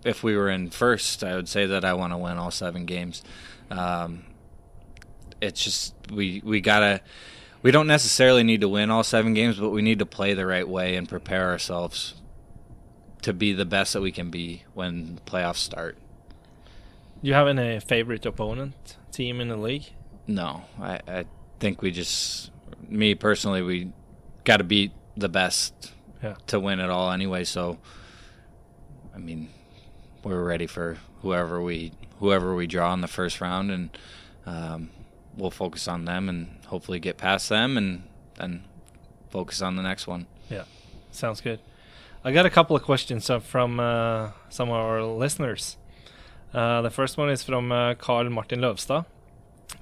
if 0.05 0.23
we 0.23 0.37
were 0.37 0.51
in 0.51 0.71
first, 0.71 1.25
I 1.25 1.37
would 1.37 1.49
say 1.49 1.67
that 1.67 1.85
I 1.85 1.95
want 1.95 2.13
to 2.13 2.19
win 2.19 2.39
all 2.39 2.51
seven 2.51 2.87
games. 2.87 3.23
Um, 3.71 4.25
it's 5.41 5.63
just 5.63 5.95
we 6.11 6.41
we 6.45 6.61
gotta. 6.61 7.01
We 7.63 7.73
don't 7.73 7.89
necessarily 7.89 8.45
need 8.45 8.61
to 8.61 8.69
win 8.69 8.91
all 8.91 9.03
seven 9.03 9.35
games, 9.35 9.57
but 9.59 9.71
we 9.71 9.83
need 9.83 9.99
to 9.99 10.07
play 10.07 10.35
the 10.35 10.47
right 10.47 10.69
way 10.69 10.95
and 10.95 11.09
prepare 11.09 11.49
ourselves 11.49 12.15
to 13.23 13.33
be 13.33 13.53
the 13.53 13.65
best 13.65 13.95
that 13.95 14.03
we 14.03 14.13
can 14.13 14.31
be 14.31 14.63
when 14.75 15.17
the 15.17 15.21
playoffs 15.23 15.57
start. 15.57 15.97
Do 17.23 17.29
you 17.29 17.35
have 17.35 17.49
any 17.49 17.81
favorite 17.81 18.25
opponent 18.25 18.97
team 19.11 19.41
in 19.41 19.49
the 19.49 19.57
league? 19.57 19.87
No, 20.29 20.65
I, 20.81 21.01
I 21.09 21.25
think 21.59 21.83
we 21.83 21.91
just, 21.91 22.53
me 22.89 23.17
personally, 23.17 23.63
we 23.63 23.91
got 24.45 24.59
to 24.59 24.65
beat 24.65 24.93
the 25.17 25.29
best 25.29 25.93
Yeah. 26.23 26.37
to 26.49 26.61
win 26.61 26.79
it 26.79 26.91
all 26.91 27.11
anyway. 27.11 27.43
So, 27.43 27.79
I 29.13 29.19
mean, 29.19 29.49
we're 30.23 30.45
ready 30.45 30.67
for 30.69 30.99
whoever 31.23 31.61
we 31.61 31.93
whoever 32.21 32.55
we 32.55 32.67
draw 32.69 32.93
in 32.95 33.01
the 33.01 33.09
first 33.09 33.41
round, 33.41 33.71
and 33.73 33.99
um, 34.45 34.91
we'll 35.37 35.51
focus 35.51 35.89
on 35.89 36.05
them 36.05 36.29
and 36.29 36.59
hopefully 36.67 36.99
get 36.99 37.17
past 37.17 37.49
them, 37.49 37.77
and 37.77 38.03
then 38.37 38.65
focus 39.31 39.63
on 39.63 39.77
the 39.77 39.83
next 39.83 40.07
one. 40.07 40.27
Yeah, 40.51 40.65
sounds 41.11 41.41
good. 41.41 41.61
I 42.25 42.33
got 42.33 42.47
a 42.47 42.51
couple 42.51 42.75
of 42.75 42.83
questions 42.83 43.31
from 43.43 43.79
uh, 43.79 44.31
some 44.49 44.69
of 44.69 44.75
our 44.75 45.03
listeners. 45.05 45.77
Uh, 46.53 46.83
the 46.83 46.91
first 46.91 47.17
one 47.19 47.29
is 47.29 47.43
from 47.43 47.71
uh, 47.71 47.95
Carl 47.95 48.29
Martin 48.31 48.61
Løvstad. 48.61 49.05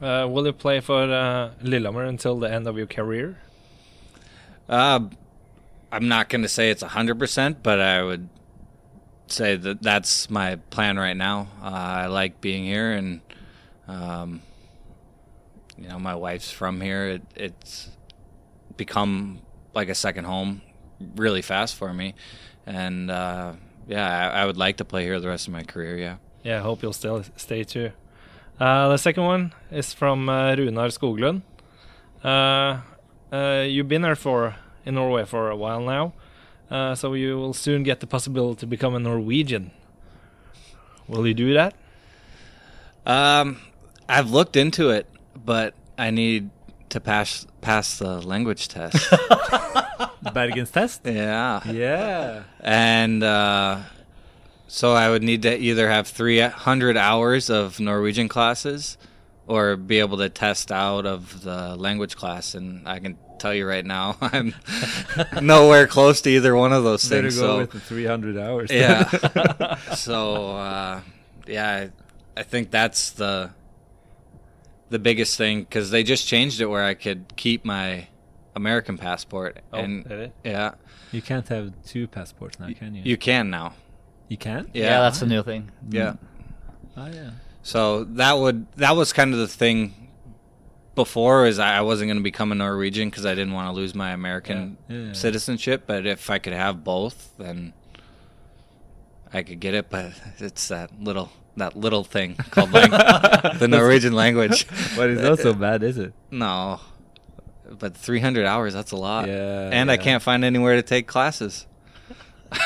Uh, 0.01 0.27
will 0.29 0.45
you 0.47 0.53
play 0.53 0.81
for 0.81 1.03
uh, 1.03 1.51
Lillehammer 1.63 2.05
until 2.05 2.39
the 2.39 2.51
end 2.51 2.67
of 2.67 2.77
your 2.77 2.87
career? 2.87 3.39
Uh, 4.69 5.09
I'm 5.93 6.09
not 6.09 6.29
going 6.29 6.43
to 6.43 6.49
say 6.49 6.71
it's 6.71 6.83
100%, 6.83 7.57
but 7.63 7.81
I 7.81 8.03
would 8.03 8.29
say 9.29 9.57
that 9.57 9.83
that's 9.83 10.29
my 10.29 10.57
plan 10.57 10.99
right 10.99 11.17
now. 11.17 11.49
Uh, 11.63 11.67
I 11.67 12.07
like 12.07 12.41
being 12.41 12.65
here, 12.65 12.93
and, 12.93 13.21
um, 13.87 14.43
you 15.79 15.89
know, 15.89 15.99
my 15.99 16.15
wife's 16.15 16.51
from 16.51 16.81
here. 16.81 17.07
It, 17.07 17.23
it's 17.35 17.91
become 18.77 19.41
like 19.75 19.89
a 19.89 19.95
second 19.95 20.25
home 20.25 20.63
really 21.17 21.43
fast 21.43 21.75
for 21.75 21.93
me. 21.93 22.15
And, 22.67 23.11
uh, 23.11 23.55
yeah, 23.87 24.31
I, 24.33 24.43
I 24.43 24.47
would 24.47 24.57
like 24.57 24.79
to 24.79 24.85
play 24.85 25.05
here 25.05 25.21
the 25.21 25.29
rest 25.29 25.47
of 25.47 25.53
my 25.53 25.63
career, 25.63 25.99
yeah. 25.99 26.17
Yeah, 26.43 26.59
I 26.59 26.63
hope 26.63 26.83
you'll 26.83 26.93
still 26.93 27.25
stay 27.37 27.65
too. 27.65 27.93
Uh, 28.61 28.89
the 28.89 28.99
second 28.99 29.25
one 29.25 29.53
is 29.71 29.93
from 29.93 30.29
uh, 30.29 30.55
Runar 30.55 30.91
Skoglund. 30.93 31.43
Uh, 32.23 32.81
uh, 33.35 33.63
you've 33.63 33.89
been 33.89 34.03
there 34.03 34.17
for 34.17 34.57
in 34.87 34.95
Norway 34.95 35.25
for 35.25 35.51
a 35.51 35.57
while 35.57 35.81
now, 35.81 36.13
uh, 36.71 36.95
so 36.95 37.15
you 37.15 37.37
will 37.37 37.53
soon 37.53 37.83
get 37.83 38.01
the 38.01 38.07
possibility 38.07 38.61
to 38.61 38.67
become 38.67 38.95
a 38.95 38.99
Norwegian. 38.99 39.73
Will 41.09 41.27
you 41.27 41.35
do 41.35 41.53
that? 41.55 41.75
Um, 43.05 43.61
I've 44.09 44.31
looked 44.31 44.57
into 44.57 44.91
it, 44.91 45.07
but 45.43 45.75
I 45.99 46.11
need 46.11 46.51
to 46.91 47.01
pass 47.01 47.47
pass 47.61 47.99
the 47.99 48.21
language 48.21 48.69
test. 48.69 48.97
Bergen's 50.33 50.71
test. 50.71 51.03
yeah. 51.05 51.61
Yeah. 51.71 52.43
and 52.61 53.23
uh, 53.23 53.81
so 54.69 54.93
I 54.93 55.09
would 55.11 55.23
need 55.23 55.43
to 55.43 55.57
either 55.57 55.89
have 55.89 56.07
300 56.09 56.97
hours 56.97 57.51
of 57.51 57.79
Norwegian 57.81 58.29
classes 58.29 58.97
or 59.47 59.77
be 59.77 59.99
able 60.01 60.19
to 60.19 60.29
test 60.29 60.73
out 60.73 61.05
of 61.07 61.43
the 61.43 61.77
language 61.77 62.17
class. 62.17 62.55
And 62.55 62.89
I 62.89 62.99
can 62.99 63.19
tell 63.39 63.53
you 63.55 63.67
right 63.67 63.85
now, 63.85 64.17
I'm 64.21 64.55
nowhere 65.43 65.87
close 65.87 66.21
to 66.23 66.31
either 66.31 66.55
one 66.57 66.73
of 66.73 66.83
those 66.85 67.07
Better 67.09 67.23
things. 67.23 67.37
go 67.37 67.47
So 67.47 67.59
with 67.59 67.71
the 67.73 67.81
300 67.81 68.39
hours. 68.39 68.71
yeah, 68.71 69.77
so 69.95 70.57
uh, 70.57 71.01
yeah, 71.47 71.89
I, 72.37 72.41
I 72.41 72.43
think 72.43 72.71
that's 72.71 73.11
the 73.13 73.51
the 74.95 74.99
biggest 75.01 75.37
thing 75.37 75.57
because 75.65 75.91
they 75.91 76.05
just 76.05 76.29
changed 76.29 76.61
it 76.61 76.67
where 76.67 76.85
I 76.85 76.95
could 76.95 77.21
keep 77.35 77.65
my 77.65 78.07
American 78.55 78.97
passport. 78.97 79.59
Oh, 79.73 79.79
and 79.79 80.05
did 80.09 80.19
it? 80.27 80.33
yeah, 80.45 80.75
you 81.11 81.21
can't 81.21 81.49
have 81.49 81.73
two 81.85 82.07
passports 82.07 82.61
now, 82.61 82.69
can 82.79 82.95
you? 82.95 83.03
you 83.05 83.17
can 83.17 83.51
now. 83.51 83.75
You 84.29 84.37
can? 84.37 84.71
Yeah, 84.73 85.01
that's 85.01 85.21
a 85.21 85.27
new 85.27 85.43
thing. 85.43 85.71
Yeah. 85.91 86.13
Mm. 86.13 86.19
Oh, 86.97 87.07
yeah. 87.13 87.31
So 87.65 88.05
that 88.21 88.35
would 88.35 88.67
that 88.77 88.95
was 88.95 89.13
kind 89.13 89.33
of 89.35 89.39
the 89.41 89.49
thing 89.49 89.79
before 90.95 91.47
is 91.47 91.59
I 91.59 91.79
I 91.79 91.81
wasn't 91.81 92.09
going 92.09 92.19
to 92.19 92.23
become 92.23 92.53
a 92.53 92.55
Norwegian 92.55 93.11
because 93.11 93.27
I 93.27 93.35
didn't 93.35 93.53
want 93.53 93.67
to 93.69 93.73
lose 93.81 93.95
my 93.97 94.13
American 94.13 94.77
Yeah. 94.89 94.97
Yeah. 94.97 95.13
citizenship. 95.13 95.85
But 95.89 96.07
if 96.07 96.31
I 96.31 96.39
could 96.39 96.53
have 96.53 96.85
both, 96.85 97.33
then 97.37 97.73
I 99.33 99.43
could 99.43 99.59
get 99.59 99.75
it. 99.75 99.91
But 99.91 100.13
it's 100.39 100.69
that 100.69 100.91
little 101.03 101.33
that 101.57 101.77
little 101.77 102.05
thing 102.05 102.37
called 102.51 102.73
lang- 102.73 102.91
the 103.59 103.69
Norwegian 103.69 104.13
language. 104.13 104.67
But 104.97 105.11
it's 105.11 105.23
not 105.23 105.39
so 105.39 105.55
bad, 105.55 105.83
is 105.83 105.99
it? 105.99 106.13
No, 106.31 106.81
but 107.79 107.97
300 107.97 108.45
hours 108.47 108.75
that's 108.75 108.93
a 108.93 108.97
lot. 108.97 109.29
Yeah, 109.29 109.71
and 109.73 109.91
I 109.91 109.97
can't 109.97 110.23
find 110.23 110.45
anywhere 110.45 110.77
to 110.77 110.83
take 110.83 111.07
classes. 111.07 111.67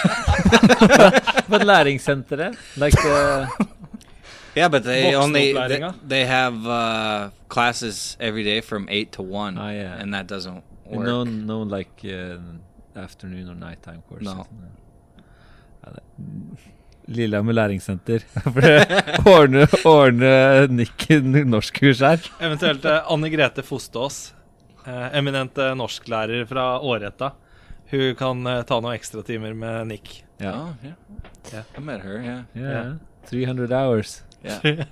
But 1.48 1.62
læringssenteret, 1.62 2.56
like 2.76 2.94
uh, 3.04 3.46
Yeah, 4.54 4.68
but 4.68 4.82
they 4.84 5.14
only 5.14 5.52
they, 5.52 5.90
they 6.06 6.26
have 6.26 6.66
uh, 6.66 7.30
classes 7.48 8.16
every 8.20 8.42
day 8.42 8.60
from 8.60 8.88
eight 8.90 9.12
to 9.12 9.22
one. 9.22 9.56
Ah, 9.56 9.70
yeah. 9.70 9.94
and 10.00 10.12
that 10.14 10.26
doesn't 10.26 10.62
work. 10.84 11.06
no, 11.06 11.24
no, 11.24 11.62
like 11.62 12.04
uh, 12.04 12.38
afternoon 12.96 13.48
or 13.48 13.54
nighttime 13.54 14.02
courses. 14.08 14.26
No. 14.34 14.46
Lillehammer 17.08 17.52
læringssenter. 17.56 18.24
For 18.44 18.60
det- 18.60 19.26
ordne, 19.26 19.66
ordne 19.88 20.66
Nikken 20.76 21.32
norskkurs 21.48 22.00
her. 22.04 22.20
Eventuelt 22.44 22.84
eh, 22.84 23.00
Anne 23.12 23.30
Grete 23.32 23.62
Fostås, 23.64 24.34
eh, 24.86 25.08
eminent 25.18 25.56
eh, 25.58 25.72
norsklærer 25.78 26.44
fra 26.50 26.66
Åretta. 26.84 27.30
Hun 27.90 28.14
kan 28.20 28.44
eh, 28.46 28.62
ta 28.68 28.80
noen 28.84 28.94
ekstratimer 28.98 29.54
med 29.56 29.86
Nick. 29.94 30.22
Ja. 30.42 30.52
Oh, 30.52 30.74
yeah. 30.84 30.94
Yeah. 31.52 31.64
I 31.76 31.80
met 31.80 32.02
her, 32.04 32.20
yeah. 32.20 32.42
Yeah. 32.54 32.92
300 33.30 33.72
hours. 33.72 34.22
Yeah. 34.44 34.60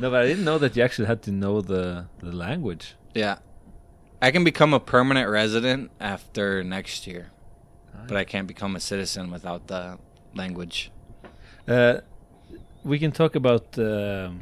No, 0.00 0.10
but 0.10 0.24
I 0.24 0.26
didn't 0.26 0.44
know 0.44 0.58
that 0.58 0.76
you 0.76 0.82
actually 0.82 1.06
had 1.06 1.22
to 1.22 1.30
know 1.30 1.60
the, 1.60 2.06
the 2.18 2.32
language. 2.32 2.94
yeah. 3.14 3.36
I 4.20 4.30
can 4.30 4.44
become 4.44 4.72
a 4.72 4.78
permanent 4.80 5.28
resident 5.28 5.90
after 6.00 6.62
next 6.62 7.06
year, 7.08 7.30
but 8.08 8.16
I 8.16 8.24
can't 8.24 8.46
become 8.46 8.76
a 8.76 8.80
citizen 8.80 9.30
without 9.30 9.66
the 9.66 9.98
language. 10.34 10.90
Uh, 11.68 11.98
we 12.84 12.98
can 12.98 13.12
talk 13.12 13.34
about 13.36 13.78
um 13.78 14.40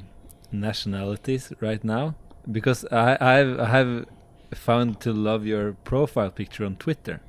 nationalities 0.53 1.53
right 1.61 1.83
now 1.85 2.15
because 2.51 2.85
I 2.91 3.17
I've, 3.21 3.53
I 3.61 3.69
have 3.79 4.07
found 4.55 5.01
to 5.01 5.13
love 5.13 5.47
your 5.47 5.73
profile 5.85 6.31
picture 6.31 6.65
on 6.65 6.77
Twitter, 6.77 7.21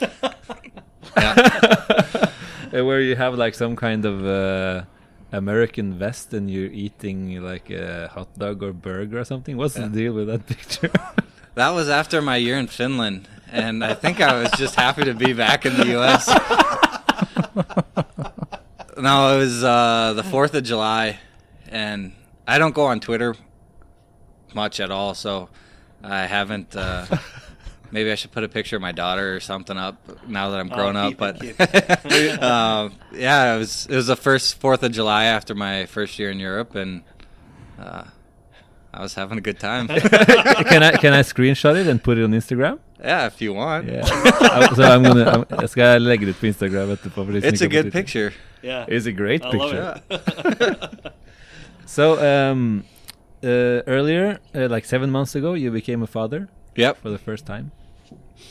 uh, 1.16 2.28
where 2.70 3.00
you 3.00 3.16
have 3.16 3.34
like 3.34 3.54
some 3.54 3.76
kind 3.76 4.04
of 4.04 4.24
uh, 4.26 4.84
American 5.32 5.98
vest 5.98 6.34
and 6.34 6.50
you're 6.50 6.70
eating 6.72 7.40
like 7.42 7.70
a 7.70 8.08
hot 8.08 8.28
dog 8.38 8.62
or 8.62 8.72
burger 8.72 9.18
or 9.20 9.24
something. 9.24 9.56
What's 9.56 9.76
Yeah. 9.78 9.88
the 9.88 9.96
deal 9.96 10.12
with 10.12 10.26
that 10.28 10.46
picture? 10.46 10.90
That 11.54 11.70
was 11.70 11.88
after 11.88 12.22
my 12.22 12.36
year 12.36 12.56
in 12.56 12.68
Finland, 12.68 13.26
and 13.52 13.84
I 13.84 13.94
think 13.94 14.20
I 14.20 14.40
was 14.40 14.50
just 14.52 14.74
happy 14.74 15.04
to 15.04 15.14
be 15.14 15.32
back 15.32 15.66
in 15.66 15.76
the 15.76 15.86
U.S. 15.88 16.28
no, 18.96 19.34
it 19.34 19.38
was 19.38 19.64
uh, 19.64 20.12
the 20.14 20.22
Fourth 20.24 20.54
of 20.54 20.64
July, 20.64 21.18
and 21.68 22.12
I 22.46 22.58
don't 22.58 22.74
go 22.74 22.86
on 22.86 23.00
Twitter 23.00 23.34
much 24.54 24.80
at 24.80 24.90
all, 24.90 25.14
so 25.14 25.48
I 26.02 26.26
haven't. 26.26 26.74
Uh, 26.76 27.06
maybe 27.90 28.10
I 28.10 28.14
should 28.14 28.32
put 28.32 28.44
a 28.44 28.48
picture 28.48 28.76
of 28.76 28.82
my 28.82 28.92
daughter 28.92 29.34
or 29.34 29.40
something 29.40 29.76
up 29.76 29.96
now 30.28 30.50
that 30.50 30.60
I'm 30.60 30.68
grown 30.68 30.96
Oh, 30.96 31.08
up. 31.08 31.16
But 31.16 31.40
um, 32.42 32.94
yeah, 33.12 33.54
it 33.54 33.58
was 33.58 33.86
it 33.86 33.96
was 33.96 34.06
the 34.06 34.16
first 34.16 34.60
Fourth 34.60 34.82
of 34.82 34.92
July 34.92 35.24
after 35.24 35.54
my 35.54 35.86
first 35.86 36.18
year 36.18 36.30
in 36.30 36.38
Europe, 36.40 36.74
and 36.74 37.02
uh, 37.78 38.04
I 38.94 39.02
was 39.02 39.14
having 39.14 39.38
a 39.38 39.40
good 39.40 39.58
time. 39.60 39.86
can 40.70 40.82
I 40.82 40.92
can 40.96 41.12
I 41.12 41.22
screenshot 41.22 41.76
it 41.76 41.86
and 41.86 42.02
put 42.02 42.18
it 42.18 42.24
on 42.24 42.32
Instagram? 42.32 42.78
yeah, 43.04 43.26
if 43.26 43.40
you 43.40 43.52
want. 43.54 43.86
Yeah. 43.86 44.04
So 44.74 44.82
I'm 44.82 45.02
gonna 45.02 45.24
I'm, 45.30 45.60
jeg 45.60 45.68
skal 45.68 46.00
legge 46.02 46.26
det 46.26 46.30
ut 46.34 46.40
på 46.40 46.46
Instagram 46.46 46.90
etterpå. 46.90 47.24
for 47.24 47.32
de 47.32 47.40
som 47.40 47.48
It's 47.50 47.62
a 47.64 47.68
good 47.68 47.84
fått 47.84 47.92
picture. 47.92 48.30
Yeah. 48.62 48.86
It's 48.88 49.06
a 49.06 49.12
great 49.12 49.42
I 49.44 49.50
love 49.56 49.70
picture. 49.70 50.00
it. 50.10 51.12
So 51.86 52.18
um, 52.20 52.84
uh, 53.42 53.80
earlier, 53.86 54.38
uh, 54.54 54.68
like 54.68 54.84
seven 54.84 55.10
months 55.10 55.34
ago, 55.34 55.54
you 55.54 55.70
became 55.70 56.02
a 56.02 56.06
father 56.06 56.48
Yep. 56.76 56.96
for 57.02 57.10
the 57.10 57.18
first 57.18 57.46
time. 57.46 57.70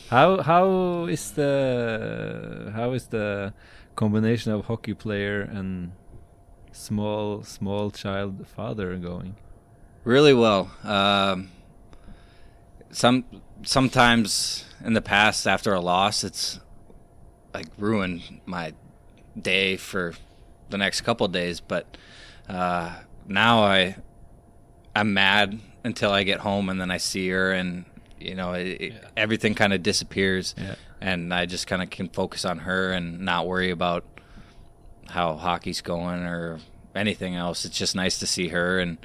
How 0.09 0.41
how 0.41 1.07
is 1.09 1.31
the 1.31 2.71
how 2.75 2.93
is 2.93 3.07
the 3.07 3.53
combination 3.95 4.53
of 4.53 4.65
hockey 4.65 4.93
player 4.93 5.41
and 5.41 5.91
small 6.71 7.43
small 7.43 7.91
child 7.91 8.45
father 8.55 8.95
going? 8.97 9.35
Really 10.07 10.33
well. 10.33 10.71
Um, 10.85 11.49
some 12.91 13.25
sometimes 13.63 14.63
in 14.85 14.93
the 14.93 15.01
past 15.01 15.45
after 15.45 15.73
a 15.73 15.81
loss, 15.81 16.23
it's 16.23 16.61
like 17.53 17.65
ruined 17.77 18.39
my 18.45 18.71
day 19.39 19.75
for 19.75 20.13
the 20.69 20.77
next 20.77 21.01
couple 21.01 21.25
of 21.25 21.33
days. 21.33 21.59
But 21.59 21.97
uh, 22.47 22.95
now 23.27 23.63
I 23.63 23.97
I'm 24.95 25.13
mad 25.13 25.59
until 25.83 26.11
I 26.11 26.23
get 26.23 26.39
home 26.39 26.69
and 26.69 26.79
then 26.79 26.89
I 26.89 26.97
see 26.97 27.27
her 27.27 27.51
and 27.51 27.83
you 28.17 28.33
know 28.33 28.53
it, 28.53 28.67
it- 28.79 29.03
everything 29.17 29.55
kind 29.55 29.73
of 29.73 29.83
disappears 29.83 30.55
Yeah. 30.57 30.75
and 31.01 31.33
I 31.33 31.45
just 31.47 31.67
kind 31.67 31.81
of 31.83 31.89
can 31.89 32.07
focus 32.07 32.45
on 32.45 32.59
her 32.59 32.93
and 32.93 33.19
not 33.19 33.45
worry 33.45 33.71
about 33.71 34.05
how 35.09 35.35
hockey's 35.35 35.81
going 35.81 36.21
or 36.23 36.59
anything 36.95 37.35
else. 37.35 37.65
It's 37.65 37.77
just 37.77 37.93
nice 37.93 38.17
to 38.19 38.25
see 38.25 38.47
her 38.47 38.79
and 38.79 38.99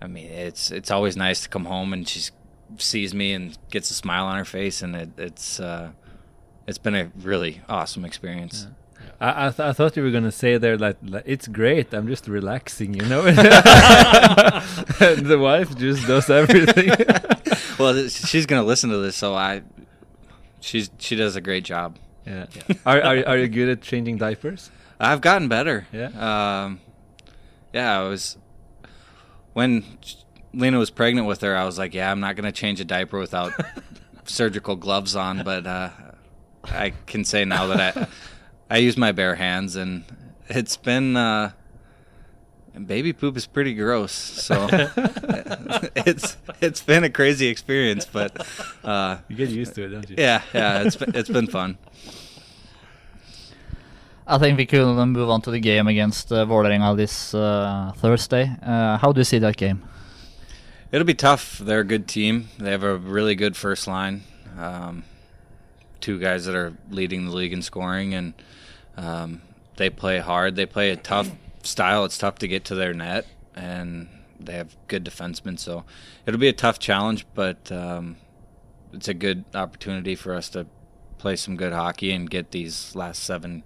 I 0.00 0.06
mean, 0.06 0.26
it's 0.26 0.70
it's 0.70 0.90
always 0.90 1.16
nice 1.16 1.42
to 1.42 1.48
come 1.48 1.64
home 1.64 1.92
and 1.92 2.08
she 2.08 2.30
sees 2.76 3.14
me 3.14 3.32
and 3.32 3.56
gets 3.70 3.90
a 3.90 3.94
smile 3.94 4.26
on 4.26 4.36
her 4.36 4.44
face, 4.44 4.82
and 4.82 4.94
it, 4.94 5.10
it's 5.18 5.58
uh, 5.60 5.90
it's 6.66 6.78
been 6.78 6.94
a 6.94 7.10
really 7.20 7.62
awesome 7.68 8.04
experience. 8.04 8.66
I 9.20 9.46
I, 9.46 9.50
th- 9.50 9.60
I 9.60 9.72
thought 9.72 9.96
you 9.96 10.02
were 10.02 10.10
gonna 10.10 10.32
say 10.32 10.58
there 10.58 10.76
like, 10.76 10.96
like 11.02 11.24
it's 11.26 11.48
great. 11.48 11.92
I'm 11.92 12.06
just 12.06 12.28
relaxing, 12.28 12.94
you 12.94 13.04
know. 13.06 13.26
and 13.26 13.36
the 15.26 15.38
wife 15.40 15.76
just 15.76 16.06
does 16.06 16.30
everything. 16.30 16.88
well, 17.78 17.94
th- 17.94 18.12
she's 18.12 18.46
gonna 18.46 18.64
listen 18.64 18.90
to 18.90 18.98
this, 18.98 19.16
so 19.16 19.34
I 19.34 19.62
she's 20.60 20.90
she 20.98 21.16
does 21.16 21.36
a 21.36 21.40
great 21.40 21.64
job. 21.64 21.98
yeah. 22.26 22.46
Are, 22.86 23.00
are 23.02 23.26
are 23.28 23.38
you 23.38 23.48
good 23.48 23.68
at 23.68 23.82
changing 23.82 24.18
diapers? 24.18 24.70
I've 25.00 25.20
gotten 25.20 25.48
better. 25.48 25.86
Yeah? 25.92 26.08
Um, 26.64 26.80
yeah, 27.72 28.00
I 28.00 28.08
was 28.08 28.36
when 29.58 29.84
Lena 30.54 30.78
was 30.78 30.88
pregnant 30.90 31.26
with 31.26 31.40
her. 31.40 31.56
I 31.56 31.64
was 31.64 31.78
like, 31.78 31.92
yeah, 31.92 32.12
I'm 32.12 32.20
not 32.20 32.36
gonna 32.36 32.52
change 32.52 32.78
a 32.80 32.84
diaper 32.84 33.18
without 33.18 33.52
surgical 34.24 34.76
gloves 34.76 35.16
on. 35.16 35.42
But 35.42 35.66
uh, 35.66 35.90
I 36.64 36.92
can 37.06 37.24
say 37.24 37.44
now 37.44 37.66
that 37.66 37.96
I 37.96 38.06
I 38.70 38.76
use 38.78 38.96
my 38.96 39.10
bare 39.10 39.34
hands, 39.34 39.74
and 39.74 40.04
it's 40.48 40.76
been 40.76 41.16
uh, 41.16 41.50
baby 42.86 43.12
poop 43.12 43.36
is 43.36 43.46
pretty 43.46 43.74
gross. 43.74 44.12
So 44.12 44.68
it's 46.06 46.36
it's 46.60 46.80
been 46.82 47.02
a 47.02 47.10
crazy 47.10 47.48
experience, 47.48 48.06
but 48.06 48.46
uh, 48.84 49.18
You 49.26 49.34
get 49.34 49.48
used 49.50 49.74
to 49.74 49.84
it, 49.86 49.88
don't 49.88 50.08
you? 50.08 50.16
yeah, 50.18 50.42
yeah, 50.54 50.82
it's 50.82 50.94
been, 50.96 51.16
it's 51.16 51.28
been 51.30 51.48
fun. 51.48 51.78
I 54.30 54.36
think 54.36 54.58
we 54.58 54.66
could 54.66 54.84
move 55.06 55.30
on 55.30 55.40
to 55.42 55.50
the 55.50 55.58
game 55.58 55.88
against 55.88 56.30
uh, 56.30 56.44
Vålerenga 56.44 56.94
this 56.94 57.32
uh, 57.32 57.92
Thursday. 57.96 58.54
Uh, 58.62 58.98
how 58.98 59.10
do 59.10 59.20
you 59.20 59.24
see 59.24 59.38
that 59.38 59.56
game? 59.56 59.82
It'll 60.92 61.06
be 61.06 61.14
tough. 61.14 61.56
They're 61.56 61.80
a 61.80 61.84
good 61.84 62.06
team. 62.06 62.50
They 62.58 62.70
have 62.70 62.82
a 62.82 62.98
really 62.98 63.34
good 63.34 63.56
first 63.56 63.86
line. 63.86 64.24
Um, 64.58 65.04
two 66.02 66.18
guys 66.18 66.44
that 66.44 66.54
are 66.54 66.74
leading 66.90 67.24
the 67.24 67.30
league 67.30 67.54
in 67.54 67.62
scoring, 67.62 68.12
and 68.12 68.34
um, 68.98 69.40
they 69.76 69.88
play 69.88 70.18
hard. 70.18 70.56
They 70.56 70.66
play 70.66 70.90
a 70.90 70.96
tough 70.96 71.30
style. 71.62 72.04
It's 72.04 72.18
tough 72.18 72.34
to 72.40 72.48
get 72.48 72.66
to 72.66 72.74
their 72.74 72.92
net, 72.92 73.26
and 73.56 74.08
they 74.38 74.52
have 74.52 74.76
good 74.88 75.06
defensemen. 75.06 75.58
So 75.58 75.84
it'll 76.26 76.38
be 76.38 76.48
a 76.48 76.52
tough 76.52 76.78
challenge, 76.78 77.24
but 77.32 77.72
um, 77.72 78.16
it's 78.92 79.08
a 79.08 79.14
good 79.14 79.46
opportunity 79.54 80.14
for 80.14 80.34
us 80.34 80.50
to 80.50 80.66
play 81.16 81.34
some 81.34 81.56
good 81.56 81.72
hockey 81.72 82.12
and 82.12 82.28
get 82.28 82.50
these 82.50 82.94
last 82.94 83.22
seven 83.24 83.62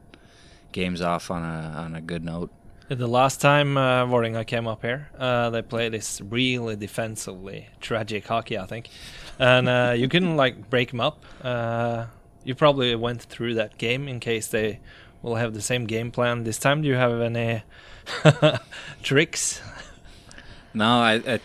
games 0.72 1.00
off 1.00 1.30
on 1.30 1.42
a 1.42 1.74
on 1.76 1.94
a 1.94 2.00
good 2.00 2.24
note. 2.24 2.50
The 2.88 3.06
last 3.06 3.40
time 3.40 3.78
uh, 3.78 4.04
Vålerenga 4.04 4.46
came 4.46 4.66
up 4.66 4.82
here, 4.82 5.08
uh, 5.16 5.48
they 5.50 5.62
played 5.62 5.92
this 5.92 6.20
really 6.20 6.76
defensively 6.76 7.68
tragic 7.80 8.26
hockey, 8.26 8.58
I 8.58 8.66
think, 8.66 8.90
and 9.38 9.68
uh, 9.68 9.94
you 9.96 10.08
couldn't 10.08 10.36
like 10.36 10.68
break 10.68 10.90
them 10.90 11.00
up. 11.00 11.24
Uh, 11.42 12.06
you 12.44 12.54
probably 12.54 12.94
went 12.94 13.22
through 13.22 13.54
that 13.54 13.78
game 13.78 14.08
in 14.08 14.20
case 14.20 14.48
they 14.48 14.80
will 15.22 15.36
have 15.36 15.54
the 15.54 15.62
same 15.62 15.86
game 15.86 16.10
plan 16.10 16.44
this 16.44 16.58
time. 16.58 16.82
Do 16.82 16.88
you 16.88 16.96
have 16.96 17.20
any 17.20 17.62
tricks? 19.02 19.62
No, 20.74 20.84
I, 20.84 21.14
I 21.26 21.40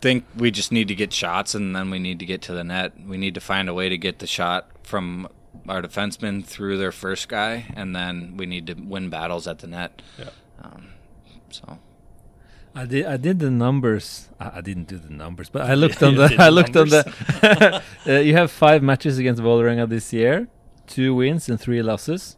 think 0.00 0.24
we 0.36 0.50
just 0.50 0.70
need 0.70 0.88
to 0.88 0.94
get 0.94 1.12
shots 1.12 1.54
and 1.54 1.74
then 1.74 1.90
we 1.90 1.98
need 1.98 2.18
to 2.18 2.26
get 2.26 2.42
to 2.42 2.52
the 2.52 2.62
net. 2.62 2.92
We 3.06 3.16
need 3.16 3.34
to 3.34 3.40
find 3.40 3.68
a 3.68 3.74
way 3.74 3.88
to 3.88 3.96
get 3.96 4.18
the 4.18 4.26
shot 4.26 4.68
from 4.82 5.28
our 5.68 5.82
defensemen 5.82 6.44
through 6.44 6.78
their 6.78 6.92
first 6.92 7.28
guy, 7.28 7.66
and 7.74 7.94
then 7.94 8.36
we 8.36 8.46
need 8.46 8.66
to 8.66 8.74
win 8.74 9.10
battles 9.10 9.46
at 9.46 9.58
the 9.58 9.66
net. 9.66 10.02
Yeah. 10.18 10.30
Um, 10.62 10.88
so 11.50 11.78
I 12.74 12.86
did. 12.86 13.06
I 13.06 13.16
did 13.16 13.38
the 13.38 13.50
numbers. 13.50 14.28
I, 14.40 14.58
I 14.58 14.60
didn't 14.60 14.88
do 14.88 14.98
the 14.98 15.12
numbers, 15.12 15.48
but 15.48 15.62
I 15.62 15.74
looked 15.82 16.02
on 16.02 16.16
the. 16.16 16.24
I 16.38 16.46
the 16.46 16.50
looked 16.50 16.76
on 16.76 16.88
the. 16.88 17.82
uh, 18.06 18.12
you 18.12 18.34
have 18.34 18.50
five 18.50 18.82
matches 18.82 19.18
against 19.18 19.42
Vålerenga 19.42 19.88
this 19.88 20.12
year, 20.12 20.48
two 20.86 21.14
wins 21.14 21.48
and 21.48 21.60
three 21.60 21.82
losses, 21.82 22.36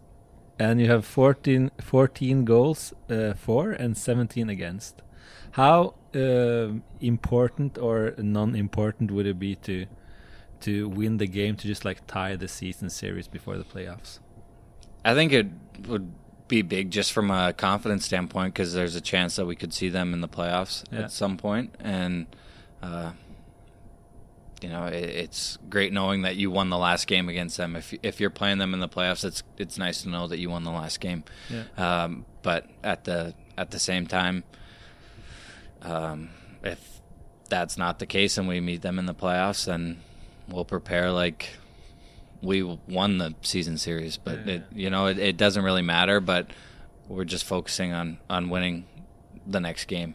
and 0.58 0.80
you 0.80 0.88
have 0.88 1.04
14, 1.04 1.70
14 1.80 2.44
goals 2.44 2.92
uh, 3.08 3.34
for 3.34 3.70
and 3.70 3.96
seventeen 3.96 4.48
against. 4.50 5.02
How 5.52 5.94
um 6.14 6.82
important 7.00 7.78
or 7.78 8.14
non-important 8.16 9.10
would 9.10 9.26
it 9.26 9.38
be 9.38 9.54
to 9.56 9.86
to 10.62 10.88
win 10.88 11.18
the 11.18 11.26
game 11.26 11.56
to 11.56 11.66
just 11.66 11.84
like 11.84 12.06
tie 12.06 12.36
the 12.36 12.48
season 12.48 12.90
series 12.90 13.28
before 13.28 13.56
the 13.58 13.64
playoffs? 13.64 14.18
I 15.04 15.14
think 15.14 15.32
it 15.32 15.46
would 15.86 16.12
be 16.48 16.62
big 16.62 16.90
just 16.90 17.12
from 17.12 17.30
a 17.30 17.52
confidence 17.52 18.04
standpoint 18.04 18.54
because 18.54 18.72
there's 18.72 18.94
a 18.96 19.00
chance 19.00 19.36
that 19.36 19.46
we 19.46 19.56
could 19.56 19.72
see 19.74 19.88
them 19.88 20.12
in 20.14 20.20
the 20.20 20.28
playoffs 20.28 20.84
Yeah. 20.92 21.00
at 21.02 21.12
some 21.12 21.36
point, 21.36 21.74
and 21.80 22.26
uh, 22.82 23.12
you 24.62 24.68
know, 24.68 24.86
it, 24.86 24.94
it's 25.04 25.58
great 25.68 25.92
knowing 25.92 26.22
that 26.22 26.36
you 26.36 26.50
won 26.50 26.70
the 26.70 26.78
last 26.78 27.06
game 27.06 27.28
against 27.28 27.56
them. 27.56 27.76
If 27.76 27.94
if 28.02 28.20
you're 28.20 28.30
playing 28.30 28.58
them 28.58 28.74
in 28.74 28.80
the 28.80 28.88
playoffs, 28.88 29.24
it's 29.24 29.42
it's 29.58 29.76
nice 29.78 30.02
to 30.02 30.08
know 30.08 30.26
that 30.28 30.38
you 30.38 30.48
won 30.50 30.64
the 30.64 30.70
last 30.70 31.00
game. 31.00 31.24
Yeah. 31.50 31.64
Um, 32.04 32.24
but 32.42 32.66
at 32.82 33.04
the 33.04 33.34
at 33.58 33.70
the 33.70 33.78
same 33.78 34.06
time, 34.06 34.44
um, 35.82 36.30
if 36.62 37.00
that's 37.48 37.76
not 37.76 37.98
the 37.98 38.06
case 38.06 38.38
and 38.38 38.48
we 38.48 38.60
meet 38.60 38.82
them 38.82 38.98
in 38.98 39.06
the 39.06 39.14
playoffs, 39.14 39.66
then 39.66 40.00
we'll 40.48 40.64
prepare 40.64 41.10
like 41.10 41.50
we 42.42 42.62
won 42.62 43.18
the 43.18 43.34
season 43.42 43.78
series. 43.78 44.16
But 44.16 44.46
Yeah. 44.46 44.54
it, 44.54 44.62
you 44.72 44.90
know, 44.90 45.06
it, 45.06 45.18
it 45.18 45.36
doesn't 45.36 45.62
really 45.64 45.82
matter. 45.82 46.20
But 46.20 46.50
we're 47.08 47.24
just 47.24 47.44
focusing 47.44 47.92
on 47.92 48.18
on 48.28 48.48
winning 48.50 48.84
the 49.46 49.60
next 49.60 49.86
game. 49.86 50.14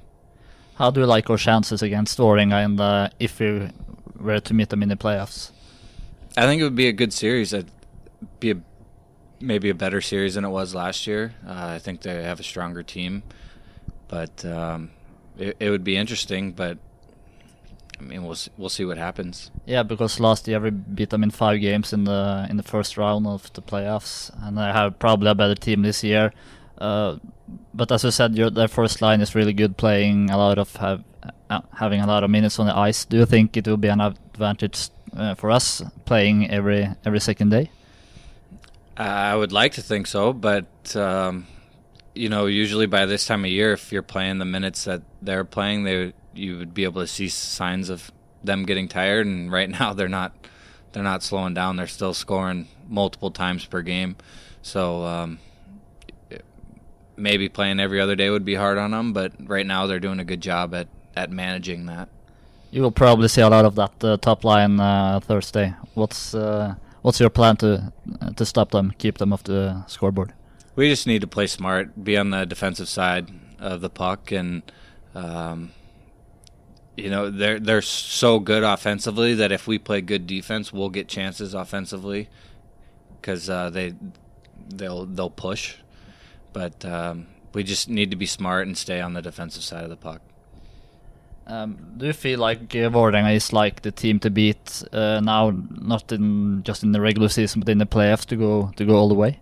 How 0.75 0.91
do 0.91 0.99
you 1.01 1.05
like 1.05 1.29
our 1.29 1.37
chances 1.37 1.81
against 1.81 2.17
Vålerenga 2.17 2.63
and 2.65 2.77
the 2.79 3.11
if 3.19 3.39
we 3.39 3.69
were 4.19 4.39
to 4.39 4.53
meet 4.53 4.69
them 4.69 4.83
in 4.83 4.89
the 4.89 4.95
playoffs? 4.95 5.51
I 6.37 6.43
think 6.43 6.61
it 6.61 6.63
would 6.63 6.75
be 6.75 6.87
a 6.87 6.93
good 6.93 7.11
series. 7.13 7.51
It'd 7.53 7.69
be 8.39 8.51
a, 8.51 8.57
maybe 9.41 9.69
a 9.69 9.73
better 9.75 9.99
series 10.01 10.35
than 10.35 10.45
it 10.45 10.49
was 10.49 10.73
last 10.73 11.05
year. 11.05 11.33
Uh, 11.45 11.75
I 11.75 11.79
think 11.79 12.01
they 12.01 12.23
have 12.23 12.39
a 12.39 12.43
stronger 12.43 12.83
team, 12.83 13.23
but 14.07 14.43
um, 14.45 14.91
it, 15.37 15.57
it 15.59 15.69
would 15.69 15.83
be 15.83 15.97
interesting. 15.97 16.53
But 16.53 16.77
I 18.01 18.03
mean, 18.03 18.23
we'll 18.23 18.37
we'll 18.57 18.69
see 18.69 18.83
what 18.83 18.97
happens. 18.97 19.51
Yeah, 19.65 19.83
because 19.83 20.19
last 20.19 20.47
year 20.47 20.59
we 20.59 20.71
beat 20.71 21.11
them 21.11 21.23
in 21.23 21.29
five 21.29 21.61
games 21.61 21.93
in 21.93 22.05
the 22.05 22.47
in 22.49 22.57
the 22.57 22.63
first 22.63 22.97
round 22.97 23.27
of 23.27 23.53
the 23.53 23.61
playoffs, 23.61 24.31
and 24.41 24.57
they 24.57 24.61
have 24.61 24.97
probably 24.97 25.29
a 25.29 25.35
better 25.35 25.55
team 25.55 25.83
this 25.83 26.03
year. 26.03 26.33
Uh, 26.79 27.17
but 27.73 27.91
as 27.91 28.03
you 28.03 28.11
said, 28.11 28.35
your 28.35 28.49
their 28.49 28.67
first 28.67 29.01
line 29.01 29.21
is 29.21 29.35
really 29.35 29.53
good, 29.53 29.77
playing 29.77 30.31
a 30.31 30.37
lot 30.37 30.57
of 30.57 30.75
have, 30.77 31.03
uh, 31.49 31.61
having 31.77 32.01
a 32.01 32.07
lot 32.07 32.23
of 32.23 32.29
minutes 32.29 32.57
on 32.57 32.65
the 32.65 32.75
ice. 32.75 33.05
Do 33.05 33.17
you 33.17 33.25
think 33.25 33.55
it 33.55 33.67
will 33.67 33.77
be 33.77 33.89
an 33.89 34.01
advantage 34.01 34.89
uh, 35.15 35.35
for 35.35 35.51
us 35.51 35.83
playing 36.05 36.49
every 36.49 36.89
every 37.05 37.19
second 37.19 37.49
day? 37.49 37.69
I 38.97 39.35
would 39.35 39.51
like 39.51 39.73
to 39.73 39.81
think 39.81 40.07
so, 40.07 40.33
but 40.33 40.95
um, 40.95 41.45
you 42.15 42.29
know, 42.29 42.47
usually 42.47 42.87
by 42.87 43.05
this 43.05 43.27
time 43.27 43.45
of 43.45 43.51
year, 43.51 43.73
if 43.73 43.91
you're 43.91 44.01
playing 44.01 44.39
the 44.39 44.45
minutes 44.45 44.85
that 44.85 45.03
they're 45.21 45.45
playing, 45.45 45.83
they 45.83 46.13
you 46.33 46.57
would 46.57 46.73
be 46.73 46.83
able 46.83 47.01
to 47.01 47.07
see 47.07 47.27
signs 47.29 47.89
of 47.89 48.11
them 48.43 48.63
getting 48.63 48.87
tired. 48.87 49.27
And 49.27 49.51
right 49.51 49.69
now, 49.79 49.93
they're 49.93 50.07
not 50.07 50.33
they're 50.93 51.03
not 51.03 51.23
slowing 51.23 51.53
down. 51.53 51.77
They're 51.77 51.87
still 51.87 52.13
scoring 52.13 52.67
multiple 52.87 53.31
times 53.31 53.65
per 53.65 53.81
game. 53.81 54.15
So 54.61 55.03
um, 55.03 55.39
maybe 57.15 57.49
playing 57.49 57.79
every 57.79 58.01
other 58.01 58.15
day 58.15 58.29
would 58.29 58.45
be 58.45 58.55
hard 58.55 58.77
on 58.77 58.91
them, 58.91 59.13
but 59.13 59.33
right 59.39 59.65
now 59.65 59.87
they're 59.87 59.99
doing 59.99 60.19
a 60.19 60.25
good 60.25 60.41
job 60.41 60.73
at 60.73 60.87
at 61.15 61.29
managing 61.29 61.85
that. 61.87 62.09
You 62.71 62.81
will 62.81 62.91
probably 62.91 63.27
see 63.27 63.41
a 63.41 63.49
lot 63.49 63.65
of 63.65 63.75
that 63.75 64.03
uh, 64.03 64.17
top 64.17 64.43
line 64.43 64.79
uh, 64.79 65.19
Thursday. 65.19 65.73
What's 65.93 66.33
uh, 66.33 66.75
what's 67.01 67.19
your 67.19 67.29
plan 67.29 67.57
to 67.57 67.91
to 68.35 68.45
stop 68.45 68.71
them, 68.71 68.93
keep 68.97 69.17
them 69.17 69.33
off 69.33 69.43
the 69.43 69.83
scoreboard? 69.87 70.33
We 70.75 70.89
just 70.89 71.05
need 71.05 71.21
to 71.21 71.27
play 71.27 71.47
smart, 71.47 72.03
be 72.03 72.17
on 72.17 72.29
the 72.29 72.45
defensive 72.45 72.87
side 72.87 73.27
of 73.59 73.81
the 73.81 73.89
puck, 73.89 74.31
and 74.31 74.63
um, 75.13 75.71
you 76.97 77.09
know 77.09 77.29
they're 77.29 77.59
they're 77.59 77.81
so 77.81 78.39
good 78.39 78.63
offensively 78.63 79.33
that 79.35 79.51
if 79.51 79.67
we 79.67 79.79
play 79.79 80.01
good 80.01 80.27
defense, 80.27 80.73
we'll 80.73 80.89
get 80.89 81.07
chances 81.07 81.53
offensively 81.53 82.29
because 83.19 83.49
uh, 83.49 83.69
they 83.69 83.93
they'll 84.67 85.05
they'll 85.05 85.29
push, 85.29 85.75
but 86.53 86.83
um, 86.85 87.27
we 87.53 87.63
just 87.63 87.89
need 87.89 88.11
to 88.11 88.17
be 88.17 88.25
smart 88.25 88.67
and 88.67 88.77
stay 88.77 88.99
on 88.99 89.13
the 89.13 89.21
defensive 89.21 89.63
side 89.63 89.83
of 89.83 89.89
the 89.89 89.95
puck. 89.95 90.21
Um, 91.47 91.95
do 91.97 92.05
you 92.05 92.13
feel 92.13 92.39
like 92.39 92.73
uh, 92.75 93.27
is 93.29 93.51
like 93.51 93.81
the 93.81 93.91
team 93.91 94.19
to 94.19 94.29
beat 94.29 94.83
uh, 94.93 95.19
now, 95.21 95.51
not 95.69 96.11
in 96.11 96.63
just 96.63 96.83
in 96.83 96.91
the 96.91 97.01
regular 97.01 97.29
season, 97.29 97.61
but 97.61 97.69
in 97.69 97.77
the 97.77 97.85
playoffs 97.85 98.25
to 98.27 98.35
go 98.35 98.71
to 98.75 98.85
go 98.85 98.95
all 98.95 99.09
the 99.09 99.15
way? 99.15 99.39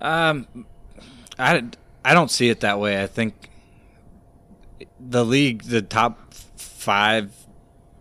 Um, 0.00 0.46
I, 1.38 1.64
I 2.04 2.14
don't 2.14 2.30
see 2.30 2.48
it 2.48 2.60
that 2.60 2.78
way. 2.78 3.02
I 3.02 3.06
think 3.06 3.50
the 5.00 5.24
league, 5.24 5.64
the 5.64 5.82
top 5.82 6.34
five, 6.56 7.32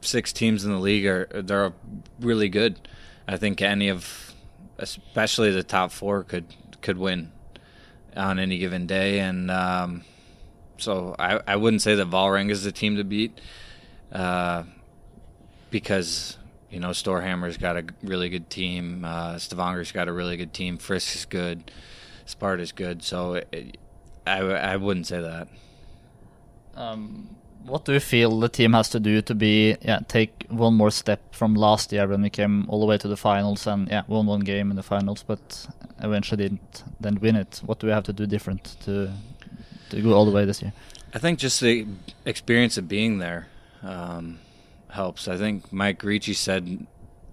six 0.02 0.34
teams 0.34 0.66
in 0.66 0.72
the 0.72 0.80
league 0.80 1.06
are 1.06 1.28
they're 1.44 1.74
really 2.20 2.50
good. 2.50 2.88
I 3.28 3.38
think 3.38 3.62
any 3.62 3.90
of, 3.90 4.34
especially 4.78 5.52
the 5.52 5.64
top 5.64 5.92
four, 5.92 6.24
could 6.24 6.46
could 6.82 6.98
win 6.98 7.32
on 8.16 8.40
any 8.40 8.58
given 8.58 8.88
day, 8.88 9.20
and 9.20 9.50
um, 9.50 10.04
so 10.78 11.16
I, 11.18 11.40
I 11.48 11.56
wouldn't 11.56 11.82
say 11.82 11.96
that 11.96 12.10
Vålerenga 12.10 12.52
is 12.52 12.64
the 12.64 12.72
team 12.72 12.98
to 12.98 13.04
beat, 13.04 13.40
uh, 14.12 14.64
because 15.70 16.38
you 16.70 16.80
know 16.80 16.90
Storhamar's 16.90 17.58
got 17.58 17.78
a 17.78 17.86
really 18.04 18.30
good 18.30 18.50
team, 18.50 19.06
uh, 19.06 19.36
Stavanger's 19.36 19.92
got 19.92 20.08
a 20.08 20.14
really 20.14 20.38
good 20.38 20.54
team, 20.54 20.78
Frisk 20.78 21.16
is 21.16 21.26
good, 21.26 21.72
Sparta's 22.26 22.72
good, 22.72 23.04
so 23.04 23.36
it, 23.36 23.78
I 24.26 24.40
I 24.40 24.76
wouldn't 24.78 25.08
say 25.08 25.22
that. 25.22 25.48
Um, 26.76 27.36
what 27.64 27.86
do 27.86 27.94
you 27.94 28.00
feel 28.00 28.40
the 28.40 28.50
team 28.50 28.74
has 28.74 28.90
to 28.90 29.00
do 29.00 29.22
to 29.22 29.36
be 29.36 29.78
yeah 29.82 30.00
take 30.08 30.46
one 30.50 30.74
more 30.74 30.90
step 30.92 31.36
from 31.36 31.54
last 31.54 31.92
year 31.92 32.08
when 32.08 32.22
we 32.22 32.30
came 32.30 32.68
all 32.70 32.80
the 32.80 32.86
way 32.86 32.98
to 32.98 33.08
the 33.08 33.18
finals 33.18 33.68
and 33.68 33.88
yeah 33.88 34.02
won 34.08 34.26
one 34.26 34.40
game 34.42 34.72
in 34.72 34.76
the 34.76 34.84
finals, 34.84 35.24
but 35.24 35.68
eventually 36.00 36.44
didn't 36.44 36.84
then 37.00 37.20
win 37.22 37.36
it? 37.36 37.62
What 37.66 37.80
do 37.80 37.88
we 37.88 37.94
have 37.94 38.04
to 38.06 38.14
do 38.14 38.26
different 38.26 38.78
to 38.86 39.12
to 39.90 40.02
go 40.02 40.14
all 40.14 40.26
the 40.26 40.32
way 40.32 40.46
this 40.46 40.62
year? 40.62 40.74
I 41.14 41.20
think 41.20 41.40
just 41.40 41.60
the 41.60 41.86
experience 42.26 42.78
of 42.78 42.88
being 42.88 43.20
there 43.20 43.48
um, 43.84 44.40
helps. 44.90 45.28
I 45.28 45.38
think 45.38 45.72
Mike 45.74 46.04
Ricci 46.04 46.34
said 46.34 46.88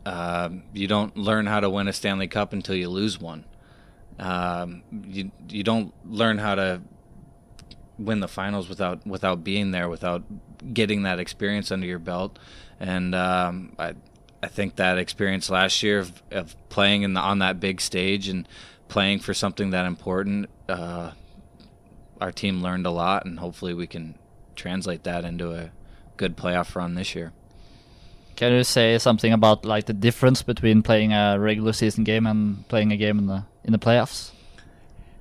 uh, 0.05 0.51
you 0.73 0.89
don't 0.89 1.17
learn 1.17 1.47
how 1.47 1.61
to 1.61 1.71
win 1.71 1.89
a 1.89 1.93
Stanley 1.93 2.29
Cup 2.29 2.53
until 2.53 2.75
you 2.75 2.89
lose 2.89 3.21
one. 3.21 3.45
Um, 4.19 4.83
you 5.07 5.31
you 5.49 5.63
don't 5.63 5.95
learn 6.05 6.39
how 6.39 6.57
to 6.57 6.81
win 7.99 8.21
the 8.21 8.29
finals 8.29 8.69
without 8.69 9.07
without 9.07 9.45
being 9.45 9.71
there, 9.71 9.89
without 9.89 10.23
getting 10.73 11.03
that 11.03 11.19
experience 11.19 11.71
under 11.71 11.87
your 11.87 11.99
belt. 11.99 12.39
And 12.81 13.15
um, 13.15 13.75
I 13.79 13.95
I 14.43 14.47
think 14.49 14.77
that 14.77 14.99
experience 14.99 15.51
last 15.51 15.83
year 15.83 15.99
of, 15.99 16.23
of 16.31 16.57
playing 16.69 17.03
in 17.03 17.15
the, 17.15 17.21
on 17.21 17.41
that 17.41 17.59
big 17.59 17.81
stage 17.81 18.29
and 18.29 18.47
playing 18.89 19.19
for 19.19 19.35
something 19.35 19.71
that 19.71 19.85
important. 19.85 20.49
Uh, 20.69 21.13
our 22.21 22.33
team 22.33 22.63
learned 22.63 22.87
a 22.87 22.91
lot, 22.91 23.25
and 23.25 23.39
hopefully 23.39 23.75
we 23.75 23.87
can 23.87 24.15
translate 24.55 25.05
that 25.05 25.25
into 25.25 25.53
a 25.53 25.71
good 26.17 26.37
playoff 26.37 26.75
run 26.75 26.95
this 26.95 27.15
year. 27.15 27.33
Can 28.37 28.53
you 28.53 28.65
say 28.65 28.99
something 28.99 29.33
about 29.33 29.65
like 29.65 29.87
the 29.87 29.93
difference 29.93 30.43
between 30.43 30.83
playing 30.83 31.13
a 31.13 31.39
regular 31.39 31.73
season 31.73 32.05
game 32.05 32.27
and 32.27 32.67
playing 32.69 32.93
a 32.93 32.97
game 32.97 33.19
in 33.19 33.27
the 33.27 33.45
in 33.65 33.73
the 33.73 33.79
playoffs? 33.79 34.31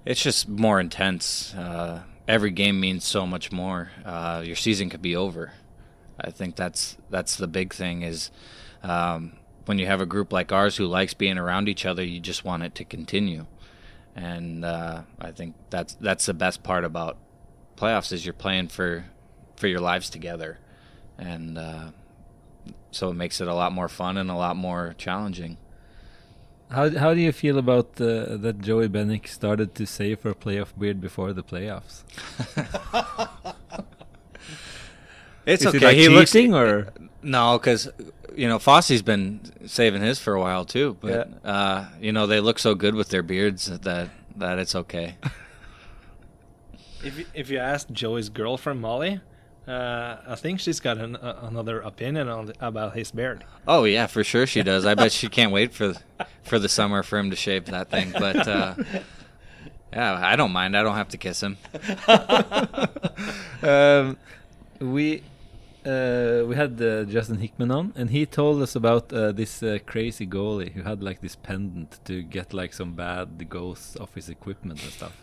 It's 0.05 0.21
just 0.21 0.47
more 0.47 0.79
intense. 0.79 1.53
Uh, 1.55 2.03
every 2.27 2.51
game 2.51 2.79
means 2.79 3.05
so 3.05 3.25
much 3.25 3.51
more. 3.51 3.91
Uh, 4.05 4.43
your 4.45 4.55
season 4.55 4.89
could 4.89 5.01
be 5.01 5.15
over. 5.15 5.53
I 6.19 6.31
think 6.31 6.55
that's 6.55 6.97
that's 7.09 7.35
the 7.35 7.47
big 7.47 7.73
thing 7.73 8.01
is 8.01 8.31
um, 8.83 9.33
when 9.65 9.77
you 9.79 9.85
have 9.85 10.01
a 10.01 10.05
group 10.05 10.33
like 10.33 10.51
ours 10.51 10.77
who 10.77 10.85
likes 10.87 11.13
being 11.13 11.37
around 11.37 11.69
each 11.69 11.85
other, 11.85 12.03
you 12.03 12.19
just 12.19 12.43
want 12.43 12.63
it 12.63 12.75
to 12.75 12.83
continue. 12.83 13.45
And 14.15 14.65
uh, 14.65 15.03
I 15.19 15.31
think 15.31 15.55
that's 15.69 15.93
that's 15.95 16.25
the 16.25 16.33
best 16.33 16.63
part 16.63 16.83
about 16.83 17.17
playoffs 17.75 18.11
is 18.11 18.25
you're 18.25 18.33
playing 18.33 18.69
for 18.69 19.05
for 19.55 19.67
your 19.67 19.79
lives 19.79 20.09
together, 20.09 20.57
and 21.17 21.57
uh, 21.57 21.91
so 22.91 23.09
it 23.09 23.13
makes 23.13 23.39
it 23.39 23.47
a 23.47 23.53
lot 23.53 23.71
more 23.71 23.87
fun 23.87 24.17
and 24.17 24.31
a 24.31 24.35
lot 24.35 24.55
more 24.55 24.95
challenging. 24.97 25.57
How 26.69 26.89
how 26.89 27.13
do 27.13 27.21
you 27.21 27.31
feel 27.31 27.57
about 27.57 27.99
uh, 28.01 28.35
that 28.37 28.59
Joey 28.59 28.89
Benik 28.89 29.27
started 29.27 29.73
to 29.75 29.85
save 29.85 30.19
for 30.19 30.33
playoff 30.33 30.77
beard 30.77 30.99
before 30.99 31.31
the 31.33 31.43
playoffs? 31.43 32.03
It's 35.45 35.61
Is 35.61 35.67
okay. 35.67 35.77
it 35.77 35.83
like 35.83 35.97
he 35.97 36.09
looks 36.09 36.31
cheating 36.31 36.53
or 36.53 36.89
No, 37.23 37.57
because 37.57 37.89
you 38.35 38.49
know 38.49 38.59
Fosse's 38.59 39.01
been 39.01 39.39
saving 39.65 40.01
his 40.01 40.19
for 40.19 40.33
a 40.33 40.41
while 40.41 40.65
too. 40.65 40.97
But 40.99 41.29
uh, 41.45 41.85
you 42.01 42.11
know 42.11 42.27
they 42.27 42.41
look 42.41 42.59
so 42.59 42.75
good 42.75 42.95
with 42.95 43.09
their 43.09 43.23
beards 43.23 43.67
that 43.67 44.09
that 44.35 44.59
it's 44.59 44.75
okay. 44.75 45.15
If 47.03 47.19
you, 47.19 47.25
if 47.35 47.49
you 47.51 47.59
ask 47.59 47.89
Joey's 47.91 48.27
girlfriend 48.29 48.81
Molly, 48.81 49.21
uh, 49.67 50.17
I 50.27 50.35
think 50.35 50.59
she's 50.59 50.79
got 50.79 50.97
an, 50.97 51.15
uh, 51.15 51.39
another 51.43 51.81
opinion 51.81 52.29
on 52.29 52.47
the, 52.47 52.55
about 52.59 52.95
his 52.95 53.11
beard. 53.11 53.43
oh 53.67 53.83
yeah, 53.83 54.07
for 54.07 54.23
sure 54.23 54.47
she 54.47 54.63
does. 54.63 54.85
I 54.85 54.95
bet 54.95 55.11
she 55.11 55.27
can't 55.27 55.51
wait 55.51 55.73
for 55.73 55.93
for 56.43 56.57
the 56.59 56.69
summer 56.69 57.03
for 57.03 57.17
him 57.19 57.29
to 57.29 57.35
shave 57.35 57.65
that 57.65 57.89
thing. 57.89 58.11
But 58.11 58.47
uh, 58.47 58.75
yeah, 59.91 60.19
I 60.21 60.35
don't 60.35 60.51
mind. 60.51 60.77
I 60.77 60.83
don't 60.83 60.95
have 60.95 61.09
to 61.09 61.17
kiss 61.17 61.41
him. 61.41 61.57
um, 63.63 64.17
we 64.79 65.23
uh, 65.85 66.43
we 66.45 66.55
had 66.55 66.81
uh, 66.81 67.03
Justin 67.05 67.37
Hickman 67.37 67.71
on, 67.71 67.93
and 67.95 68.09
he 68.09 68.25
told 68.25 68.61
us 68.61 68.75
about 68.75 69.11
uh, 69.13 69.31
this 69.31 69.63
uh, 69.63 69.79
crazy 69.85 70.27
goalie 70.27 70.73
who 70.73 70.83
had 70.83 71.01
like 71.01 71.21
this 71.21 71.35
pendant 71.35 71.99
to 72.05 72.21
get 72.21 72.53
like 72.53 72.73
some 72.73 72.93
bad 72.93 73.47
goals 73.49 73.95
off 73.99 74.13
his 74.15 74.29
equipment 74.29 74.81
and 74.83 74.91
stuff. 74.91 75.13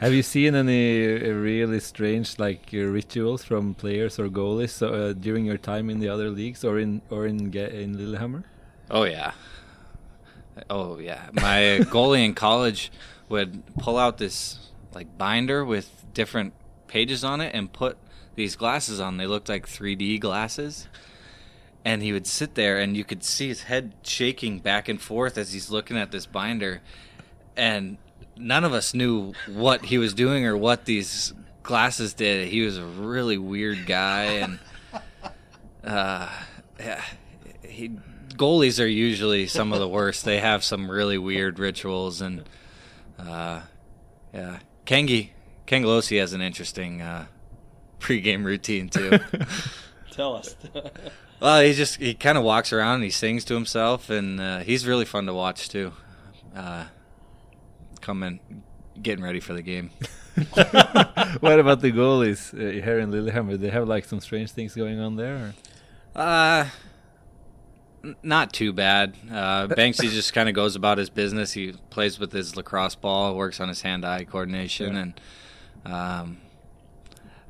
Have 0.00 0.14
you 0.14 0.22
seen 0.22 0.54
any 0.54 1.04
uh, 1.04 1.34
really 1.34 1.78
strange 1.78 2.38
like 2.38 2.70
uh, 2.72 2.78
rituals 2.78 3.44
from 3.44 3.74
players 3.74 4.18
or 4.18 4.30
goalies 4.30 4.80
uh, 4.80 5.12
during 5.12 5.44
your 5.44 5.58
time 5.58 5.90
in 5.90 6.00
the 6.00 6.08
other 6.08 6.30
leagues 6.30 6.64
or 6.64 6.78
in 6.78 7.02
or 7.10 7.26
in 7.26 7.54
in 7.54 7.98
Lillehammer? 7.98 8.44
Oh 8.90 9.04
yeah. 9.04 9.32
Oh 10.70 10.98
yeah. 10.98 11.28
My 11.34 11.80
goalie 11.92 12.24
in 12.24 12.32
college 12.32 12.90
would 13.28 13.62
pull 13.76 13.98
out 13.98 14.16
this 14.16 14.70
like 14.94 15.18
binder 15.18 15.66
with 15.66 16.06
different 16.14 16.54
pages 16.86 17.22
on 17.22 17.42
it 17.42 17.54
and 17.54 17.70
put 17.70 17.98
these 18.36 18.56
glasses 18.56 19.00
on. 19.00 19.18
They 19.18 19.26
looked 19.26 19.50
like 19.50 19.66
3D 19.66 20.18
glasses. 20.18 20.88
And 21.84 22.02
he 22.02 22.12
would 22.12 22.26
sit 22.26 22.54
there 22.54 22.78
and 22.78 22.96
you 22.96 23.04
could 23.04 23.22
see 23.22 23.48
his 23.48 23.64
head 23.64 23.92
shaking 24.02 24.60
back 24.60 24.88
and 24.88 25.00
forth 25.00 25.36
as 25.36 25.52
he's 25.52 25.70
looking 25.70 25.98
at 25.98 26.10
this 26.10 26.24
binder. 26.24 26.80
And 27.54 27.98
none 28.40 28.64
of 28.64 28.72
us 28.72 28.94
knew 28.94 29.32
what 29.46 29.84
he 29.84 29.98
was 29.98 30.14
doing 30.14 30.46
or 30.46 30.56
what 30.56 30.84
these 30.84 31.32
glasses 31.62 32.14
did. 32.14 32.48
He 32.48 32.62
was 32.62 32.78
a 32.78 32.84
really 32.84 33.38
weird 33.38 33.86
guy 33.86 34.24
and 34.24 34.58
uh 35.84 36.28
yeah, 36.78 37.02
he 37.62 37.90
goalies 38.34 38.82
are 38.82 38.88
usually 38.88 39.46
some 39.46 39.72
of 39.72 39.78
the 39.78 39.88
worst. 39.88 40.24
They 40.24 40.40
have 40.40 40.64
some 40.64 40.90
really 40.90 41.18
weird 41.18 41.58
rituals 41.58 42.20
and 42.20 42.44
uh 43.18 43.62
yeah. 44.32 44.60
Kengi 44.86 45.30
Kengalosi 45.66 46.18
has 46.18 46.32
an 46.32 46.40
interesting 46.40 47.02
uh 47.02 47.26
pregame 47.98 48.44
routine 48.44 48.88
too. 48.88 49.18
Tell 50.10 50.36
us. 50.36 50.56
well, 51.40 51.62
he 51.62 51.72
just 51.72 51.96
he 51.96 52.14
kind 52.14 52.38
of 52.38 52.44
walks 52.44 52.72
around 52.72 52.96
and 52.96 53.04
he 53.04 53.10
sings 53.10 53.44
to 53.44 53.54
himself 53.54 54.10
and 54.10 54.40
uh, 54.40 54.58
he's 54.60 54.86
really 54.86 55.04
fun 55.04 55.26
to 55.26 55.34
watch 55.34 55.68
too. 55.68 55.92
Uh 56.56 56.86
coming 58.00 58.40
getting 59.02 59.24
ready 59.24 59.40
for 59.40 59.54
the 59.54 59.62
game. 59.62 59.90
what 61.40 61.58
about 61.58 61.80
the 61.80 61.92
goalies 61.92 62.54
uh, 62.54 62.82
here 62.84 62.98
in 62.98 63.10
Lillehammer? 63.10 63.56
They 63.56 63.70
have 63.70 63.88
like 63.88 64.04
some 64.04 64.20
strange 64.20 64.52
things 64.52 64.74
going 64.74 64.98
on 65.00 65.16
there. 65.16 65.52
Or? 66.14 66.20
Uh, 66.20 66.66
n- 68.04 68.16
not 68.22 68.52
too 68.52 68.72
bad. 68.72 69.16
Uh, 69.30 69.66
Banksy 69.68 70.08
just 70.10 70.32
kind 70.32 70.48
of 70.48 70.54
goes 70.54 70.76
about 70.76 70.98
his 70.98 71.10
business. 71.10 71.52
He 71.52 71.72
plays 71.90 72.18
with 72.18 72.32
his 72.32 72.56
lacrosse 72.56 72.94
ball, 72.94 73.34
works 73.36 73.60
on 73.60 73.68
his 73.68 73.82
hand-eye 73.82 74.24
coordination, 74.24 74.94
Yeah. 74.94 75.00
and 75.00 75.20
um, 75.84 76.38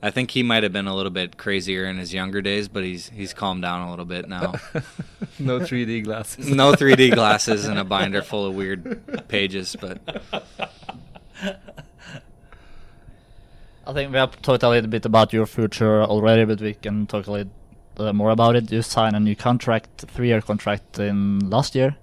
I 0.03 0.11
think 0.11 0.31
he 0.31 0.43
might 0.43 0.63
have 0.63 0.73
been 0.73 0.87
a 0.87 0.95
little 0.97 1.11
bit 1.11 1.37
crazier 1.37 1.85
in 1.85 1.99
his 1.99 2.15
younger 2.15 2.41
days, 2.41 2.69
but 2.69 2.83
he's 2.85 3.11
he's 3.11 3.35
calmed 3.35 3.63
down 3.63 3.83
a 3.87 3.91
little 3.91 4.07
bit 4.07 4.29
now. 4.29 4.55
no 5.39 5.61
3D 5.61 6.05
glasses. 6.05 6.49
no 6.49 6.73
3D 6.73 7.15
glasses 7.15 7.67
and 7.67 7.79
a 7.79 7.85
binder 7.85 8.23
full 8.23 8.47
of 8.47 8.55
weird 8.55 9.29
pages, 9.29 9.77
but 9.79 10.01
I 13.87 13.93
think 13.93 14.13
we 14.13 14.19
have 14.19 14.41
talked 14.43 14.63
a 14.63 14.69
little 14.69 14.91
bit 14.91 15.05
about 15.07 15.33
your 15.33 15.47
future 15.47 16.03
already, 16.03 16.45
but 16.45 16.61
we 16.61 16.75
can 16.75 17.07
talk 17.07 17.27
a 17.27 17.33
little 17.33 17.53
uh, 17.99 18.13
more 18.13 18.31
about 18.31 18.57
it. 18.57 18.71
You 18.71 18.83
signed 18.83 19.17
a 19.17 19.21
new 19.21 19.35
contract, 19.37 20.05
three-year 20.09 20.41
contract 20.43 20.99
in 20.99 21.51
last 21.51 21.75
year. 21.75 21.97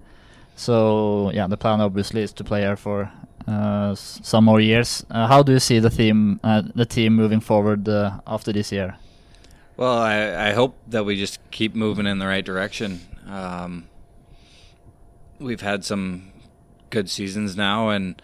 So 0.55 1.31
yeah, 1.33 1.47
the 1.47 1.57
plan 1.57 1.81
obviously 1.81 2.21
is 2.23 2.33
to 2.33 2.43
play 2.43 2.61
here 2.61 2.75
for 2.75 3.03
s- 3.03 3.11
some 3.47 4.43
more 4.45 4.59
years. 4.59 5.05
Uh, 5.09 5.27
how 5.27 5.41
do 5.43 5.53
you 5.53 5.59
see 5.59 5.79
the 5.79 5.89
team, 5.89 6.39
uh, 6.43 6.63
the 6.75 6.85
team 6.85 7.15
moving 7.15 7.39
forward 7.39 7.87
uh, 7.87 8.19
after 8.27 8.51
this 8.51 8.71
year? 8.71 8.95
Well, 9.77 9.97
I, 9.97 10.49
I 10.49 10.53
hope 10.53 10.75
that 10.87 11.05
we 11.05 11.15
just 11.15 11.39
keep 11.51 11.75
moving 11.75 12.07
in 12.07 12.19
the 12.19 12.27
right 12.27 12.43
direction. 12.43 13.01
Um, 13.27 13.87
we've 15.39 15.61
had 15.61 15.85
some 15.85 16.31
good 16.89 17.09
seasons 17.09 17.55
now, 17.55 17.89
and 17.89 18.21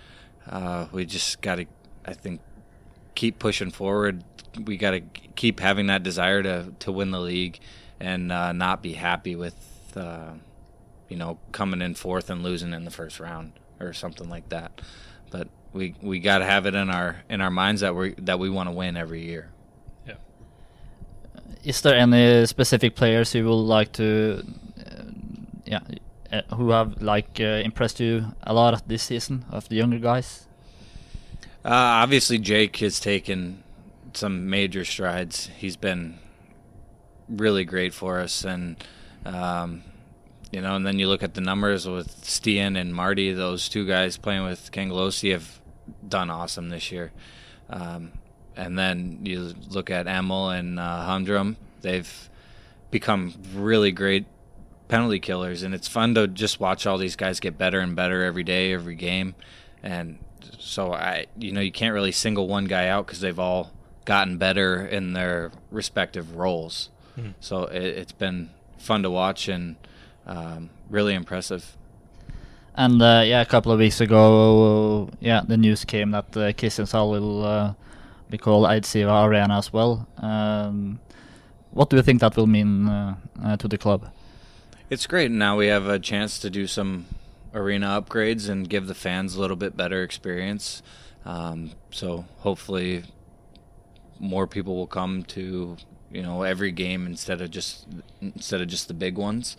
uh, 0.50 0.88
we 0.92 1.06
just 1.06 1.42
got 1.42 1.56
to, 1.56 1.66
I 2.06 2.14
think, 2.14 2.42
keep 3.16 3.40
pushing 3.40 3.70
forward. 3.72 4.24
We 4.66 4.78
got 4.78 4.92
to 4.92 5.02
keep 5.36 5.60
having 5.60 5.88
that 5.88 6.04
desire 6.04 6.44
to, 6.44 6.74
to 6.80 6.92
win 6.92 7.12
the 7.12 7.20
league 7.20 7.60
and 8.00 8.32
uh, 8.32 8.52
not 8.52 8.82
be 8.82 8.94
happy 8.94 9.36
with, 9.36 9.94
uh, 9.96 10.34
you 11.08 11.18
know, 11.18 11.38
coming 11.52 11.82
in 11.82 11.96
fourth 11.96 12.30
and 12.30 12.44
losing 12.44 12.74
in 12.74 12.84
the 12.84 12.92
first 12.92 13.20
round 13.20 13.54
or 13.80 13.94
something 13.94 14.30
like 14.30 14.50
that. 14.50 14.82
But 15.34 15.48
we 15.74 15.96
we 16.02 16.20
got 16.20 16.38
to 16.38 16.46
have 16.46 16.68
it 16.68 16.76
in 16.76 16.90
our 16.92 17.24
in 17.28 17.42
our 17.42 17.50
minds 17.50 17.82
that 17.82 17.96
we 17.96 18.14
that 18.20 18.38
we 18.38 18.50
want 18.50 18.70
to 18.70 18.72
win 18.72 18.96
every 18.96 19.26
year. 19.26 19.50
Yeah. 20.08 20.14
Is 21.64 21.82
there 21.82 21.96
any 21.96 22.46
specific 22.46 22.96
players 22.96 23.34
you 23.34 23.46
would 23.46 23.68
like 23.78 23.92
to, 23.94 24.44
uh, 24.78 25.04
yeah, 25.66 25.80
uh, 26.32 26.56
who 26.56 26.70
have 26.70 27.02
like 27.02 27.40
uh, 27.40 27.66
impressed 27.66 28.00
you 28.00 28.26
a 28.44 28.54
lot 28.54 28.88
this 28.88 29.04
season 29.04 29.46
of 29.50 29.68
the 29.70 29.76
younger 29.76 29.98
guys? 29.98 30.48
Uh, 31.66 32.04
obviously, 32.04 32.38
Jake 32.38 32.78
has 32.78 33.00
taken 33.00 33.64
some 34.14 34.50
major 34.50 34.86
strides. 34.86 35.50
He's 35.58 35.78
been 35.78 36.20
really 37.28 37.66
great 37.66 37.94
for 37.94 38.20
us, 38.20 38.46
and 38.46 38.76
um, 39.26 39.82
you 40.54 40.62
know, 40.62 40.76
and 40.76 40.86
then 40.86 41.00
you 41.00 41.08
look 41.08 41.24
at 41.24 41.34
the 41.34 41.42
numbers 41.42 41.88
with 41.88 42.22
Stian 42.22 42.80
and 42.80 42.94
Marty. 42.94 43.34
Those 43.34 43.68
two 43.68 43.88
guys 43.88 44.18
playing 44.18 44.44
with 44.44 44.72
Kangalosi 44.72 45.32
have 45.32 45.60
done 46.08 46.30
awesome 46.30 46.70
this 46.70 46.92
year. 46.92 47.12
Um, 47.72 48.12
and 48.56 48.78
then 48.78 49.22
you 49.24 49.56
look 49.70 49.90
at 49.90 50.06
Emil 50.06 50.50
and 50.50 50.80
uh, 50.80 51.06
Humdrum. 51.06 51.58
They've 51.82 52.30
become 52.92 53.34
really 53.56 53.92
great 53.92 54.28
penalty 54.90 55.20
killers, 55.20 55.64
and 55.64 55.74
it's 55.74 55.88
fun 55.88 56.14
to 56.14 56.28
just 56.28 56.60
watch 56.60 56.86
all 56.86 57.00
these 57.00 57.16
guys 57.16 57.40
get 57.40 57.58
better 57.58 57.80
and 57.80 57.96
better 57.96 58.24
every 58.24 58.44
day, 58.44 58.74
every 58.74 58.96
game. 58.96 59.34
And 59.82 60.20
so 60.60 60.94
I, 60.94 61.26
you 61.36 61.52
know, 61.52 61.62
you 61.62 61.72
can't 61.72 61.96
really 61.96 62.12
single 62.12 62.48
one 62.48 62.66
guy 62.66 62.90
out 62.90 63.08
because 63.08 63.22
they've 63.22 63.40
all 63.40 63.72
gotten 64.06 64.38
better 64.38 64.86
in 64.86 65.14
their 65.14 65.52
respective 65.72 66.36
roles. 66.36 66.92
So 67.40 67.64
it, 67.64 67.84
it's 67.84 68.12
been 68.12 68.52
fun 68.78 69.02
to 69.02 69.10
watch 69.10 69.48
and 69.48 69.78
um, 70.26 70.70
really 70.90 71.14
impressive. 71.14 71.78
And 72.76 73.02
uh, 73.02 73.24
yeah, 73.26 73.42
a 73.42 73.46
couple 73.46 73.72
of 73.72 73.80
weeks 73.80 74.02
ago, 74.02 75.10
yeah, 75.20 75.42
the 75.48 75.58
news 75.58 75.86
came 75.86 76.12
that 76.12 76.36
uh, 76.36 76.54
Kristins 76.54 76.92
Hall 76.92 77.12
will 77.12 77.46
uh, 77.46 77.74
be 78.30 78.38
called 78.38 78.66
Eidsiva 78.66 79.28
Arena 79.28 79.58
as 79.58 79.72
well. 79.72 80.08
Um, 80.18 81.00
what 81.72 81.90
do 81.90 81.98
you 81.98 82.02
think 82.02 82.22
that 82.22 82.36
will 82.36 82.48
mean 82.48 82.88
uh, 82.88 83.16
uh, 83.44 83.58
to 83.58 83.68
the 83.68 83.78
club? 83.78 84.12
It's 84.90 85.06
great. 85.08 85.32
Now 85.32 85.58
we 85.58 85.68
have 85.68 85.88
a 85.88 86.00
chance 86.00 86.40
to 86.40 86.50
do 86.50 86.68
some 86.68 87.06
arena 87.54 88.02
upgrades 88.02 88.50
and 88.50 88.68
give 88.68 88.88
the 88.88 88.96
fans 88.96 89.36
a 89.36 89.42
little 89.42 89.56
bit 89.56 89.78
better 89.78 90.04
experience. 90.04 90.82
Um, 91.26 91.72
so 91.92 92.26
hopefully, 92.40 93.04
more 94.20 94.48
people 94.48 94.76
will 94.76 94.88
come 94.88 95.24
to 95.24 95.78
you 96.12 96.22
know 96.22 96.44
every 96.44 96.72
game 96.72 97.06
instead 97.06 97.42
of 97.42 97.52
just 97.52 97.88
instead 98.22 98.62
of 98.62 98.68
just 98.68 98.88
the 98.88 98.94
big 98.94 99.18
ones. 99.18 99.58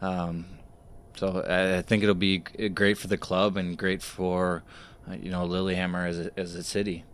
Um, 0.00 0.46
so 1.16 1.42
I, 1.48 1.78
I 1.78 1.82
think 1.82 2.02
it'll 2.02 2.14
be 2.14 2.38
great 2.38 2.98
for 2.98 3.08
the 3.08 3.16
club 3.16 3.56
and 3.56 3.76
great 3.76 4.02
for 4.02 4.62
uh, 5.08 5.14
you 5.14 5.30
know 5.30 5.44
Lillehammer 5.44 6.06
as 6.06 6.18
a, 6.18 6.30
as 6.36 6.54
a 6.54 6.62
city. 6.62 7.04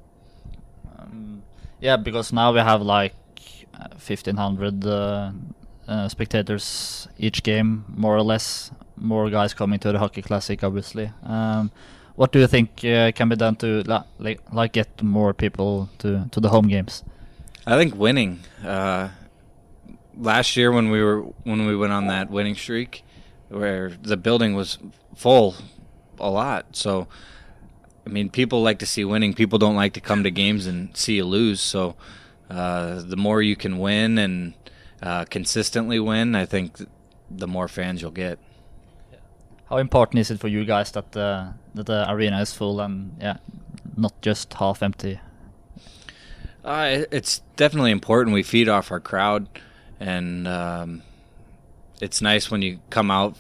Um, 0.99 1.43
yeah, 1.81 1.97
because 1.97 2.33
now 2.33 2.53
we 2.53 2.61
have 2.61 2.83
like 2.83 3.15
uh, 3.75 3.89
1500 3.91 4.85
uh, 4.85 5.33
uh, 5.89 6.09
spectators 6.09 7.09
each 7.19 7.43
game, 7.43 7.85
more 7.89 8.17
or 8.17 8.23
less. 8.23 8.71
More 8.97 9.31
guys 9.31 9.53
coming 9.55 9.81
to 9.81 9.91
the 9.91 9.99
hockey 9.99 10.23
classic, 10.23 10.63
obviously. 10.63 11.11
Um, 11.25 11.73
what 12.15 12.31
do 12.31 12.39
you 12.39 12.47
think 12.47 12.85
uh, 12.85 13.11
can 13.13 13.29
be 13.29 13.37
done 13.37 13.57
to 13.57 13.83
like, 14.19 14.41
like 14.53 14.73
get 14.73 15.03
more 15.03 15.33
people 15.33 15.89
to, 15.99 16.29
to 16.31 16.41
the 16.41 16.51
home 16.51 16.69
games? 16.69 17.03
I 17.67 17.77
think 17.77 17.97
winning. 17.97 18.41
Uh, 18.65 19.09
last 20.17 20.57
year 20.57 20.71
when 20.73 20.91
we 20.91 21.03
were 21.03 21.23
when 21.45 21.67
we 21.67 21.77
went 21.77 21.93
on 21.93 22.07
that 22.09 22.31
winning 22.31 22.55
streak, 22.55 23.05
where 23.49 23.91
the 24.03 24.17
building 24.17 24.55
was 24.55 24.79
full 25.15 25.55
a 26.19 26.31
lot. 26.31 26.77
So, 26.77 27.09
I 28.07 28.11
mean, 28.11 28.31
people 28.31 28.63
like 28.63 28.79
to 28.81 28.87
see 28.87 29.05
winning. 29.05 29.35
People 29.35 29.59
don't 29.59 29.77
like 29.77 29.93
to 29.95 30.01
come 30.01 30.23
to 30.25 30.31
games 30.31 30.67
and 30.67 30.97
see 30.97 31.17
you 31.17 31.25
lose. 31.25 31.61
So, 31.61 31.97
uh, 32.51 33.03
the 33.03 33.17
more 33.17 33.43
you 33.43 33.57
can 33.57 33.79
win 33.79 34.19
and 34.19 34.55
uh, 35.03 35.25
consistently 35.25 35.99
win, 35.99 36.35
I 36.35 36.47
think 36.47 36.79
the 37.31 37.49
more 37.49 37.69
fans 37.69 38.03
you'll 38.03 38.11
get. 38.11 38.39
How 39.69 39.79
important 39.79 40.21
is 40.21 40.31
it 40.31 40.39
for 40.39 40.49
you 40.49 40.65
guys 40.65 40.91
that 40.93 41.13
the 41.13 41.55
that 41.75 41.87
the 41.87 42.11
arena 42.11 42.41
is 42.41 42.53
full 42.53 42.81
and 42.81 43.17
yeah, 43.21 43.39
not 43.97 44.21
just 44.21 44.53
half 44.55 44.83
empty? 44.83 45.19
Uh, 46.65 47.05
it's 47.11 47.41
definitely 47.57 47.91
important. 47.91 48.35
We 48.35 48.43
feed 48.43 48.69
off 48.69 48.93
our 48.93 49.01
crowd, 49.01 49.49
and 50.03 50.49
um, 50.49 51.03
it's 52.01 52.21
nice 52.21 52.51
when 52.51 52.61
you 52.61 52.81
come 52.91 53.11
out 53.11 53.37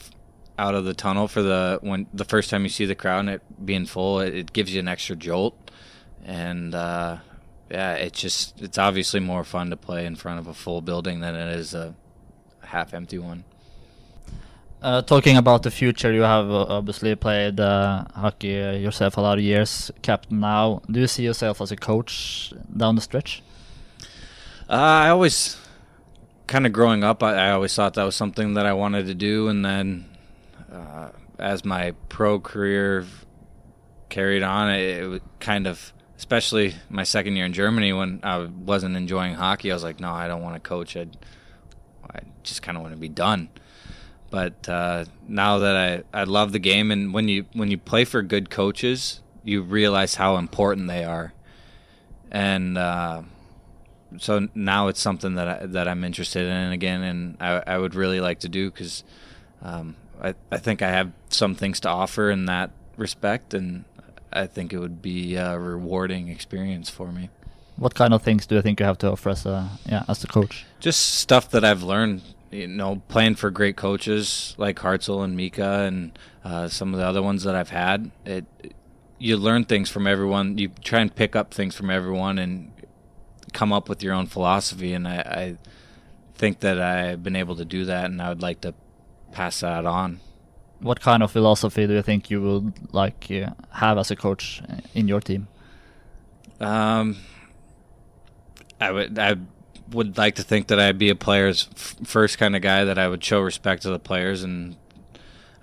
out 0.59 0.75
of 0.75 0.85
the 0.85 0.95
tunnel 0.95 1.27
for 1.27 1.43
the 1.43 1.79
when 1.83 2.07
the 2.15 2.25
first 2.25 2.51
time 2.51 2.63
you 2.63 2.69
see 2.69 2.85
the 2.85 2.95
crowd 2.95 3.21
and 3.21 3.31
it 3.31 3.67
being 3.67 3.85
full. 3.85 4.21
It, 4.21 4.35
it 4.35 4.53
gives 4.53 4.73
you 4.73 4.79
an 4.79 4.87
extra 4.87 5.17
jolt, 5.17 5.57
and 6.25 6.73
uh, 6.75 7.19
yeah, 7.69 7.95
it's 7.95 8.21
just 8.21 8.63
it's 8.63 8.79
obviously 8.79 9.19
more 9.19 9.43
fun 9.43 9.71
to 9.71 9.77
play 9.77 10.07
in 10.07 10.15
front 10.15 10.39
of 10.39 10.47
a 10.47 10.55
full 10.55 10.81
building 10.81 11.21
than 11.21 11.35
it 11.35 11.59
is 11.59 11.75
a 11.75 11.95
half 12.61 12.95
empty 12.95 13.19
one. 13.19 13.43
Uh, 14.81 15.03
talking 15.03 15.37
about 15.37 15.63
the 15.63 15.71
future, 15.71 16.13
you 16.13 16.23
have 16.23 16.51
uh, 16.51 16.67
obviously 16.69 17.15
played 17.15 17.59
uh, 17.61 18.05
hockey 18.15 18.49
yourself 18.49 19.17
a 19.17 19.21
lot 19.21 19.39
of 19.39 19.45
years, 19.45 19.91
captain 20.03 20.41
now. 20.41 20.81
Do 20.91 21.01
you 21.01 21.07
see 21.07 21.25
yourself 21.25 21.61
as 21.61 21.71
a 21.71 21.77
coach 21.77 22.53
down 22.77 22.97
the 22.97 23.01
stretch? 23.01 23.43
Uh, 24.69 25.07
I 25.07 25.09
always, 25.11 25.57
kind 26.47 26.67
of 26.67 26.73
growing 26.73 27.05
up, 27.05 27.23
I, 27.23 27.49
I 27.49 27.51
always 27.53 27.75
thought 27.75 27.95
that 27.95 28.05
was 28.05 28.17
something 28.17 28.55
that 28.55 28.67
I 28.67 28.73
wanted 28.73 29.07
to 29.07 29.15
do, 29.15 29.49
and 29.49 29.65
then 29.65 30.09
uh, 30.73 31.11
as 31.39 31.65
my 31.65 31.93
pro 32.09 32.41
career 32.41 33.07
carried 34.09 34.43
on, 34.43 34.71
it, 34.71 35.15
it 35.15 35.23
kind 35.41 35.67
of, 35.67 35.93
especially 36.17 36.75
my 36.89 37.03
second 37.03 37.37
year 37.37 37.47
in 37.47 37.53
Germany 37.53 37.93
when 37.93 38.21
I 38.23 38.45
wasn't 38.45 38.97
enjoying 38.97 39.35
hockey, 39.35 39.71
I 39.71 39.75
was 39.75 39.83
like, 39.83 40.01
no, 40.01 40.13
I 40.13 40.29
don't 40.29 40.43
want 40.43 40.55
to 40.55 40.61
coach. 40.61 40.97
I, 40.97 41.07
I 42.13 42.21
just 42.43 42.63
kind 42.63 42.77
of 42.77 42.83
want 42.83 42.95
to 42.95 43.01
be 43.01 43.09
done. 43.09 43.49
But 44.31 44.67
uh, 44.69 45.05
now 45.29 45.59
that 45.59 45.77
I, 46.15 46.21
I 46.21 46.25
love 46.25 46.53
the 46.53 46.59
game, 46.59 46.91
and 46.91 47.13
when 47.13 47.29
you 47.29 47.45
when 47.53 47.71
you 47.71 47.77
play 47.77 48.07
for 48.07 48.23
good 48.23 48.49
coaches, 48.49 49.21
you 49.45 49.61
realize 49.61 50.15
how 50.15 50.39
important 50.39 50.89
they 50.89 51.05
are, 51.05 51.35
and 52.31 52.79
uh, 52.79 53.23
so 54.19 54.49
now 54.55 54.89
it's 54.89 55.01
something 55.01 55.35
that 55.35 55.49
I, 55.49 55.67
that 55.67 55.89
I'm 55.89 56.05
interested 56.05 56.47
in 56.47 56.73
again, 56.73 57.03
and 57.03 57.37
I, 57.41 57.63
I 57.67 57.79
would 57.79 57.95
really 57.95 58.21
like 58.21 58.41
to 58.41 58.49
do 58.49 58.71
because 58.71 59.05
um, 59.63 59.97
I 60.23 60.35
I 60.51 60.59
think 60.59 60.83
I 60.83 60.91
have 60.91 61.13
some 61.29 61.55
things 61.55 61.81
to 61.81 61.89
offer 61.89 62.31
in 62.31 62.47
that 62.47 62.71
respect, 62.97 63.55
and 63.55 63.85
I 64.33 64.47
think 64.47 64.73
it 64.73 64.79
would 64.79 65.03
be 65.03 65.37
a 65.37 65.59
rewarding 65.59 66.29
experience 66.29 66.91
for 66.91 67.13
me. 67.13 67.31
What 67.77 67.95
kind 67.95 68.15
of 68.15 68.23
things 68.23 68.47
do 68.47 68.55
you 68.55 68.63
think 68.63 68.81
you 68.81 68.87
have 68.87 68.99
to 68.99 69.13
offer 69.13 69.31
as 69.31 69.47
a 69.47 69.71
yeah 69.87 70.05
as 70.09 70.23
a 70.25 70.27
coach? 70.27 70.67
Just 70.81 71.17
stuff 71.17 71.51
that 71.51 71.65
I've 71.65 71.83
learned, 71.83 72.23
you 72.51 72.69
know, 72.69 73.03
playing 73.09 73.37
for 73.37 73.51
great 73.51 73.77
coaches 73.77 74.55
like 74.59 74.79
Hartzell 74.79 75.25
and 75.25 75.37
Mika 75.37 75.83
and 75.83 76.19
uh, 76.45 76.69
some 76.69 76.93
of 76.93 77.01
the 77.01 77.07
other 77.07 77.23
ones 77.23 77.45
that 77.45 77.55
I've 77.55 77.71
had. 77.71 78.11
It 78.25 78.45
you 79.23 79.37
learn 79.37 79.65
things 79.65 79.89
from 79.89 80.07
everyone. 80.07 80.59
You 80.59 80.69
try 80.83 81.01
and 81.01 81.15
pick 81.15 81.37
up 81.37 81.55
things 81.55 81.77
from 81.77 81.91
everyone 81.91 82.39
and 82.39 82.72
come 83.53 83.73
up 83.73 83.89
with 83.89 84.03
your 84.03 84.15
own 84.15 84.27
philosophy. 84.27 84.93
And 84.93 85.07
I, 85.07 85.17
I 85.17 85.57
think 86.35 86.61
that 86.61 86.81
I've 86.81 87.23
been 87.23 87.37
able 87.37 87.57
to 87.57 87.65
do 87.65 87.85
that, 87.85 88.07
and 88.07 88.21
I 88.21 88.29
would 88.29 88.43
like 88.43 88.61
to 88.63 88.75
pass 89.33 89.61
that 89.61 89.87
on. 89.87 90.21
What 90.81 91.01
kind 91.01 91.23
of 91.23 91.31
philosophy 91.31 91.87
do 91.87 91.95
you 91.95 92.03
think 92.03 92.31
you 92.31 92.43
would 92.43 92.93
like 92.93 93.31
uh, 93.31 93.51
have 93.71 93.99
as 93.99 94.11
a 94.11 94.17
coach 94.17 94.61
in 94.95 95.07
your 95.07 95.21
team? 95.21 95.47
Um, 96.61 97.19
I 98.81 98.91
would 98.91 99.19
I 99.19 99.37
would 99.93 100.19
like 100.19 100.37
to 100.37 100.43
think 100.43 100.67
that 100.69 100.81
I'd 100.81 100.99
be 100.99 101.11
a 101.11 101.15
player's 101.15 101.69
f- 101.73 101.97
first 102.05 102.39
kind 102.39 102.57
of 102.57 102.63
guy 102.63 102.85
that 102.85 102.99
I 102.99 103.09
would 103.09 103.23
show 103.23 103.41
respect 103.41 103.83
to 103.83 103.91
the 103.91 103.99
players 103.99 104.43
and 104.43 104.77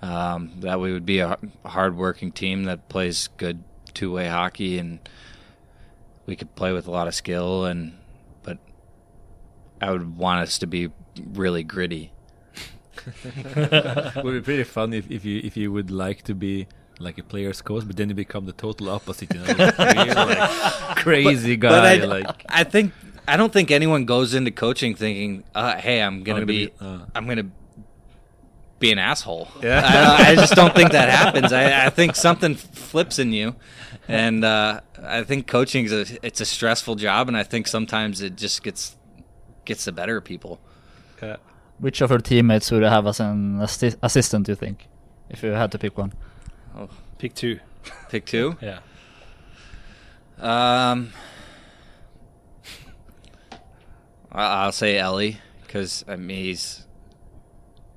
um, 0.00 0.52
that 0.60 0.80
we 0.80 0.92
would 0.92 1.04
be 1.04 1.18
a 1.18 1.38
hardworking 1.64 2.32
team 2.32 2.64
that 2.64 2.88
plays 2.88 3.28
good 3.36 3.62
two 3.92 4.12
way 4.12 4.28
hockey 4.28 4.78
and 4.78 5.00
we 6.26 6.36
could 6.36 6.54
play 6.54 6.72
with 6.72 6.86
a 6.86 6.90
lot 6.90 7.08
of 7.08 7.14
skill 7.14 7.64
and 7.64 7.96
but 8.42 8.58
I 9.80 9.90
would 9.90 10.16
want 10.16 10.42
us 10.42 10.58
to 10.58 10.66
be 10.66 10.90
really 11.32 11.62
gritty. 11.62 12.12
would 13.54 14.34
be 14.34 14.40
pretty 14.40 14.64
fun 14.64 14.92
if, 14.92 15.10
if 15.10 15.24
you 15.24 15.40
if 15.42 15.56
you 15.56 15.72
would 15.72 15.90
like 15.90 16.22
to 16.22 16.34
be 16.34 16.66
like 16.98 17.18
a 17.18 17.22
player's 17.22 17.62
coach, 17.62 17.86
but 17.86 17.96
then 17.96 18.10
you 18.10 18.14
become 18.14 18.44
the 18.44 18.52
total 18.52 18.90
opposite. 18.90 19.32
You 19.32 19.40
know, 19.40 19.46
like, 19.46 19.78
real, 19.78 20.14
like, 20.14 20.96
crazy 20.96 21.56
guy. 21.56 21.70
But 21.70 21.84
I, 21.84 22.04
like 22.04 22.44
I 22.48 22.64
think 22.64 22.92
I 23.26 23.36
don't 23.36 23.52
think 23.52 23.70
anyone 23.70 24.04
goes 24.04 24.34
into 24.34 24.50
coaching 24.50 24.94
thinking, 24.94 25.44
uh, 25.54 25.76
"Hey, 25.76 26.02
I'm 26.02 26.22
gonna, 26.22 26.40
gonna 26.40 26.46
be, 26.46 26.66
be- 26.66 26.72
uh. 26.80 27.00
I'm 27.14 27.26
gonna 27.26 27.48
be 28.78 28.92
an 28.92 28.98
asshole." 28.98 29.48
Yeah. 29.62 29.82
I, 29.84 30.32
I 30.32 30.34
just 30.34 30.54
don't 30.54 30.74
think 30.74 30.92
that 30.92 31.08
happens. 31.08 31.52
I, 31.52 31.86
I 31.86 31.90
think 31.90 32.16
something 32.16 32.54
flips 32.54 33.18
in 33.18 33.32
you, 33.32 33.56
and 34.10 34.44
uh, 34.44 34.80
I 35.02 35.22
think 35.24 35.46
coaching 35.46 35.84
is 35.84 35.92
a 35.92 36.26
it's 36.26 36.40
a 36.40 36.44
stressful 36.46 36.96
job, 36.96 37.28
and 37.28 37.36
I 37.36 37.42
think 37.44 37.66
sometimes 37.68 38.20
it 38.22 38.36
just 38.36 38.62
gets 38.62 38.96
gets 39.64 39.84
the 39.84 39.92
better 39.92 40.16
of 40.18 40.24
people. 40.24 40.58
uh, 41.22 41.36
Which 41.78 42.00
of 42.02 42.10
your 42.10 42.18
teammates 42.20 42.70
would 42.70 42.82
you 42.82 42.88
have 42.88 43.06
as 43.06 43.20
an 43.20 43.58
assi- 43.58 43.96
assistant? 44.02 44.46
Do 44.46 44.52
you 44.52 44.56
think, 44.56 44.88
if 45.28 45.42
you 45.42 45.50
had 45.52 45.70
to 45.72 45.78
pick 45.78 45.96
one? 45.98 46.12
Pick 47.18 47.34
two. 47.34 47.58
Pick 48.08 48.26
two. 48.26 48.56
Yeah. 48.62 48.80
Um, 50.38 51.12
I'll 54.32 54.72
say 54.72 54.96
Ellie 54.98 55.38
because 55.66 56.04
I 56.08 56.16
mean 56.16 56.44
he's, 56.44 56.86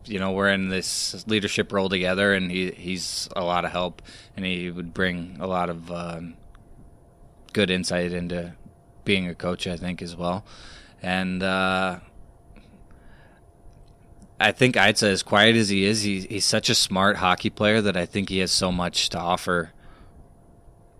you 0.05 0.19
know, 0.19 0.31
we're 0.31 0.49
in 0.49 0.69
this 0.69 1.25
leadership 1.27 1.71
role 1.71 1.89
together, 1.89 2.33
and 2.33 2.51
he 2.51 2.71
he's 2.71 3.29
a 3.35 3.43
lot 3.43 3.65
of 3.65 3.71
help, 3.71 4.01
and 4.35 4.45
he 4.45 4.69
would 4.69 4.93
bring 4.93 5.37
a 5.39 5.47
lot 5.47 5.69
of 5.69 5.91
um, 5.91 6.35
good 7.53 7.69
insight 7.69 8.11
into 8.11 8.53
being 9.05 9.27
a 9.27 9.35
coach, 9.35 9.67
I 9.67 9.77
think, 9.77 10.01
as 10.01 10.15
well, 10.15 10.45
and. 11.01 11.43
Uh, 11.43 11.99
I 14.39 14.51
think 14.51 14.75
Aitza, 14.75 15.03
as 15.03 15.23
quiet 15.23 15.55
as 15.55 15.69
he 15.69 15.85
is, 15.85 16.01
he, 16.01 16.19
he's 16.21 16.43
such 16.43 16.69
a 16.69 16.75
smart 16.75 17.15
hockey 17.15 17.49
player 17.49 17.79
that 17.79 17.95
I 17.95 18.05
think 18.05 18.27
he 18.27 18.39
has 18.39 18.51
so 18.51 18.73
much 18.73 19.07
to 19.09 19.19
offer 19.19 19.71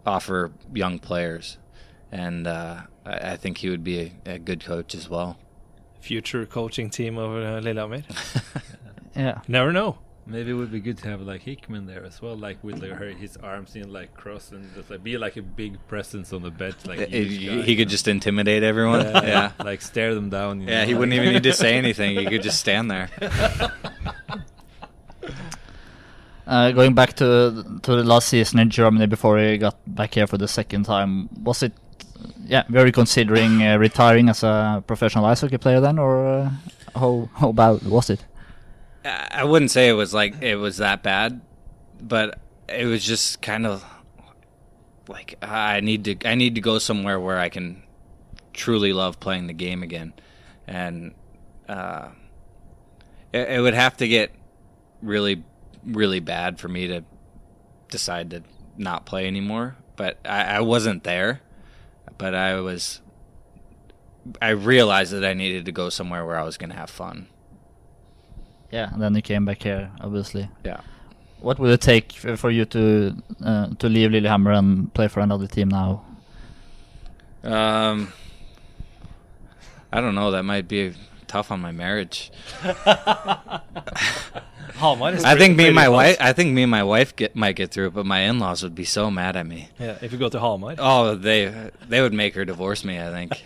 offer 0.05 0.51
young 0.73 0.99
players, 0.99 1.57
and 2.09 2.47
uh, 2.47 2.83
I, 3.05 3.31
I 3.31 3.37
think 3.37 3.57
he 3.57 3.69
would 3.69 3.83
be 3.83 4.13
a, 4.25 4.33
a 4.33 4.39
good 4.39 4.63
coach 4.63 4.95
as 4.95 5.09
well. 5.09 5.37
Future 5.99 6.45
coaching 6.45 6.89
team 6.89 7.17
of 7.17 7.31
uh, 7.31 7.59
Lillehammer. 7.59 8.03
Yeah. 9.15 9.41
Never 9.47 9.71
know. 9.71 9.97
maybe 10.25 10.51
it 10.51 10.53
would 10.53 10.71
be 10.71 10.79
good 10.79 10.97
to 10.97 11.07
have 11.09 11.19
like 11.21 11.41
Hickman 11.41 11.85
there 11.85 12.03
as 12.05 12.21
well, 12.21 12.35
like 12.37 12.63
with 12.63 12.81
like 12.81 12.91
her, 12.91 13.09
his 13.09 13.35
arms 13.37 13.75
in 13.75 13.91
like 13.91 14.13
cross 14.15 14.51
and 14.53 14.73
just 14.73 14.89
like 14.89 15.03
be 15.03 15.17
like 15.17 15.35
a 15.37 15.41
big 15.41 15.77
presence 15.87 16.31
on 16.31 16.41
the 16.43 16.49
bench, 16.49 16.77
like 16.85 16.99
It- 16.99 17.09
he 17.11 17.45
guy, 17.47 17.61
he 17.61 17.75
could 17.75 17.87
know? 17.87 17.91
just 17.91 18.07
intimidate 18.07 18.63
everyone. 18.63 19.01
Yeah, 19.01 19.25
yeah. 19.25 19.51
like 19.63 19.81
stare 19.81 20.15
them 20.15 20.29
down. 20.29 20.61
You 20.61 20.67
know, 20.67 20.85
he 20.85 20.93
like- 20.93 20.99
wouldn't 20.99 21.13
even 21.19 21.33
need 21.33 21.43
to 21.43 21.53
say 21.53 21.75
anything. 21.83 22.17
He 22.17 22.25
could 22.25 22.41
just 22.43 22.59
stand 22.59 22.89
there. 22.89 23.09
Uh, 26.45 26.71
going 26.71 26.93
back 26.93 27.13
to 27.13 27.63
to 27.83 27.95
the 27.95 28.03
last 28.03 28.27
season 28.27 28.59
in 28.59 28.69
Germany 28.69 29.07
before 29.07 29.39
he 29.39 29.57
got 29.57 29.75
back 29.87 30.13
here 30.13 30.27
for 30.27 30.37
the 30.37 30.47
second 30.47 30.83
time, 30.83 31.29
was 31.41 31.63
it? 31.63 31.71
Yeah, 32.45 32.63
were 32.69 32.85
you 32.85 32.91
considering 32.91 33.63
uh, 33.63 33.77
retiring 33.77 34.27
as 34.29 34.43
a 34.43 34.83
professional 34.85 35.23
ice 35.25 35.39
hockey 35.41 35.57
player 35.57 35.79
then, 35.79 35.97
or 35.99 36.25
uh, 36.25 36.49
how 36.99 37.29
how 37.39 37.53
bad 37.53 37.83
was 37.83 38.09
it? 38.09 38.25
I 39.05 39.43
wouldn't 39.43 39.71
say 39.71 39.89
it 39.89 39.93
was 39.93 40.13
like 40.13 40.41
it 40.41 40.55
was 40.55 40.77
that 40.77 41.03
bad, 41.03 41.41
but 42.01 42.39
it 42.69 42.85
was 42.85 43.03
just 43.03 43.41
kind 43.41 43.65
of 43.65 43.83
like 45.07 45.35
I 45.41 45.81
need 45.81 46.05
to 46.05 46.27
I 46.27 46.35
need 46.35 46.55
to 46.55 46.61
go 46.61 46.79
somewhere 46.79 47.19
where 47.19 47.37
I 47.37 47.49
can 47.49 47.83
truly 48.53 48.93
love 48.93 49.19
playing 49.19 49.47
the 49.47 49.53
game 49.53 49.83
again, 49.83 50.13
and 50.67 51.13
uh, 51.67 52.09
it, 53.33 53.49
it 53.49 53.61
would 53.61 53.73
have 53.73 53.97
to 53.97 54.07
get 54.07 54.31
really 55.01 55.43
really 55.85 56.21
bad 56.21 56.59
for 56.59 56.69
me 56.69 56.87
to 56.87 57.03
decide 57.89 58.29
to 58.31 58.43
not 58.77 59.05
play 59.05 59.27
anymore. 59.27 59.75
But 59.95 60.17
I, 60.25 60.43
I 60.43 60.59
wasn't 60.61 61.03
there, 61.03 61.41
but 62.17 62.33
I 62.33 62.59
was. 62.61 63.01
I 64.41 64.49
realized 64.49 65.11
that 65.11 65.25
I 65.25 65.33
needed 65.33 65.65
to 65.65 65.73
go 65.73 65.89
somewhere 65.89 66.25
where 66.25 66.39
I 66.39 66.43
was 66.43 66.57
going 66.57 66.69
to 66.69 66.77
have 66.77 66.89
fun. 66.89 67.27
Yeah, 68.73 68.89
and 68.91 68.99
then 68.99 69.13
you 69.13 69.21
came 69.21 69.45
back 69.45 69.61
here, 69.61 69.91
obviously. 70.01 70.49
Yeah. 70.65 70.81
What 71.41 71.59
would 71.59 71.69
it 71.69 71.81
take 71.81 72.11
for 72.13 72.49
you 72.49 72.65
to 72.65 73.15
uh, 73.45 73.67
to 73.77 73.87
leave 73.87 74.09
Lillehammer 74.09 74.51
and 74.51 74.91
play 74.95 75.07
for 75.07 75.19
another 75.19 75.45
team 75.45 75.69
now? 75.69 76.03
Um, 77.43 78.11
I 79.91 80.01
don't 80.01 80.15
know. 80.15 80.31
That 80.31 80.41
might 80.41 80.67
be 80.67 80.93
tough 81.27 81.51
on 81.51 81.61
my 81.61 81.71
marriage. 81.71 82.31
Hamar 84.81 85.13
is 85.13 85.23
I 85.23 85.37
think 85.37 85.55
me 85.55 85.67
and 85.67 85.75
my 85.75 85.89
wife. 85.89 86.17
I 86.19 86.33
think 86.33 86.51
me 86.53 86.63
and 86.63 86.71
my 86.71 86.83
wife 86.83 87.15
get 87.15 87.35
might 87.35 87.55
get 87.55 87.69
through 87.69 87.87
it, 87.87 87.93
but 87.93 88.07
my 88.07 88.21
in-laws 88.21 88.63
would 88.63 88.73
be 88.73 88.85
so 88.85 89.11
mad 89.11 89.35
at 89.35 89.45
me. 89.45 89.69
Yeah, 89.79 89.99
if 90.01 90.11
you 90.11 90.17
go 90.17 90.29
to 90.29 90.39
Hamar. 90.39 90.75
Oh, 90.79 91.13
they 91.13 91.69
they 91.87 92.01
would 92.01 92.13
make 92.13 92.33
her 92.33 92.43
divorce 92.45 92.83
me. 92.83 92.99
I 92.99 93.11
think 93.11 93.43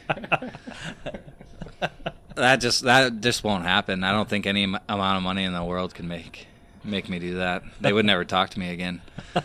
that 2.37 2.57
just 2.61 2.83
that 2.83 3.21
just 3.21 3.43
won't 3.43 3.63
happen. 3.65 4.03
I 4.03 4.11
don't 4.11 4.29
think 4.29 4.45
any 4.45 4.63
am- 4.63 4.79
amount 4.87 5.17
of 5.17 5.23
money 5.23 5.43
in 5.43 5.53
the 5.53 5.63
world 5.63 5.93
can 5.93 6.07
make 6.07 6.47
make 6.83 7.09
me 7.09 7.19
do 7.19 7.37
that. 7.37 7.63
They 7.81 7.91
would 7.91 8.05
never 8.05 8.23
talk 8.25 8.51
to 8.51 8.59
me 8.59 8.69
again. 8.69 9.01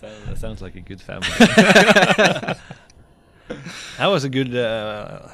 So, 0.00 0.08
that 0.26 0.38
sounds 0.38 0.62
like 0.62 0.76
a 0.76 0.80
good 0.80 1.00
family. 1.00 1.26
That 3.98 4.06
was 4.06 4.22
a 4.24 4.28
good 4.28 4.54
uh, 4.54 5.26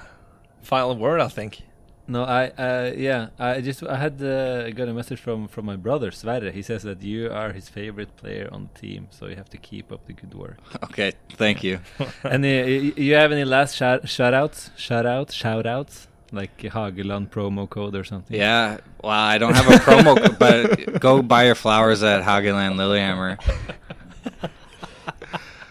final 0.62 0.96
word, 0.96 1.20
I 1.20 1.28
think. 1.28 1.62
No, 2.06 2.24
I 2.24 2.48
uh, 2.48 2.92
yeah, 2.96 3.28
I 3.38 3.62
just 3.62 3.82
I 3.82 3.96
had 3.96 4.22
uh, 4.22 4.68
got 4.70 4.88
a 4.88 4.92
message 4.92 5.18
from 5.20 5.48
from 5.48 5.64
my 5.64 5.76
brother 5.76 6.10
Sverre. 6.10 6.50
He 6.50 6.60
says 6.60 6.82
that 6.82 7.02
you 7.02 7.30
are 7.30 7.52
his 7.52 7.70
favorite 7.70 8.14
player 8.16 8.46
on 8.52 8.68
the 8.72 8.78
team, 8.80 9.08
so 9.10 9.26
you 9.26 9.36
have 9.36 9.48
to 9.50 9.56
keep 9.56 9.90
up 9.90 10.06
the 10.06 10.12
good 10.12 10.34
work. 10.34 10.58
Okay, 10.84 11.12
thank 11.30 11.64
you. 11.64 11.80
and 12.24 12.44
uh, 12.44 12.48
you 12.48 13.14
have 13.14 13.32
any 13.32 13.44
last 13.44 13.74
shout 13.74 14.06
shout 14.08 14.34
outs, 14.34 14.70
shout 14.76 15.06
outs, 15.06 15.32
shout 15.32 15.66
outs 15.66 16.08
like 16.30 16.58
Hageland 16.58 17.30
promo 17.30 17.68
code 17.68 17.94
or 17.96 18.04
something. 18.04 18.36
Yeah, 18.36 18.78
well, 19.02 19.12
I 19.12 19.38
don't 19.38 19.54
have 19.54 19.68
a 19.68 19.78
promo, 19.78 20.16
co- 20.22 20.32
but 20.38 21.00
go 21.00 21.22
buy 21.22 21.44
your 21.46 21.54
flowers 21.54 22.02
at 22.02 22.22
Hageland 22.22 22.76
Lillehammer. 22.76 23.38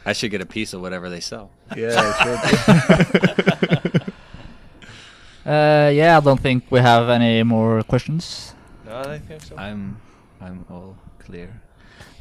I 0.06 0.14
should 0.14 0.32
get 0.32 0.42
a 0.42 0.46
piece 0.46 0.74
of 0.74 0.82
whatever 0.82 1.10
they 1.10 1.20
sell. 1.22 1.52
yeah. 1.78 3.70
Uh, 5.46 5.92
yeah, 5.94 6.18
I 6.18 6.20
don't 6.22 6.40
think 6.40 6.64
we 6.70 6.80
have 6.80 7.10
any 7.10 7.44
more 7.44 7.84
questions. 7.84 8.54
No, 8.86 9.00
I 9.00 9.20
think 9.20 9.42
so. 9.42 9.56
I'm 9.58 9.98
I'm 10.42 10.66
all 10.70 10.96
clear. 11.20 11.50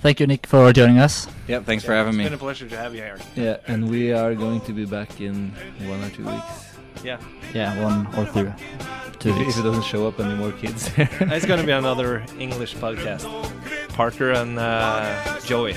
Thank 0.01 0.19
you, 0.19 0.27
Nick, 0.27 0.47
for 0.49 0.73
joining 0.73 0.99
us. 0.99 1.29
Yep, 1.47 1.65
thanks 1.65 1.85
for 1.85 1.93
having 1.93 2.11
it's 2.15 2.19
me. 2.19 2.25
It's 2.25 2.31
been 2.31 2.39
a 2.39 2.43
pleasure 2.43 2.69
to 2.69 2.77
have 2.77 2.93
you 2.95 3.03
here. 3.03 3.19
Yeah, 3.37 3.59
and 3.69 3.89
we 3.89 4.13
are 4.13 4.35
going 4.35 4.61
to 4.63 4.73
be 4.73 4.85
back 4.85 5.21
in 5.21 5.53
one 5.87 6.03
or 6.03 6.11
two 6.11 6.25
weeks. 6.25 6.75
Yeah, 7.05 7.19
Yeah, 7.55 7.81
one 7.85 8.07
or 8.17 8.27
two. 8.33 8.53
Two 9.21 9.31
If, 9.31 9.39
weeks. 9.39 9.51
if 9.55 9.61
it 9.61 9.63
doesn't 9.63 9.85
show 9.85 10.09
up 10.09 10.19
any 10.19 10.35
more 10.35 10.51
kids 10.53 10.93
there. 10.95 11.09
it's 11.21 11.47
going 11.47 11.61
to 11.61 11.67
be 11.67 11.71
another 11.73 12.25
English 12.41 12.75
podcast. 12.77 13.25
Parker 13.91 14.33
and 14.33 14.59
uh, 14.59 15.39
Joey. 15.45 15.77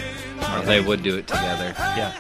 Or 0.56 0.62
they 0.66 0.82
would 0.82 1.04
do 1.04 1.18
it 1.18 1.28
together. 1.28 1.74
Yeah. 1.78 2.14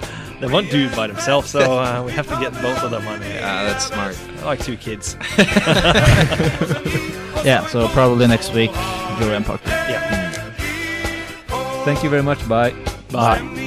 they 0.40 0.46
won't 0.46 0.70
do 0.70 0.86
it 0.86 0.96
by 0.96 1.06
themselves, 1.06 1.50
so 1.50 1.78
uh, 1.78 2.02
we 2.04 2.12
have 2.12 2.28
to 2.28 2.36
get 2.40 2.52
both 2.62 2.82
of 2.82 2.90
them 2.90 3.06
on 3.06 3.20
here. 3.22 3.34
Yeah, 3.34 3.64
that's 3.64 3.86
smart. 3.86 4.18
I 4.40 4.44
like 4.44 4.60
two 4.64 4.76
kids. 4.76 5.16
Yeah, 7.46 7.64
so 7.68 7.86
probably 7.90 8.26
next 8.26 8.52
week, 8.54 8.72
Joey 9.20 9.34
and 9.36 9.46
Parker. 9.46 9.68
Yeah. 9.68 10.32
Thank 11.84 12.02
you 12.02 12.10
very 12.10 12.22
much. 12.24 12.46
Bye. 12.48 12.74
Bye. 13.12 13.62